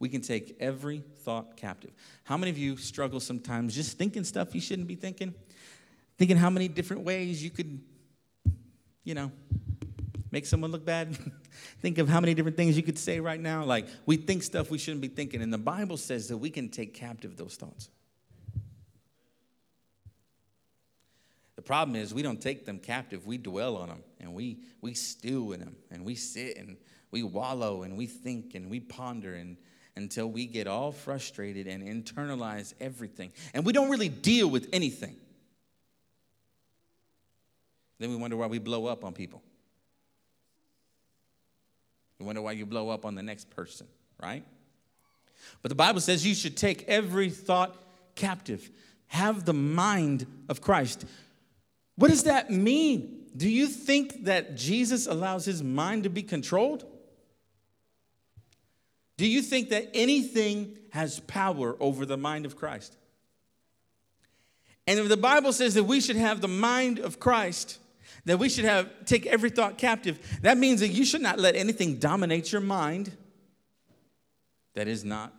We 0.01 0.09
can 0.09 0.20
take 0.20 0.57
every 0.59 0.99
thought 0.99 1.57
captive. 1.57 1.90
How 2.24 2.36
many 2.36 2.51
of 2.51 2.59
you 2.59 2.76
struggle 2.76 3.20
sometimes 3.20 3.74
just 3.74 3.99
thinking 3.99 4.24
stuff 4.24 4.55
you 4.55 4.61
shouldn't 4.61 4.88
be 4.88 4.94
thinking? 4.94 5.34
Thinking 6.16 6.36
how 6.36 6.51
many 6.51 6.66
different 6.66 7.03
ways 7.03 7.42
you 7.42 7.51
could, 7.51 7.80
you 9.05 9.14
know, 9.14 9.30
make 10.30 10.46
someone 10.46 10.72
look 10.72 10.84
bad? 10.84 11.16
think 11.80 11.99
of 11.99 12.09
how 12.09 12.20
many 12.20 12.34
different 12.34 12.57
things 12.57 12.76
you 12.76 12.82
could 12.82 12.99
say 12.99 13.20
right 13.20 13.40
now. 13.40 13.64
Like, 13.64 13.86
we 14.07 14.16
think 14.16 14.42
stuff 14.42 14.70
we 14.70 14.78
shouldn't 14.78 15.03
be 15.03 15.09
thinking. 15.09 15.42
And 15.42 15.53
the 15.53 15.59
Bible 15.59 15.96
says 15.96 16.28
that 16.28 16.38
we 16.38 16.51
can 16.51 16.68
take 16.68 16.94
captive 16.94 17.36
those 17.36 17.57
thoughts. 17.57 17.90
The 21.59 21.62
problem 21.62 21.96
is 21.96 22.14
we 22.14 22.22
don't 22.22 22.40
take 22.40 22.66
them 22.66 22.78
captive. 22.78 23.26
We 23.26 23.36
dwell 23.36 23.78
on 23.78 23.88
them 23.88 24.04
and 24.20 24.32
we, 24.32 24.59
we 24.80 24.94
stew 24.94 25.50
in 25.50 25.59
them 25.59 25.74
and 25.90 26.04
we 26.04 26.14
sit 26.14 26.56
and 26.56 26.76
we 27.11 27.24
wallow 27.24 27.82
and 27.82 27.96
we 27.96 28.06
think 28.06 28.54
and 28.54 28.70
we 28.70 28.78
ponder 28.78 29.34
and 29.34 29.56
until 29.96 30.28
we 30.28 30.46
get 30.46 30.68
all 30.68 30.92
frustrated 30.92 31.66
and 31.66 31.82
internalize 31.82 32.74
everything. 32.80 33.32
And 33.54 33.66
we 33.66 33.72
don't 33.72 33.90
really 33.90 34.09
deal 34.09 34.48
with 34.48 34.68
anything. 34.72 35.16
Then 37.98 38.11
we 38.11 38.14
wonder 38.14 38.36
why 38.36 38.46
we 38.46 38.61
blow 38.61 38.86
up 38.86 39.04
on 39.04 39.12
people. 39.12 39.42
You 42.20 42.26
wonder 42.26 42.40
why 42.40 42.52
you 42.52 42.66
blow 42.66 42.88
up 42.88 43.04
on 43.04 43.16
the 43.16 43.22
next 43.24 43.50
person, 43.50 43.88
right? 44.22 44.44
But 45.62 45.70
the 45.70 45.74
Bible 45.74 46.00
says 46.00 46.24
you 46.24 46.36
should 46.36 46.56
take 46.56 46.84
every 46.86 47.30
thought 47.30 47.76
captive, 48.14 48.70
have 49.09 49.44
the 49.44 49.54
mind 49.54 50.24
of 50.48 50.61
Christ. 50.61 51.04
What 51.99 52.11
does 52.11 52.22
that 52.22 52.49
mean? 52.49 53.24
Do 53.36 53.51
you 53.51 53.66
think 53.66 54.24
that 54.24 54.55
Jesus 54.57 55.09
allows 55.09 55.44
his 55.44 55.64
mind 55.64 56.05
to 56.05 56.09
be 56.09 56.22
controlled? 56.22 56.86
Do 59.16 59.26
you 59.26 59.42
think 59.42 59.70
that 59.70 59.90
anything 59.94 60.78
has 60.90 61.18
power 61.18 61.76
over 61.80 62.07
the 62.07 62.16
mind 62.16 62.46
of 62.46 62.57
Christ? 62.57 62.96
And 64.86 65.01
if 65.01 65.09
the 65.09 65.16
Bible 65.16 65.53
says 65.53 65.74
that 65.74 65.84
we 65.84 66.01
should 66.01 66.14
have 66.14 66.40
the 66.40 66.46
mind 66.46 67.01
of 67.01 67.18
Christ, 67.18 67.80
that 68.26 68.38
we 68.38 68.49
should 68.49 68.64
have 68.64 68.88
take 69.05 69.26
every 69.26 69.51
thought 69.51 69.76
captive, 69.76 70.20
that 70.42 70.57
means 70.57 70.78
that 70.78 70.88
you 70.88 71.05
should 71.05 71.20
not 71.20 71.40
let 71.40 71.57
anything 71.57 71.96
dominate 71.96 72.53
your 72.53 72.61
mind 72.61 73.11
that 74.74 74.86
is 74.86 75.05
not 75.05 75.34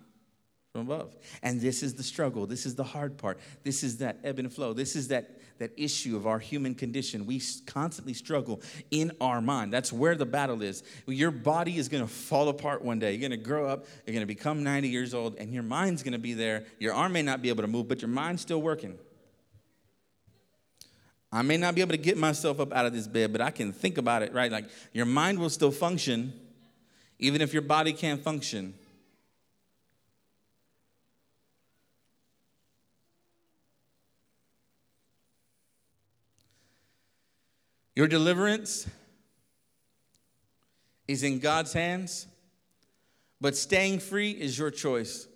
from 0.71 0.81
above. 0.81 1.15
And 1.41 1.59
this 1.59 1.81
is 1.81 1.95
the 1.95 2.03
struggle. 2.03 2.45
This 2.45 2.65
is 2.65 2.75
the 2.75 2.83
hard 2.83 3.17
part. 3.17 3.39
This 3.63 3.83
is 3.83 3.97
that 3.97 4.19
ebb 4.23 4.39
and 4.39 4.51
flow. 4.53 4.73
This 4.73 4.95
is 4.95 5.07
that 5.09 5.39
that 5.59 5.71
issue 5.77 6.15
of 6.15 6.25
our 6.25 6.39
human 6.39 6.73
condition. 6.73 7.25
We 7.25 7.41
constantly 7.65 8.13
struggle 8.13 8.61
in 8.91 9.11
our 9.21 9.41
mind. 9.41 9.73
That's 9.73 9.91
where 9.91 10.15
the 10.15 10.25
battle 10.25 10.61
is. 10.61 10.83
Your 11.05 11.31
body 11.31 11.77
is 11.77 11.89
going 11.89 12.01
to 12.01 12.07
fall 12.07 12.47
apart 12.49 12.81
one 12.81 12.97
day. 12.97 13.11
You're 13.11 13.29
going 13.29 13.31
to 13.31 13.45
grow 13.45 13.67
up, 13.67 13.85
you're 14.05 14.13
going 14.13 14.21
to 14.21 14.25
become 14.25 14.63
90 14.63 14.87
years 14.87 15.13
old, 15.13 15.35
and 15.35 15.53
your 15.53 15.63
mind's 15.63 16.01
going 16.01 16.13
to 16.13 16.19
be 16.19 16.33
there. 16.33 16.65
Your 16.79 16.93
arm 16.93 17.11
may 17.11 17.21
not 17.21 17.41
be 17.41 17.49
able 17.49 17.63
to 17.63 17.67
move, 17.67 17.87
but 17.87 18.01
your 18.01 18.09
mind's 18.09 18.41
still 18.41 18.61
working. 18.61 18.97
I 21.31 21.41
may 21.41 21.57
not 21.57 21.75
be 21.75 21.81
able 21.81 21.91
to 21.91 21.97
get 21.97 22.17
myself 22.17 22.59
up 22.59 22.73
out 22.73 22.85
of 22.85 22.93
this 22.93 23.07
bed, 23.07 23.31
but 23.31 23.41
I 23.41 23.51
can 23.51 23.71
think 23.71 23.97
about 23.97 24.23
it, 24.23 24.33
right? 24.33 24.51
Like 24.51 24.69
your 24.93 25.05
mind 25.05 25.39
will 25.39 25.49
still 25.49 25.71
function, 25.71 26.33
even 27.19 27.41
if 27.41 27.53
your 27.53 27.61
body 27.61 27.93
can't 27.93 28.23
function. 28.23 28.73
Your 37.99 38.07
deliverance 38.07 38.87
is 41.05 41.21
in 41.21 41.39
God's 41.39 41.73
hands, 41.73 42.27
but 43.41 43.57
staying 43.57 43.99
free 43.99 44.31
is 44.31 44.57
your 44.57 44.71
choice. 44.71 45.27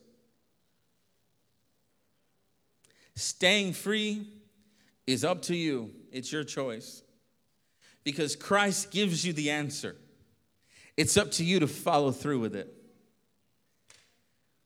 Staying 3.18 3.74
free 3.74 4.26
is 5.06 5.26
up 5.26 5.42
to 5.42 5.56
you, 5.58 5.92
it's 6.10 6.32
your 6.32 6.46
choice. 6.46 7.04
Because 8.06 8.34
Christ 8.34 8.92
gives 8.92 9.26
you 9.26 9.34
the 9.34 9.52
answer. 9.52 9.98
It's 10.96 11.18
up 11.18 11.32
to 11.32 11.44
you 11.44 11.60
to 11.60 11.68
follow 11.68 12.14
through 12.14 12.40
with 12.40 12.56
it. 12.56 12.74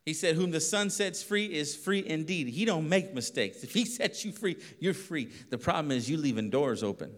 He 0.06 0.14
said, 0.14 0.36
Whom 0.36 0.52
the 0.52 0.62
Son 0.62 0.92
sets 0.92 1.24
free 1.24 1.46
is 1.46 1.76
free 1.76 2.06
indeed. 2.06 2.50
He 2.50 2.64
don't 2.64 2.88
make 2.88 3.16
mistakes. 3.16 3.64
If 3.64 3.74
He 3.74 3.86
sets 3.86 4.24
you 4.24 4.32
free, 4.32 4.58
you're 4.80 4.94
free. 4.94 5.30
The 5.50 5.58
problem 5.58 5.90
is 5.90 6.08
you 6.08 6.18
leaving 6.18 6.52
doors 6.52 6.84
open. 6.84 7.12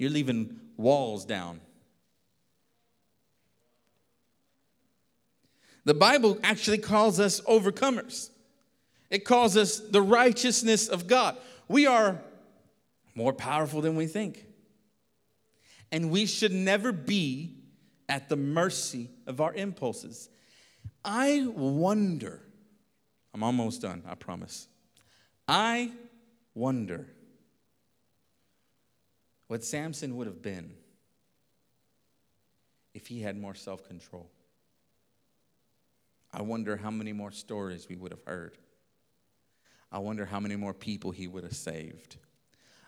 You're 0.00 0.08
leaving 0.08 0.58
walls 0.78 1.26
down. 1.26 1.60
The 5.84 5.92
Bible 5.92 6.38
actually 6.42 6.78
calls 6.78 7.20
us 7.20 7.42
overcomers. 7.42 8.30
It 9.10 9.26
calls 9.26 9.58
us 9.58 9.78
the 9.78 10.00
righteousness 10.00 10.88
of 10.88 11.06
God. 11.06 11.36
We 11.68 11.86
are 11.86 12.18
more 13.14 13.34
powerful 13.34 13.82
than 13.82 13.94
we 13.94 14.06
think. 14.06 14.46
And 15.92 16.10
we 16.10 16.24
should 16.24 16.52
never 16.52 16.92
be 16.92 17.56
at 18.08 18.30
the 18.30 18.36
mercy 18.36 19.10
of 19.26 19.42
our 19.42 19.52
impulses. 19.52 20.30
I 21.04 21.46
wonder, 21.46 22.40
I'm 23.34 23.42
almost 23.42 23.82
done, 23.82 24.02
I 24.08 24.14
promise. 24.14 24.66
I 25.46 25.92
wonder 26.54 27.06
what 29.50 29.64
Samson 29.64 30.16
would 30.16 30.28
have 30.28 30.42
been 30.42 30.70
if 32.94 33.08
he 33.08 33.20
had 33.20 33.36
more 33.36 33.56
self 33.56 33.84
control. 33.88 34.30
I 36.32 36.42
wonder 36.42 36.76
how 36.76 36.92
many 36.92 37.12
more 37.12 37.32
stories 37.32 37.88
we 37.88 37.96
would 37.96 38.12
have 38.12 38.22
heard. 38.22 38.58
I 39.90 39.98
wonder 39.98 40.24
how 40.24 40.38
many 40.38 40.54
more 40.54 40.72
people 40.72 41.10
he 41.10 41.26
would 41.26 41.42
have 41.42 41.56
saved. 41.56 42.16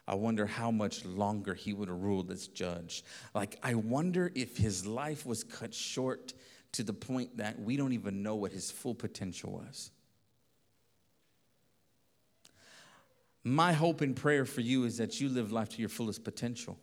I 0.06 0.14
wonder 0.14 0.46
how 0.46 0.70
much 0.70 1.04
longer 1.04 1.52
he 1.52 1.72
would 1.72 1.88
have 1.88 1.98
ruled 1.98 2.30
as 2.30 2.46
judge. 2.46 3.02
Like, 3.34 3.58
I 3.64 3.74
wonder 3.74 4.30
if 4.36 4.56
his 4.56 4.86
life 4.86 5.26
was 5.26 5.42
cut 5.42 5.74
short 5.74 6.32
to 6.74 6.84
the 6.84 6.92
point 6.92 7.38
that 7.38 7.60
we 7.60 7.76
don't 7.76 7.92
even 7.92 8.22
know 8.22 8.36
what 8.36 8.52
his 8.52 8.70
full 8.70 8.94
potential 8.94 9.50
was. 9.50 9.90
My 13.44 13.72
hope 13.72 14.00
and 14.00 14.14
prayer 14.14 14.44
for 14.44 14.60
you 14.60 14.84
is 14.84 14.98
that 14.98 15.20
you 15.20 15.28
live 15.28 15.50
life 15.50 15.70
to 15.70 15.78
your 15.80 15.88
fullest 15.88 16.22
potential. 16.24 16.78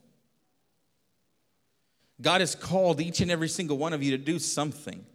God 2.22 2.42
has 2.42 2.54
called 2.54 3.00
each 3.00 3.22
and 3.22 3.32
every 3.32 3.48
single 3.48 3.78
one 3.78 3.94
of 3.94 4.04
you 4.04 4.12
to 4.12 4.18
do 4.18 4.40
something 4.40 5.06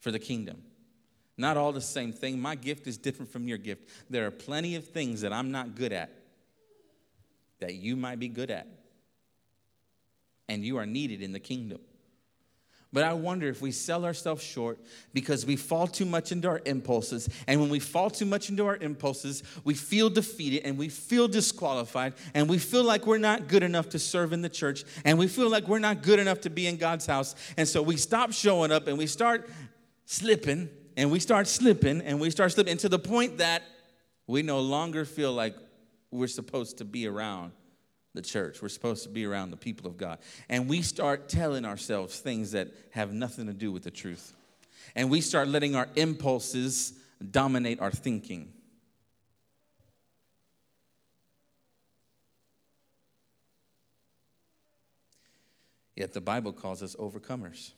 for 0.00 0.10
the 0.10 0.18
kingdom. 0.18 0.62
Not 1.36 1.58
all 1.58 1.72
the 1.72 1.82
same 1.82 2.12
thing. 2.12 2.40
My 2.40 2.54
gift 2.54 2.86
is 2.86 2.96
different 2.96 3.30
from 3.30 3.46
your 3.46 3.58
gift. 3.58 3.90
There 4.08 4.26
are 4.26 4.30
plenty 4.30 4.74
of 4.76 4.86
things 4.88 5.20
that 5.20 5.34
I'm 5.34 5.50
not 5.50 5.74
good 5.74 5.92
at 5.92 6.10
that 7.60 7.74
you 7.74 7.96
might 7.96 8.18
be 8.18 8.28
good 8.28 8.50
at. 8.50 8.66
And 10.48 10.64
you 10.64 10.78
are 10.78 10.86
needed 10.86 11.20
in 11.20 11.32
the 11.32 11.40
kingdom. 11.40 11.80
But 12.96 13.04
I 13.04 13.12
wonder 13.12 13.46
if 13.46 13.60
we 13.60 13.72
sell 13.72 14.06
ourselves 14.06 14.42
short 14.42 14.78
because 15.12 15.44
we 15.44 15.56
fall 15.56 15.86
too 15.86 16.06
much 16.06 16.32
into 16.32 16.48
our 16.48 16.62
impulses. 16.64 17.28
And 17.46 17.60
when 17.60 17.68
we 17.68 17.78
fall 17.78 18.08
too 18.08 18.24
much 18.24 18.48
into 18.48 18.64
our 18.64 18.76
impulses, 18.76 19.42
we 19.64 19.74
feel 19.74 20.08
defeated 20.08 20.62
and 20.64 20.78
we 20.78 20.88
feel 20.88 21.28
disqualified 21.28 22.14
and 22.32 22.48
we 22.48 22.56
feel 22.56 22.84
like 22.84 23.06
we're 23.06 23.18
not 23.18 23.48
good 23.48 23.62
enough 23.62 23.90
to 23.90 23.98
serve 23.98 24.32
in 24.32 24.40
the 24.40 24.48
church 24.48 24.84
and 25.04 25.18
we 25.18 25.26
feel 25.26 25.50
like 25.50 25.68
we're 25.68 25.78
not 25.78 26.02
good 26.02 26.18
enough 26.18 26.40
to 26.40 26.48
be 26.48 26.66
in 26.66 26.78
God's 26.78 27.04
house. 27.04 27.34
And 27.58 27.68
so 27.68 27.82
we 27.82 27.98
stop 27.98 28.32
showing 28.32 28.72
up 28.72 28.86
and 28.86 28.96
we 28.96 29.06
start 29.06 29.46
slipping 30.06 30.70
and 30.96 31.10
we 31.10 31.20
start 31.20 31.48
slipping 31.48 32.00
and 32.00 32.18
we 32.18 32.30
start 32.30 32.52
slipping 32.52 32.78
to 32.78 32.88
the 32.88 32.98
point 32.98 33.36
that 33.36 33.62
we 34.26 34.40
no 34.40 34.60
longer 34.60 35.04
feel 35.04 35.34
like 35.34 35.54
we're 36.10 36.28
supposed 36.28 36.78
to 36.78 36.86
be 36.86 37.06
around 37.06 37.52
the 38.16 38.22
church. 38.22 38.60
We're 38.60 38.68
supposed 38.68 39.04
to 39.04 39.08
be 39.08 39.24
around 39.24 39.50
the 39.50 39.56
people 39.56 39.86
of 39.86 39.96
God. 39.96 40.18
And 40.48 40.68
we 40.68 40.82
start 40.82 41.28
telling 41.28 41.64
ourselves 41.64 42.18
things 42.18 42.50
that 42.52 42.68
have 42.90 43.12
nothing 43.12 43.46
to 43.46 43.52
do 43.52 43.70
with 43.70 43.84
the 43.84 43.90
truth. 43.90 44.34
And 44.96 45.10
we 45.10 45.20
start 45.20 45.46
letting 45.46 45.76
our 45.76 45.88
impulses 45.94 46.92
dominate 47.30 47.80
our 47.80 47.90
thinking. 47.90 48.52
Yet 55.94 56.12
the 56.12 56.20
Bible 56.20 56.52
calls 56.52 56.82
us 56.82 56.94
overcomers, 56.96 57.72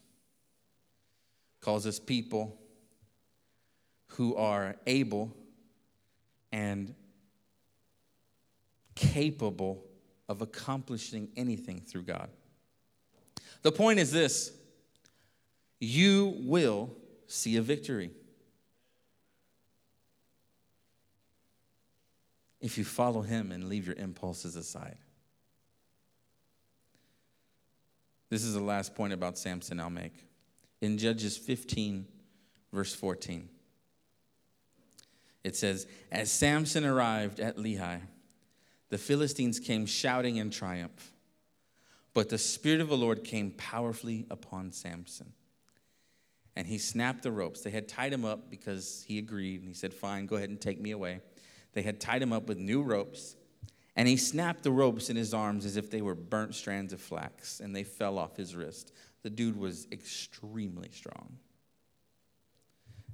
calls 1.60 1.86
us 1.86 2.00
people 2.00 2.58
who 4.12 4.34
are 4.34 4.74
able 4.86 5.36
and 6.50 6.94
capable 8.96 9.84
of 10.28 10.42
accomplishing 10.42 11.28
anything 11.36 11.80
through 11.80 12.02
God. 12.02 12.28
The 13.62 13.72
point 13.72 13.98
is 13.98 14.12
this 14.12 14.52
you 15.80 16.34
will 16.38 16.90
see 17.26 17.56
a 17.56 17.62
victory. 17.62 18.10
If 22.60 22.76
you 22.76 22.84
follow 22.84 23.22
him 23.22 23.52
and 23.52 23.68
leave 23.68 23.86
your 23.86 23.94
impulses 23.96 24.56
aside. 24.56 24.96
This 28.30 28.42
is 28.42 28.54
the 28.54 28.60
last 28.60 28.94
point 28.94 29.12
about 29.12 29.38
Samson 29.38 29.80
I'll 29.80 29.90
make. 29.90 30.12
In 30.80 30.98
Judges 30.98 31.36
15, 31.36 32.06
verse 32.72 32.94
14, 32.94 33.48
it 35.44 35.56
says, 35.56 35.86
As 36.12 36.30
Samson 36.30 36.84
arrived 36.84 37.40
at 37.40 37.56
Lehi, 37.56 38.00
the 38.90 38.98
Philistines 38.98 39.58
came 39.58 39.86
shouting 39.86 40.36
in 40.36 40.50
triumph. 40.50 41.12
But 42.14 42.30
the 42.30 42.38
Spirit 42.38 42.80
of 42.80 42.88
the 42.88 42.96
Lord 42.96 43.22
came 43.22 43.52
powerfully 43.52 44.26
upon 44.30 44.72
Samson. 44.72 45.32
And 46.56 46.66
he 46.66 46.78
snapped 46.78 47.22
the 47.22 47.30
ropes. 47.30 47.60
They 47.60 47.70
had 47.70 47.86
tied 47.86 48.12
him 48.12 48.24
up 48.24 48.50
because 48.50 49.04
he 49.06 49.18
agreed. 49.18 49.60
And 49.60 49.68
he 49.68 49.74
said, 49.74 49.94
Fine, 49.94 50.26
go 50.26 50.36
ahead 50.36 50.50
and 50.50 50.60
take 50.60 50.80
me 50.80 50.90
away. 50.90 51.20
They 51.74 51.82
had 51.82 52.00
tied 52.00 52.22
him 52.22 52.32
up 52.32 52.48
with 52.48 52.58
new 52.58 52.82
ropes. 52.82 53.36
And 53.94 54.08
he 54.08 54.16
snapped 54.16 54.62
the 54.62 54.72
ropes 54.72 55.10
in 55.10 55.16
his 55.16 55.34
arms 55.34 55.64
as 55.64 55.76
if 55.76 55.90
they 55.90 56.02
were 56.02 56.14
burnt 56.14 56.54
strands 56.54 56.92
of 56.92 57.00
flax, 57.00 57.60
and 57.60 57.74
they 57.74 57.82
fell 57.82 58.18
off 58.18 58.36
his 58.36 58.54
wrist. 58.54 58.92
The 59.22 59.30
dude 59.30 59.56
was 59.56 59.86
extremely 59.90 60.88
strong. 60.92 61.38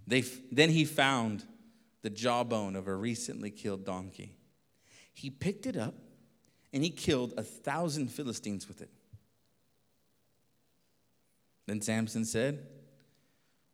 They, 0.07 0.23
then 0.53 0.71
he 0.71 0.85
found 0.85 1.45
the 2.03 2.11
jawbone 2.11 2.77
of 2.77 2.87
a 2.87 2.95
recently 2.95 3.51
killed 3.51 3.85
donkey. 3.87 4.37
He 5.15 5.31
picked 5.31 5.65
it 5.65 5.77
up 5.77 5.95
and 6.73 6.83
he 6.83 6.91
killed 6.91 7.35
a 7.37 7.43
thousand 7.43 8.09
Philistines 8.09 8.69
with 8.69 8.83
it. 8.83 8.91
Then 11.67 11.81
Samson 11.81 12.25
said, 12.25 12.67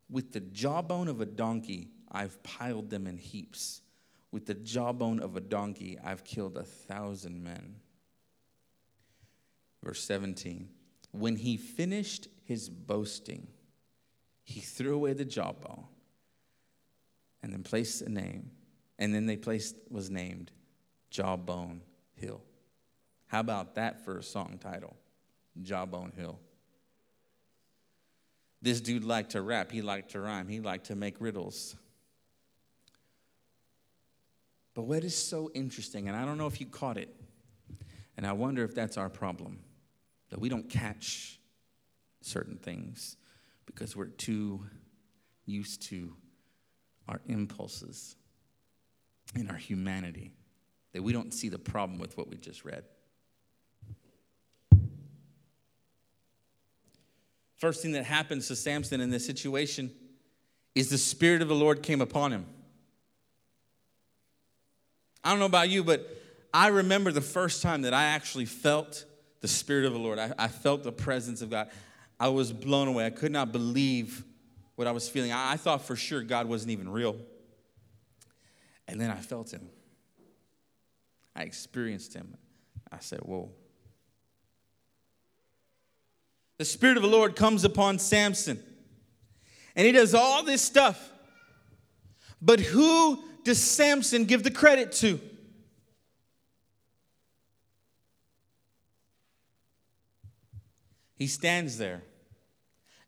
With 0.09 0.33
the 0.33 0.41
jawbone 0.41 1.09
of 1.09 1.21
a 1.21 1.27
donkey, 1.27 1.89
I've 2.13 2.41
piled 2.43 2.91
them 2.91 3.07
in 3.07 3.17
heaps. 3.17 3.81
With 4.31 4.47
the 4.47 4.55
jawbone 4.55 5.19
of 5.19 5.37
a 5.37 5.41
donkey, 5.41 5.99
I've 6.05 6.23
killed 6.23 6.57
a 6.57 6.63
thousand 6.63 7.43
men. 7.43 7.77
Verse 9.83 10.05
17 10.05 10.69
When 11.11 11.37
he 11.37 11.57
finished 11.57 12.29
his 12.45 12.69
boasting, 12.69 13.49
he 14.45 14.61
threw 14.61 14.95
away 14.95 15.15
the 15.15 15.25
jawbone 15.25 15.87
and 17.43 17.53
then 17.53 17.63
placed 17.63 18.03
a 18.03 18.11
name. 18.11 18.51
And 18.99 19.15
then 19.15 19.25
they 19.25 19.37
placed 19.37 19.77
was 19.89 20.11
named 20.11 20.51
Jawbone 21.11 21.83
Hill. 22.15 22.43
How 23.27 23.41
about 23.41 23.75
that 23.75 24.05
for 24.05 24.19
a 24.19 24.23
song 24.23 24.59
title? 24.61 24.97
Jawbone 25.63 26.13
Hill. 26.17 26.39
This 28.63 28.81
dude 28.81 29.05
liked 29.05 29.31
to 29.31 29.43
rap, 29.43 29.71
he 29.73 29.83
liked 29.83 30.11
to 30.13 30.21
rhyme, 30.21 30.49
he 30.49 30.61
liked 30.61 30.87
to 30.87 30.95
make 30.95 31.21
riddles. 31.21 31.77
But 34.75 34.83
what 34.83 35.03
is 35.03 35.17
so 35.17 35.51
interesting, 35.55 36.09
and 36.09 36.17
I 36.17 36.25
don't 36.25 36.39
know 36.39 36.47
if 36.47 36.61
you 36.61 36.67
caught 36.67 36.99
it, 36.99 37.15
and 38.17 38.27
I 38.27 38.33
wonder 38.33 38.65
if 38.65 38.75
that's 38.75 38.97
our 38.97 39.09
problem, 39.09 39.61
that 40.29 40.41
we 40.41 40.49
don't 40.49 40.69
catch 40.69 41.41
certain 42.21 42.57
things 42.57 43.17
because 43.67 43.97
we're 43.97 44.07
too 44.07 44.67
used 45.47 45.83
to 45.83 46.15
our 47.09 47.21
impulses 47.27 48.15
and 49.35 49.51
our 49.51 49.57
humanity, 49.57 50.33
that 50.93 51.03
we 51.03 51.13
don't 51.13 51.33
see 51.33 51.49
the 51.49 51.59
problem 51.59 51.99
with 51.99 52.17
what 52.17 52.29
we 52.29 52.37
just 52.37 52.65
read. 52.65 52.85
First 57.59 57.83
thing 57.83 57.93
that 57.93 58.05
happens 58.05 58.49
to 58.49 58.57
Samson 58.57 59.01
in 59.01 59.11
this 59.11 59.27
situation 59.27 59.93
is 60.75 60.89
the 60.89 60.99
Spirit 60.99 61.43
of 61.43 61.49
the 61.49 61.55
Lord 61.55 61.83
came 61.83 62.01
upon 62.01 62.33
him. 62.33 62.47
I 65.23 65.31
don't 65.31 65.39
know 65.39 65.47
about 65.47 65.69
you, 65.69 65.85
but 65.85 66.09
I 66.55 66.69
remember 66.69 67.13
the 67.13 67.21
first 67.21 67.63
time 67.63 67.83
that 67.83 67.93
I 67.93 68.05
actually 68.05 68.47
felt 68.47 69.05
the 69.41 69.49
Spirit 69.49 69.85
of 69.85 69.93
the 69.93 69.99
Lord. 69.99 70.19
I, 70.19 70.33
I 70.39 70.49
felt 70.49 70.83
the 70.83 70.93
presence 70.93 71.43
of 71.43 71.51
God. 71.51 71.69
I 72.19 72.29
was 72.29 72.53
blown 72.53 72.89
away. 72.89 73.05
I 73.05 73.11
could 73.11 73.33
not 73.33 73.53
believe 73.53 74.25
what 74.77 74.87
I 74.87 74.93
was 74.93 75.09
feeling. 75.09 75.31
I, 75.33 75.53
I 75.53 75.57
thought 75.57 75.85
for 75.85 75.97
sure 75.97 76.23
God 76.23 76.47
wasn't 76.47 76.71
even 76.71 76.89
real. 76.89 77.17
And 78.89 78.99
then 78.99 79.11
I 79.11 79.17
felt 79.17 79.53
Him. 79.53 79.69
I 81.35 81.43
experienced 81.43 82.15
Him. 82.15 82.37
I 82.93 82.99
said, 83.01 83.21
Whoa, 83.21 83.51
the 86.61 86.67
Spirit 86.67 86.99
of 86.99 87.03
the 87.03 87.09
Lord 87.09 87.37
comes 87.37 87.65
upon 87.65 87.99
Samson. 87.99 88.63
And 89.75 89.87
he 89.87 89.93
does 89.93 90.15
all 90.15 90.43
this 90.43 90.61
stuff. 90.61 91.11
But 92.43 92.61
who 92.61 93.25
does 93.45 93.59
Samson 93.59 94.27
give 94.27 94.43
the 94.43 94.51
credit 94.51 94.93
to? 94.93 95.19
He 101.15 101.27
stands 101.27 101.79
there 101.79 102.03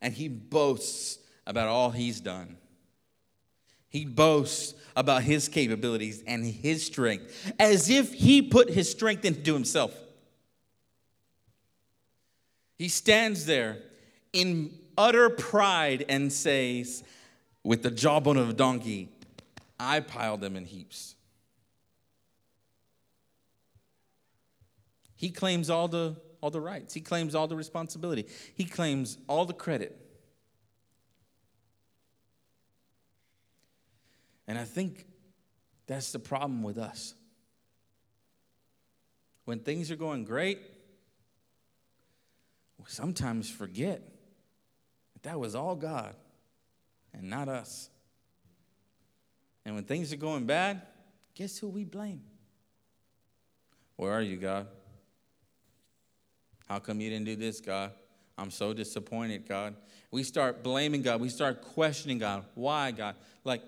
and 0.01 0.15
he 0.15 0.29
boasts 0.29 1.19
about 1.47 1.69
all 1.69 1.91
he's 1.91 2.21
done. 2.21 2.57
He 3.91 4.07
boasts 4.07 4.73
about 4.97 5.23
his 5.23 5.49
capabilities 5.49 6.23
and 6.27 6.45
his 6.45 6.85
strength 6.85 7.53
as 7.59 7.89
if 7.91 8.13
he 8.13 8.43
put 8.43 8.71
his 8.71 8.91
strength 8.91 9.25
into 9.25 9.55
himself. 9.55 9.95
He 12.79 12.89
stands 12.89 13.47
there 13.47 13.79
in 14.33 14.73
utter 14.99 15.31
pride 15.31 16.05
and 16.09 16.33
says, 16.33 17.05
with 17.65 17.83
the 17.83 17.91
jawbone 17.91 18.37
of 18.37 18.51
a 18.51 18.53
donkey, 18.53 19.09
I 19.79 20.01
piled 20.01 20.41
them 20.41 20.57
in 20.57 20.65
heaps. 20.65 21.15
He 25.15 25.31
claims 25.31 25.71
all 25.71 25.87
the, 25.87 26.17
all 26.41 26.51
the 26.51 26.61
rights, 26.61 26.93
he 26.95 27.01
claims 27.01 27.37
all 27.37 27.47
the 27.47 27.55
responsibility, 27.55 28.27
he 28.55 28.65
claims 28.65 29.19
all 29.29 29.45
the 29.45 29.55
credit. 29.55 30.02
And 34.53 34.59
I 34.59 34.65
think 34.65 35.07
that's 35.87 36.13
the 36.13 36.19
problem 36.19 36.63
with 36.63 36.77
us. 36.77 37.15
When 39.47 39.61
things 39.61 39.91
are 39.91 39.97
going 39.97 40.25
great, 40.25 40.59
we 42.77 42.85
sometimes 42.87 43.49
forget 43.49 44.03
that 45.15 45.23
that 45.23 45.41
was 45.41 45.55
all 45.55 45.75
God 45.75 46.15
and 47.15 47.31
not 47.31 47.49
us. 47.49 47.89
And 49.65 49.75
when 49.75 49.85
things 49.85 50.13
are 50.13 50.17
going 50.17 50.45
bad, 50.45 50.83
guess 51.35 51.57
who 51.57 51.69
we 51.69 51.87
blame? 51.87 52.21
Where 53.97 54.13
are 54.13 54.21
you, 54.21 54.37
God? 54.37 54.67
How 56.69 56.79
come 56.79 57.01
you 57.01 57.09
didn't 57.09 57.25
do 57.25 57.37
this, 57.37 57.59
God? 57.63 57.93
I'm 58.37 58.51
so 58.51 58.75
disappointed, 58.75 59.49
God. 59.49 59.77
We 60.11 60.23
start 60.23 60.63
blaming 60.63 61.01
God. 61.01 61.23
We 61.23 61.31
start 61.31 61.63
questioning 61.63 62.19
God. 62.19 62.45
Why, 62.55 62.91
God? 62.91 63.15
Like, 63.45 63.63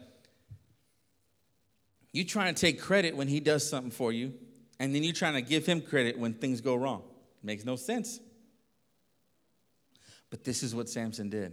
you 2.14 2.24
trying 2.24 2.54
to 2.54 2.58
take 2.58 2.80
credit 2.80 3.16
when 3.16 3.26
He 3.26 3.40
does 3.40 3.68
something 3.68 3.90
for 3.90 4.12
you, 4.12 4.32
and 4.78 4.94
then 4.94 5.02
you're 5.02 5.12
trying 5.12 5.34
to 5.34 5.42
give 5.42 5.66
Him 5.66 5.80
credit 5.80 6.16
when 6.16 6.32
things 6.32 6.60
go 6.60 6.76
wrong. 6.76 7.02
It 7.42 7.44
makes 7.44 7.64
no 7.64 7.74
sense. 7.74 8.20
But 10.30 10.44
this 10.44 10.62
is 10.62 10.76
what 10.76 10.88
Samson 10.88 11.28
did. 11.28 11.52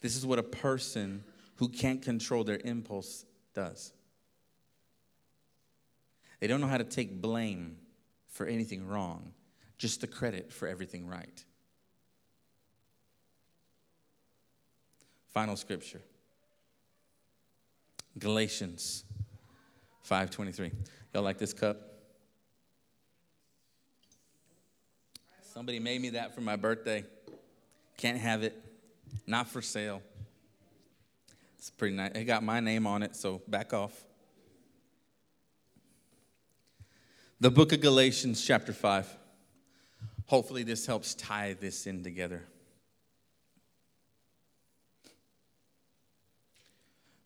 This 0.00 0.16
is 0.16 0.26
what 0.26 0.40
a 0.40 0.42
person 0.42 1.22
who 1.56 1.68
can't 1.68 2.02
control 2.02 2.42
their 2.42 2.60
impulse 2.64 3.24
does. 3.54 3.92
They 6.40 6.48
don't 6.48 6.60
know 6.60 6.66
how 6.66 6.78
to 6.78 6.84
take 6.84 7.22
blame 7.22 7.76
for 8.26 8.46
anything 8.46 8.88
wrong, 8.88 9.32
just 9.78 10.00
the 10.00 10.08
credit 10.08 10.52
for 10.52 10.66
everything 10.66 11.06
right. 11.06 11.44
Final 15.28 15.54
scripture. 15.54 16.02
Galatians 18.18 19.04
5:23. 20.02 20.72
Y'all 21.12 21.22
like 21.22 21.38
this 21.38 21.52
cup? 21.52 21.76
Somebody 25.42 25.78
made 25.78 26.00
me 26.00 26.10
that 26.10 26.34
for 26.34 26.40
my 26.40 26.56
birthday. 26.56 27.04
Can't 27.96 28.18
have 28.18 28.42
it. 28.42 28.54
Not 29.26 29.48
for 29.48 29.60
sale. 29.60 30.02
It's 31.58 31.70
pretty 31.70 31.94
nice. 31.94 32.12
It 32.14 32.24
got 32.24 32.42
my 32.42 32.60
name 32.60 32.86
on 32.86 33.02
it, 33.02 33.14
so 33.14 33.42
back 33.46 33.72
off. 33.72 34.04
The 37.38 37.50
book 37.50 37.72
of 37.72 37.80
Galatians, 37.80 38.44
chapter 38.44 38.72
5. 38.72 39.16
Hopefully, 40.26 40.62
this 40.62 40.86
helps 40.86 41.14
tie 41.14 41.54
this 41.54 41.86
in 41.86 42.02
together. 42.02 42.44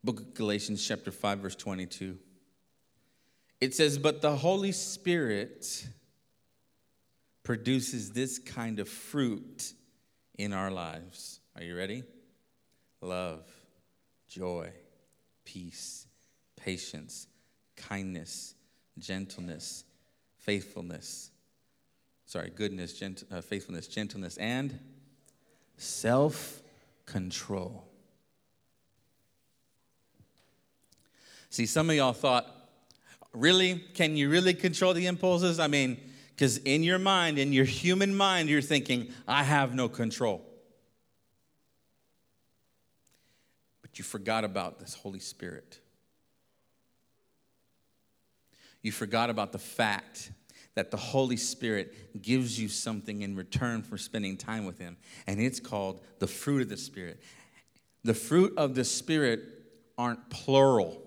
Book 0.07 0.21
of 0.21 0.35
Galatians, 0.35 0.87
chapter 0.87 1.11
5, 1.11 1.41
verse 1.41 1.57
22. 1.57 2.17
It 3.61 3.75
says, 3.75 3.99
But 3.99 4.23
the 4.23 4.37
Holy 4.37 4.71
Spirit 4.71 5.85
produces 7.43 8.13
this 8.13 8.39
kind 8.39 8.79
of 8.79 8.89
fruit 8.89 9.73
in 10.39 10.53
our 10.53 10.71
lives. 10.71 11.41
Are 11.57 11.63
you 11.65 11.77
ready? 11.77 12.05
Love, 13.01 13.43
joy, 14.29 14.71
peace, 15.45 16.07
patience, 16.55 17.27
kindness, 17.75 18.55
gentleness, 19.01 19.83
faithfulness, 20.39 21.33
sorry, 22.27 22.53
goodness, 22.55 22.93
gent- 22.93 23.25
uh, 23.33 23.41
faithfulness, 23.41 23.89
gentleness, 23.89 24.37
and 24.37 24.79
self 25.77 26.63
control. 27.07 27.89
See, 31.57 31.65
some 31.65 31.89
of 31.89 31.97
y'all 31.97 32.13
thought, 32.13 32.47
really? 33.33 33.83
Can 33.95 34.15
you 34.15 34.29
really 34.29 34.53
control 34.53 34.93
the 34.93 35.07
impulses? 35.07 35.59
I 35.59 35.69
mean, 35.69 35.99
because 36.35 36.59
in 36.59 36.83
your 36.83 36.99
mind, 36.99 37.39
in 37.39 37.51
your 37.51 37.65
human 37.65 38.15
mind, 38.15 38.51
you're 38.51 38.61
thinking, 38.61 39.09
I 39.27 39.43
have 39.43 39.75
no 39.75 39.89
control. 39.89 40.45
But 43.81 43.99
you 43.99 44.05
forgot 44.05 44.45
about 44.45 44.79
this 44.79 44.93
Holy 44.97 45.19
Spirit. 45.19 45.81
You 48.83 48.93
forgot 48.93 49.31
about 49.31 49.53
the 49.53 49.59
fact 49.59 50.33
that 50.75 50.91
the 50.91 50.99
Holy 50.99 51.39
Spirit 51.39 52.21
gives 52.21 52.61
you 52.61 52.69
something 52.69 53.23
in 53.23 53.35
return 53.35 53.81
for 53.81 53.97
spending 53.97 54.37
time 54.37 54.67
with 54.67 54.79
Him, 54.79 54.99
and 55.27 55.41
it's 55.41 55.59
called 55.59 56.05
the 56.19 56.27
fruit 56.27 56.61
of 56.61 56.69
the 56.69 56.77
Spirit. 56.77 57.19
The 58.05 58.13
fruit 58.13 58.53
of 58.59 58.75
the 58.75 58.85
Spirit 58.85 59.41
aren't 59.97 60.29
plural. 60.29 61.03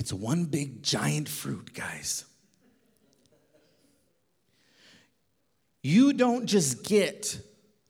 It's 0.00 0.14
one 0.14 0.46
big 0.46 0.82
giant 0.82 1.28
fruit, 1.28 1.74
guys. 1.74 2.24
You 5.82 6.14
don't 6.14 6.46
just 6.46 6.84
get 6.84 7.38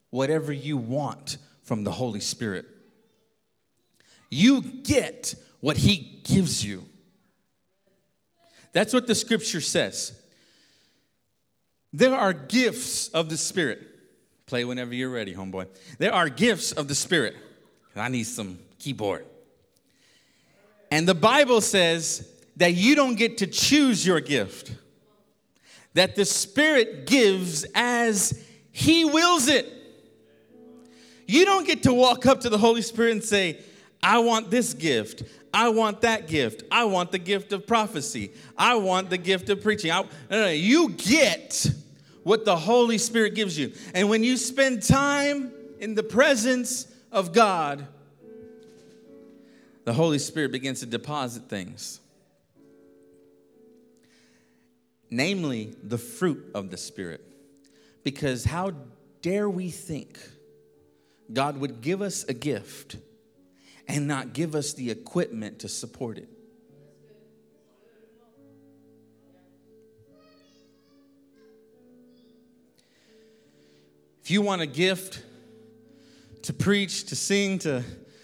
whatever 0.09 0.51
you 0.51 0.75
want 0.75 1.37
from 1.63 1.85
the 1.85 1.91
Holy 1.93 2.19
Spirit, 2.19 2.65
you 4.29 4.61
get 4.61 5.35
what 5.61 5.77
He 5.77 6.21
gives 6.25 6.65
you. 6.65 6.83
That's 8.73 8.93
what 8.93 9.07
the 9.07 9.15
scripture 9.15 9.61
says. 9.61 10.11
There 11.93 12.13
are 12.13 12.33
gifts 12.33 13.07
of 13.07 13.29
the 13.29 13.37
Spirit. 13.37 13.87
Play 14.47 14.65
whenever 14.65 14.93
you're 14.93 15.09
ready, 15.09 15.33
homeboy. 15.33 15.67
There 15.97 16.13
are 16.13 16.27
gifts 16.27 16.73
of 16.73 16.89
the 16.89 16.95
Spirit. 16.95 17.37
I 17.95 18.09
need 18.09 18.25
some 18.25 18.59
keyboard. 18.79 19.25
And 20.91 21.07
the 21.07 21.15
Bible 21.15 21.61
says 21.61 22.29
that 22.57 22.73
you 22.73 22.95
don't 22.95 23.15
get 23.15 23.37
to 23.39 23.47
choose 23.47 24.05
your 24.05 24.19
gift, 24.19 24.75
that 25.93 26.15
the 26.15 26.25
Spirit 26.25 27.07
gives 27.07 27.65
as 27.73 28.45
He 28.71 29.05
wills 29.05 29.47
it. 29.47 29.67
You 31.27 31.45
don't 31.45 31.65
get 31.65 31.83
to 31.83 31.93
walk 31.93 32.25
up 32.25 32.41
to 32.41 32.49
the 32.49 32.57
Holy 32.57 32.81
Spirit 32.81 33.13
and 33.13 33.23
say, 33.23 33.63
I 34.03 34.19
want 34.19 34.51
this 34.51 34.73
gift. 34.73 35.23
I 35.53 35.69
want 35.69 36.01
that 36.01 36.27
gift. 36.27 36.63
I 36.71 36.83
want 36.85 37.11
the 37.11 37.19
gift 37.19 37.53
of 37.53 37.65
prophecy. 37.65 38.31
I 38.57 38.75
want 38.75 39.09
the 39.09 39.17
gift 39.17 39.49
of 39.49 39.61
preaching. 39.61 39.91
I, 39.91 40.01
no, 40.01 40.07
no, 40.29 40.47
you 40.49 40.89
get 40.89 41.69
what 42.23 42.45
the 42.45 42.55
Holy 42.55 42.97
Spirit 42.97 43.35
gives 43.35 43.57
you. 43.57 43.73
And 43.93 44.09
when 44.09 44.23
you 44.23 44.37
spend 44.37 44.83
time 44.83 45.51
in 45.79 45.95
the 45.95 46.03
presence 46.03 46.87
of 47.11 47.33
God, 47.33 47.87
the 49.83 49.93
Holy 49.93 50.19
Spirit 50.19 50.51
begins 50.51 50.81
to 50.81 50.85
deposit 50.85 51.49
things. 51.49 51.99
Namely, 55.09 55.75
the 55.83 55.97
fruit 55.97 56.51
of 56.53 56.69
the 56.69 56.77
Spirit. 56.77 57.21
Because 58.03 58.45
how 58.45 58.73
dare 59.21 59.49
we 59.49 59.69
think 59.69 60.17
God 61.31 61.57
would 61.57 61.81
give 61.81 62.01
us 62.01 62.23
a 62.25 62.33
gift 62.33 62.97
and 63.87 64.07
not 64.07 64.33
give 64.33 64.55
us 64.55 64.73
the 64.73 64.89
equipment 64.89 65.59
to 65.59 65.67
support 65.67 66.17
it? 66.17 66.29
If 74.23 74.29
you 74.29 74.41
want 74.41 74.61
a 74.61 74.67
gift 74.67 75.23
to 76.43 76.53
preach, 76.53 77.05
to 77.05 77.15
sing, 77.15 77.59
to 77.59 77.83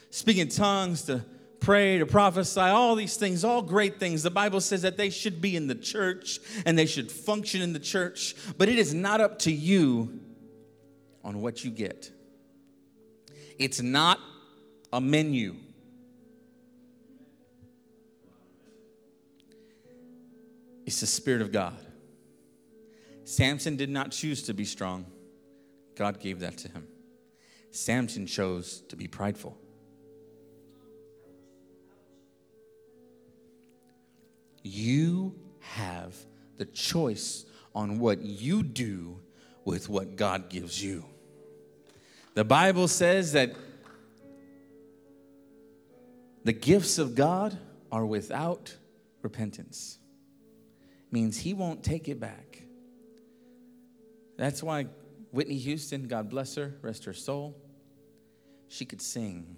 speak 0.09 0.37
in 0.37 0.47
tongues, 0.47 1.03
to 1.03 1.25
pray, 1.67 1.97
to 1.97 2.05
prophesy, 2.05 2.61
all 2.61 2.95
these 2.95 3.17
things, 3.17 3.43
all 3.43 3.61
great 3.61 3.99
things. 3.99 4.23
The 4.23 4.31
Bible 4.31 4.61
says 4.61 4.83
that 4.83 4.95
they 4.95 5.09
should 5.09 5.41
be 5.41 5.57
in 5.57 5.67
the 5.67 5.75
church 5.75 6.39
and 6.65 6.79
they 6.79 6.85
should 6.85 7.11
function 7.11 7.61
in 7.61 7.73
the 7.73 7.79
church, 7.79 8.37
but 8.57 8.69
it 8.69 8.79
is 8.79 8.93
not 8.93 9.19
up 9.19 9.37
to 9.39 9.51
you 9.51 10.17
on 11.25 11.41
what 11.41 11.65
you 11.65 11.69
get. 11.69 12.09
It's 13.59 13.81
not 13.81 14.17
a 14.93 15.01
menu. 15.01 15.57
It's 20.85 21.01
the 21.01 21.05
Spirit 21.05 21.41
of 21.41 21.51
God. 21.51 21.77
Samson 23.25 23.75
did 23.75 23.89
not 23.89 24.11
choose 24.11 24.43
to 24.43 24.53
be 24.53 24.63
strong, 24.63 25.05
God 25.97 26.21
gave 26.21 26.39
that 26.39 26.57
to 26.59 26.69
him. 26.69 26.87
Samson 27.71 28.25
chose 28.25 28.83
to 28.87 28.95
be 28.95 29.09
prideful. 29.09 29.57
You 34.67 35.35
have 35.59 36.15
the 36.57 36.65
choice 36.65 37.45
on 37.73 37.99
what 37.99 38.21
you 38.21 38.63
do 38.63 39.19
with 39.65 39.89
what 39.89 40.15
God 40.15 40.49
gives 40.49 40.83
you. 40.83 41.05
The 42.33 42.43
Bible 42.43 42.87
says 42.87 43.33
that 43.33 43.55
the 46.43 46.53
gifts 46.53 46.97
of 46.97 47.15
God 47.15 47.57
are 47.91 48.05
without 48.05 48.75
repentance. 49.21 49.99
Means 51.11 51.37
he 51.37 51.53
won't 51.53 51.83
take 51.83 52.07
it 52.07 52.19
back. 52.19 52.63
That's 54.37 54.61
why 54.61 54.87
Whitney 55.31 55.57
Houston, 55.57 56.07
God 56.07 56.29
bless 56.29 56.55
her, 56.55 56.75
rest 56.81 57.05
her 57.05 57.13
soul, 57.13 57.57
she 58.67 58.85
could 58.85 59.01
sing. 59.01 59.57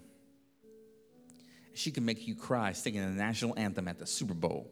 She 1.74 1.92
could 1.92 2.04
make 2.04 2.28
you 2.28 2.36
cry 2.36 2.72
singing 2.74 3.02
the 3.02 3.10
national 3.10 3.58
anthem 3.58 3.88
at 3.88 4.00
the 4.00 4.06
Super 4.06 4.34
Bowl. 4.34 4.72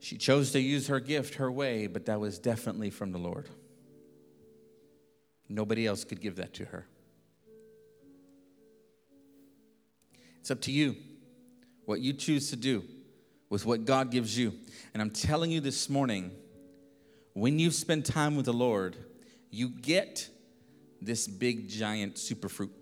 She 0.00 0.16
chose 0.16 0.52
to 0.52 0.60
use 0.60 0.88
her 0.88 0.98
gift 0.98 1.34
her 1.34 1.52
way, 1.52 1.86
but 1.86 2.06
that 2.06 2.18
was 2.18 2.38
definitely 2.38 2.88
from 2.90 3.12
the 3.12 3.18
Lord. 3.18 3.48
Nobody 5.48 5.86
else 5.86 6.04
could 6.04 6.20
give 6.20 6.36
that 6.36 6.54
to 6.54 6.64
her. 6.64 6.86
It's 10.40 10.50
up 10.50 10.62
to 10.62 10.72
you 10.72 10.96
what 11.84 12.00
you 12.00 12.14
choose 12.14 12.48
to 12.50 12.56
do 12.56 12.82
with 13.50 13.66
what 13.66 13.84
God 13.84 14.10
gives 14.10 14.38
you. 14.38 14.54
And 14.94 15.02
I'm 15.02 15.10
telling 15.10 15.50
you 15.50 15.60
this 15.60 15.90
morning, 15.90 16.30
when 17.34 17.58
you 17.58 17.70
spend 17.70 18.06
time 18.06 18.36
with 18.36 18.46
the 18.46 18.54
Lord, 18.54 18.96
you 19.50 19.68
get 19.68 20.28
this 21.02 21.26
big, 21.26 21.68
giant 21.68 22.16
super 22.16 22.48
fruit. 22.48 22.72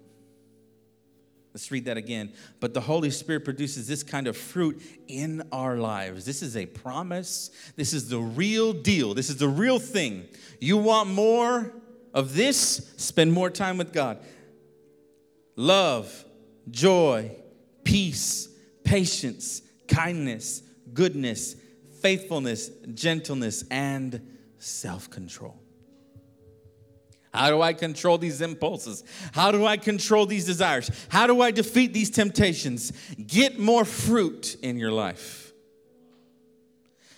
Let's 1.59 1.73
read 1.73 1.87
that 1.87 1.97
again. 1.97 2.33
But 2.61 2.73
the 2.73 2.81
Holy 2.81 3.11
Spirit 3.11 3.45
produces 3.45 3.89
this 3.89 4.05
kind 4.05 4.29
of 4.29 4.37
fruit 4.37 4.81
in 5.09 5.43
our 5.51 5.77
lives. 5.77 6.25
This 6.25 6.41
is 6.41 6.57
a 6.57 6.67
promise. 6.67 7.51
This 7.75 7.93
is 7.93 8.09
the 8.09 8.21
real 8.21 8.73
deal. 8.73 9.13
This 9.13 9.29
is 9.29 9.39
the 9.39 9.49
real 9.49 9.81
thing. 9.81 10.29
You 10.61 10.77
want 10.77 11.11
more 11.11 11.73
of 12.15 12.37
this? 12.37 12.93
Spend 12.97 13.33
more 13.33 13.51
time 13.51 13.77
with 13.77 13.93
God. 13.93 14.19
Love, 15.57 16.25
joy, 16.71 17.33
peace, 17.83 18.49
patience, 18.85 19.61
kindness, 19.89 20.63
goodness, 20.95 21.57
faithfulness, 22.01 22.71
gentleness, 22.95 23.65
and 23.69 24.39
self 24.61 25.11
control. 25.11 25.59
How 27.39 27.51
do 27.51 27.63
I 27.63 27.73
control 27.73 28.19
these 28.19 28.41
impulses? 28.41 29.05
How 29.33 29.53
do 29.53 29.65
I 29.65 29.77
control 29.77 30.27
these 30.27 30.45
desires? 30.45 30.91
How 31.09 31.29
do 31.29 31.41
I 31.41 31.53
defeat 31.53 31.93
these 31.93 32.11
temptations? 32.11 32.93
Get 33.25 33.61
more 33.61 33.85
fruit 33.85 34.57
in 34.61 34.77
your 34.77 34.91
life. 34.91 35.53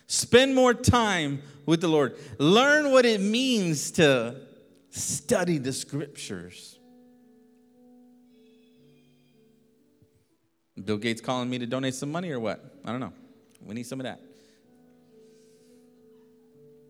Spend 0.06 0.54
more 0.54 0.74
time 0.74 1.40
with 1.64 1.80
the 1.80 1.88
Lord. 1.88 2.18
Learn 2.38 2.92
what 2.92 3.06
it 3.06 3.22
means 3.22 3.92
to 3.92 4.36
study 4.90 5.56
the 5.56 5.72
scriptures. 5.72 6.78
Bill 10.84 10.98
Gates 10.98 11.22
calling 11.22 11.48
me 11.48 11.58
to 11.60 11.66
donate 11.66 11.94
some 11.94 12.12
money 12.12 12.30
or 12.30 12.40
what? 12.40 12.62
I 12.84 12.90
don't 12.90 13.00
know. 13.00 13.14
We 13.64 13.74
need 13.74 13.86
some 13.86 14.00
of 14.00 14.04
that. 14.04 14.20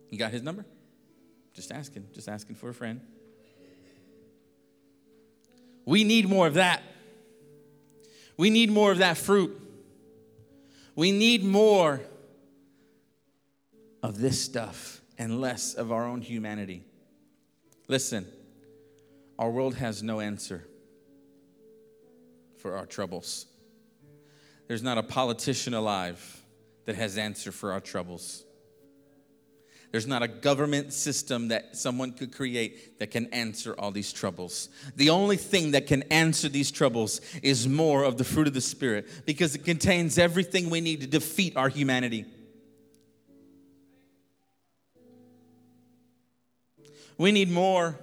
You 0.09 0.17
got 0.17 0.31
his 0.31 0.41
number? 0.41 0.65
Just 1.53 1.71
asking, 1.71 2.07
just 2.13 2.27
asking 2.27 2.57
for 2.57 2.67
a 2.67 2.73
friend. 2.73 2.99
We 5.85 6.03
need 6.03 6.29
more 6.29 6.47
of 6.47 6.55
that. 6.55 6.83
We 8.37 8.49
need 8.49 8.71
more 8.71 8.91
of 8.91 8.99
that 8.99 9.17
fruit. 9.17 9.59
We 10.95 11.11
need 11.11 11.43
more 11.43 12.01
of 14.03 14.19
this 14.19 14.41
stuff 14.41 15.01
and 15.17 15.39
less 15.39 15.73
of 15.73 15.91
our 15.91 16.05
own 16.05 16.21
humanity. 16.21 16.83
Listen, 17.87 18.25
our 19.37 19.49
world 19.49 19.75
has 19.75 20.01
no 20.01 20.19
answer. 20.19 20.67
for 22.61 22.77
our 22.77 22.85
troubles. 22.85 23.47
There's 24.67 24.83
not 24.83 24.99
a 24.99 25.03
politician 25.03 25.73
alive 25.73 26.43
that 26.85 26.95
has 26.95 27.17
answer 27.17 27.51
for 27.51 27.71
our 27.71 27.79
troubles. 27.79 28.45
There's 29.91 30.07
not 30.07 30.23
a 30.23 30.27
government 30.29 30.93
system 30.93 31.49
that 31.49 31.75
someone 31.75 32.13
could 32.13 32.31
create 32.31 32.99
that 32.99 33.11
can 33.11 33.25
answer 33.33 33.75
all 33.77 33.91
these 33.91 34.13
troubles. 34.13 34.69
The 34.95 35.09
only 35.09 35.35
thing 35.35 35.71
that 35.71 35.85
can 35.85 36.03
answer 36.03 36.47
these 36.47 36.71
troubles 36.71 37.19
is 37.43 37.67
more 37.67 38.05
of 38.05 38.17
the 38.17 38.23
fruit 38.23 38.47
of 38.47 38.53
the 38.53 38.61
Spirit 38.61 39.25
because 39.25 39.53
it 39.53 39.65
contains 39.65 40.17
everything 40.17 40.69
we 40.69 40.79
need 40.79 41.01
to 41.01 41.07
defeat 41.07 41.57
our 41.57 41.67
humanity. 41.67 42.25
We 47.17 47.33
need 47.33 47.51
more 47.51 47.99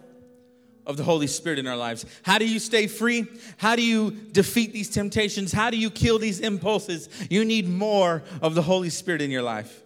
of 0.87 0.99
the 0.99 1.05
Holy 1.05 1.27
Spirit 1.27 1.59
in 1.59 1.67
our 1.67 1.77
lives. 1.77 2.05
How 2.23 2.39
do 2.39 2.47
you 2.47 2.59
stay 2.59 2.87
free? 2.87 3.27
How 3.57 3.77
do 3.77 3.83
you 3.83 4.11
defeat 4.11 4.75
these 4.75 4.91
temptations? 4.91 5.53
How 5.53 5.71
do 5.71 5.79
you 5.79 5.91
kill 5.91 6.19
these 6.19 6.41
impulses? 6.41 7.09
You 7.31 7.47
need 7.47 7.67
more 7.67 8.23
of 8.43 8.55
the 8.55 8.63
Holy 8.63 8.91
Spirit 8.91 9.23
in 9.23 9.31
your 9.31 9.43
life. 9.43 9.83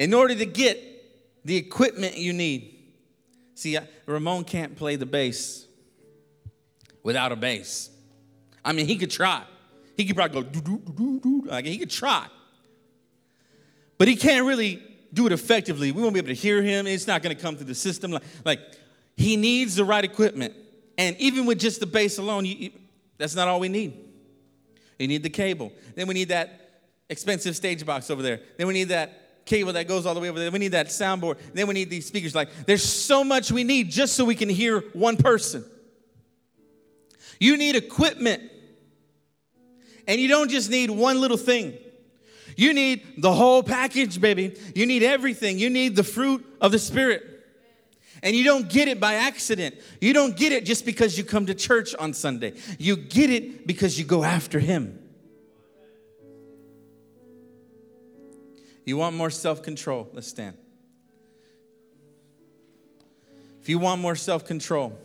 In 0.00 0.14
order 0.14 0.34
to 0.34 0.46
get 0.46 0.82
the 1.44 1.56
equipment 1.56 2.16
you 2.16 2.32
need, 2.32 2.74
see, 3.54 3.78
Ramon 4.06 4.44
can't 4.44 4.74
play 4.74 4.96
the 4.96 5.04
bass 5.04 5.66
without 7.02 7.32
a 7.32 7.36
bass. 7.36 7.90
I 8.64 8.72
mean, 8.72 8.86
he 8.86 8.96
could 8.96 9.10
try. 9.10 9.44
He 9.98 10.06
could 10.06 10.16
probably 10.16 10.42
go 10.42 10.48
do 10.48 10.60
do 10.62 10.78
do 10.96 11.20
do. 11.20 11.42
Like 11.44 11.66
he 11.66 11.76
could 11.76 11.90
try, 11.90 12.26
but 13.98 14.08
he 14.08 14.16
can't 14.16 14.46
really 14.46 14.82
do 15.12 15.26
it 15.26 15.32
effectively. 15.32 15.92
We 15.92 16.00
won't 16.00 16.14
be 16.14 16.20
able 16.20 16.28
to 16.28 16.34
hear 16.34 16.62
him. 16.62 16.86
It's 16.86 17.06
not 17.06 17.22
going 17.22 17.36
to 17.36 17.40
come 17.40 17.56
through 17.56 17.66
the 17.66 17.74
system. 17.74 18.10
Like, 18.10 18.22
like, 18.46 18.60
he 19.18 19.36
needs 19.36 19.74
the 19.74 19.84
right 19.84 20.02
equipment, 20.02 20.54
and 20.96 21.14
even 21.18 21.44
with 21.44 21.58
just 21.58 21.78
the 21.78 21.86
bass 21.86 22.16
alone, 22.16 22.46
you, 22.46 22.54
you, 22.54 22.70
that's 23.18 23.34
not 23.34 23.48
all 23.48 23.60
we 23.60 23.68
need. 23.68 23.92
You 24.98 25.08
need 25.08 25.22
the 25.22 25.30
cable. 25.30 25.72
Then 25.94 26.06
we 26.06 26.14
need 26.14 26.28
that 26.28 26.80
expensive 27.10 27.54
stage 27.54 27.84
box 27.84 28.08
over 28.08 28.22
there. 28.22 28.40
Then 28.56 28.66
we 28.66 28.72
need 28.72 28.88
that 28.88 29.29
cable 29.50 29.72
that 29.72 29.88
goes 29.88 30.06
all 30.06 30.14
the 30.14 30.20
way 30.20 30.30
over 30.30 30.38
there. 30.38 30.50
We 30.50 30.60
need 30.60 30.68
that 30.68 30.86
soundboard. 30.86 31.38
Then 31.52 31.66
we 31.66 31.74
need 31.74 31.90
these 31.90 32.06
speakers. 32.06 32.34
Like, 32.34 32.48
there's 32.66 32.84
so 32.84 33.24
much 33.24 33.50
we 33.50 33.64
need 33.64 33.90
just 33.90 34.14
so 34.14 34.24
we 34.24 34.36
can 34.36 34.48
hear 34.48 34.80
one 34.92 35.16
person. 35.16 35.64
You 37.40 37.56
need 37.56 37.74
equipment. 37.74 38.42
And 40.06 40.20
you 40.20 40.28
don't 40.28 40.50
just 40.50 40.70
need 40.70 40.90
one 40.90 41.20
little 41.20 41.36
thing. 41.36 41.74
You 42.56 42.72
need 42.72 43.02
the 43.18 43.32
whole 43.32 43.62
package, 43.62 44.20
baby. 44.20 44.56
You 44.74 44.86
need 44.86 45.02
everything. 45.02 45.58
You 45.58 45.68
need 45.68 45.96
the 45.96 46.04
fruit 46.04 46.46
of 46.60 46.70
the 46.70 46.78
Spirit. 46.78 47.26
And 48.22 48.36
you 48.36 48.44
don't 48.44 48.68
get 48.68 48.86
it 48.86 49.00
by 49.00 49.14
accident. 49.14 49.74
You 50.00 50.12
don't 50.12 50.36
get 50.36 50.52
it 50.52 50.64
just 50.64 50.84
because 50.84 51.18
you 51.18 51.24
come 51.24 51.46
to 51.46 51.54
church 51.54 51.94
on 51.96 52.12
Sunday. 52.12 52.54
You 52.78 52.96
get 52.96 53.30
it 53.30 53.66
because 53.66 53.98
you 53.98 54.04
go 54.04 54.22
after 54.22 54.60
Him. 54.60 54.99
You 58.90 58.96
want 58.96 59.14
more 59.14 59.30
self 59.30 59.62
control? 59.62 60.10
Let's 60.12 60.26
stand. 60.26 60.56
If 63.60 63.68
you 63.68 63.78
want 63.78 64.00
more 64.00 64.16
self 64.16 64.44
control, 64.44 64.98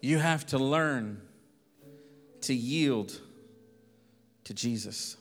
you 0.00 0.18
have 0.18 0.44
to 0.46 0.58
learn 0.58 1.22
to 2.40 2.52
yield 2.52 3.20
to 4.42 4.54
Jesus. 4.54 5.16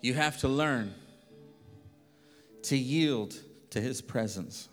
You 0.00 0.14
have 0.14 0.38
to 0.38 0.46
learn 0.46 0.94
to 2.62 2.76
yield 2.76 3.34
to 3.70 3.80
his 3.80 4.00
presence. 4.00 4.68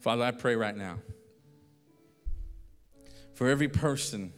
Father, 0.00 0.24
I 0.24 0.30
pray 0.30 0.56
right 0.56 0.74
now 0.74 0.96
for 3.34 3.48
every 3.48 3.68
person 3.68 4.32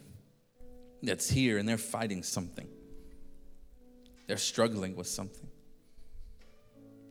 that's 1.01 1.29
here 1.29 1.57
and 1.57 1.67
they're 1.67 1.77
fighting 1.77 2.23
something, 2.23 2.67
they're 4.27 4.37
struggling 4.37 4.95
with 4.95 5.07
something, 5.07 5.47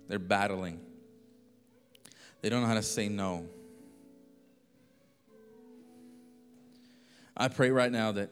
they're 0.09 0.18
battling, 0.18 0.80
they 2.43 2.49
don't 2.49 2.62
know 2.62 2.68
how 2.68 2.74
to 2.74 2.82
say 2.82 3.09
no. 3.09 3.47
I 7.37 7.49
pray 7.49 7.70
right 7.70 7.93
now 7.93 8.12
that 8.12 8.30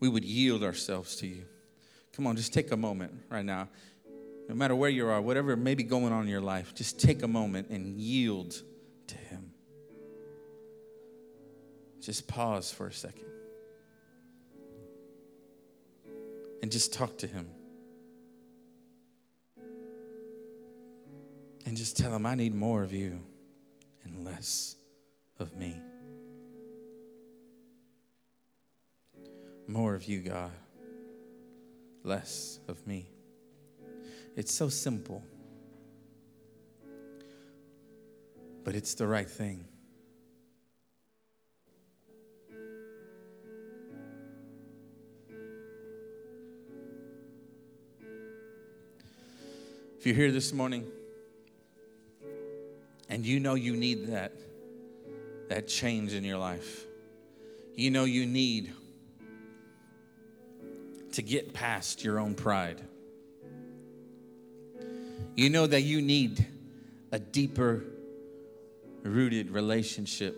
we 0.00 0.08
would 0.08 0.24
yield 0.24 0.62
ourselves 0.62 1.16
to 1.16 1.26
you. 1.26 1.44
Come 2.12 2.26
on, 2.26 2.36
just 2.36 2.52
take 2.52 2.72
a 2.72 2.76
moment 2.76 3.12
right 3.30 3.44
now. 3.44 3.68
No 4.48 4.54
matter 4.54 4.74
where 4.74 4.90
you 4.90 5.06
are, 5.06 5.20
whatever 5.20 5.56
may 5.56 5.74
be 5.74 5.84
going 5.84 6.12
on 6.12 6.24
in 6.24 6.28
your 6.28 6.40
life, 6.40 6.74
just 6.74 6.98
take 7.00 7.22
a 7.22 7.28
moment 7.28 7.68
and 7.70 7.98
yield 7.98 8.60
to 9.06 9.14
Him. 9.16 9.49
Just 12.00 12.26
pause 12.26 12.70
for 12.70 12.86
a 12.86 12.92
second 12.92 13.26
and 16.62 16.70
just 16.70 16.92
talk 16.92 17.18
to 17.18 17.26
Him. 17.26 17.48
And 21.66 21.76
just 21.76 21.96
tell 21.96 22.14
Him, 22.14 22.26
I 22.26 22.34
need 22.34 22.54
more 22.54 22.82
of 22.82 22.92
you 22.92 23.20
and 24.04 24.24
less 24.24 24.76
of 25.38 25.56
me. 25.56 25.76
More 29.66 29.94
of 29.94 30.04
you, 30.04 30.20
God, 30.20 30.50
less 32.02 32.60
of 32.66 32.84
me. 32.86 33.08
It's 34.36 34.52
so 34.52 34.68
simple, 34.68 35.22
but 38.64 38.74
it's 38.74 38.94
the 38.94 39.06
right 39.06 39.28
thing. 39.28 39.66
If 50.00 50.06
you're 50.06 50.16
here 50.16 50.32
this 50.32 50.54
morning 50.54 50.86
and 53.10 53.26
you 53.26 53.38
know 53.38 53.52
you 53.52 53.76
need 53.76 54.06
that, 54.06 54.32
that 55.50 55.68
change 55.68 56.14
in 56.14 56.24
your 56.24 56.38
life, 56.38 56.86
you 57.74 57.90
know 57.90 58.04
you 58.04 58.24
need 58.24 58.72
to 61.12 61.20
get 61.20 61.52
past 61.52 62.02
your 62.02 62.18
own 62.18 62.34
pride. 62.34 62.80
You 65.36 65.50
know 65.50 65.66
that 65.66 65.82
you 65.82 66.00
need 66.00 66.46
a 67.12 67.18
deeper 67.18 67.84
rooted 69.02 69.50
relationship 69.50 70.34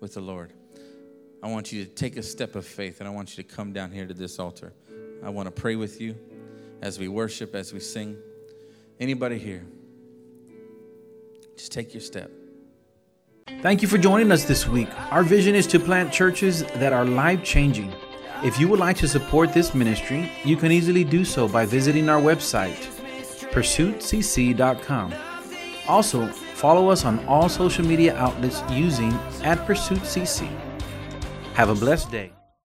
with 0.00 0.12
the 0.12 0.20
Lord. 0.20 0.52
I 1.42 1.46
want 1.46 1.72
you 1.72 1.82
to 1.86 1.90
take 1.90 2.18
a 2.18 2.22
step 2.22 2.56
of 2.56 2.66
faith 2.66 3.00
and 3.00 3.08
I 3.08 3.12
want 3.12 3.38
you 3.38 3.42
to 3.42 3.48
come 3.48 3.72
down 3.72 3.90
here 3.90 4.06
to 4.06 4.12
this 4.12 4.38
altar. 4.38 4.74
I 5.24 5.30
want 5.30 5.46
to 5.46 5.50
pray 5.50 5.76
with 5.76 5.98
you 5.98 6.14
as 6.82 6.98
we 6.98 7.08
worship, 7.08 7.54
as 7.54 7.72
we 7.72 7.80
sing. 7.80 8.18
Anybody 9.00 9.38
here? 9.38 9.64
Just 11.56 11.72
take 11.72 11.94
your 11.94 12.00
step. 12.00 12.30
Thank 13.62 13.82
you 13.82 13.88
for 13.88 13.98
joining 13.98 14.30
us 14.30 14.44
this 14.44 14.68
week. 14.68 14.88
Our 15.10 15.22
vision 15.22 15.54
is 15.54 15.66
to 15.68 15.80
plant 15.80 16.12
churches 16.12 16.64
that 16.64 16.92
are 16.92 17.04
life 17.04 17.42
changing. 17.42 17.92
If 18.44 18.60
you 18.60 18.68
would 18.68 18.78
like 18.78 18.96
to 18.98 19.08
support 19.08 19.52
this 19.52 19.74
ministry, 19.74 20.30
you 20.44 20.56
can 20.56 20.70
easily 20.70 21.02
do 21.02 21.24
so 21.24 21.48
by 21.48 21.66
visiting 21.66 22.08
our 22.08 22.20
website, 22.20 22.76
pursuitcc.com. 23.50 25.14
Also, 25.88 26.26
follow 26.28 26.90
us 26.90 27.04
on 27.04 27.24
all 27.26 27.48
social 27.48 27.84
media 27.84 28.16
outlets 28.16 28.62
using 28.70 29.12
at 29.42 29.58
pursuitcc. 29.66 30.46
Have 31.54 31.70
a 31.70 31.74
blessed 31.74 32.10
day. 32.10 32.32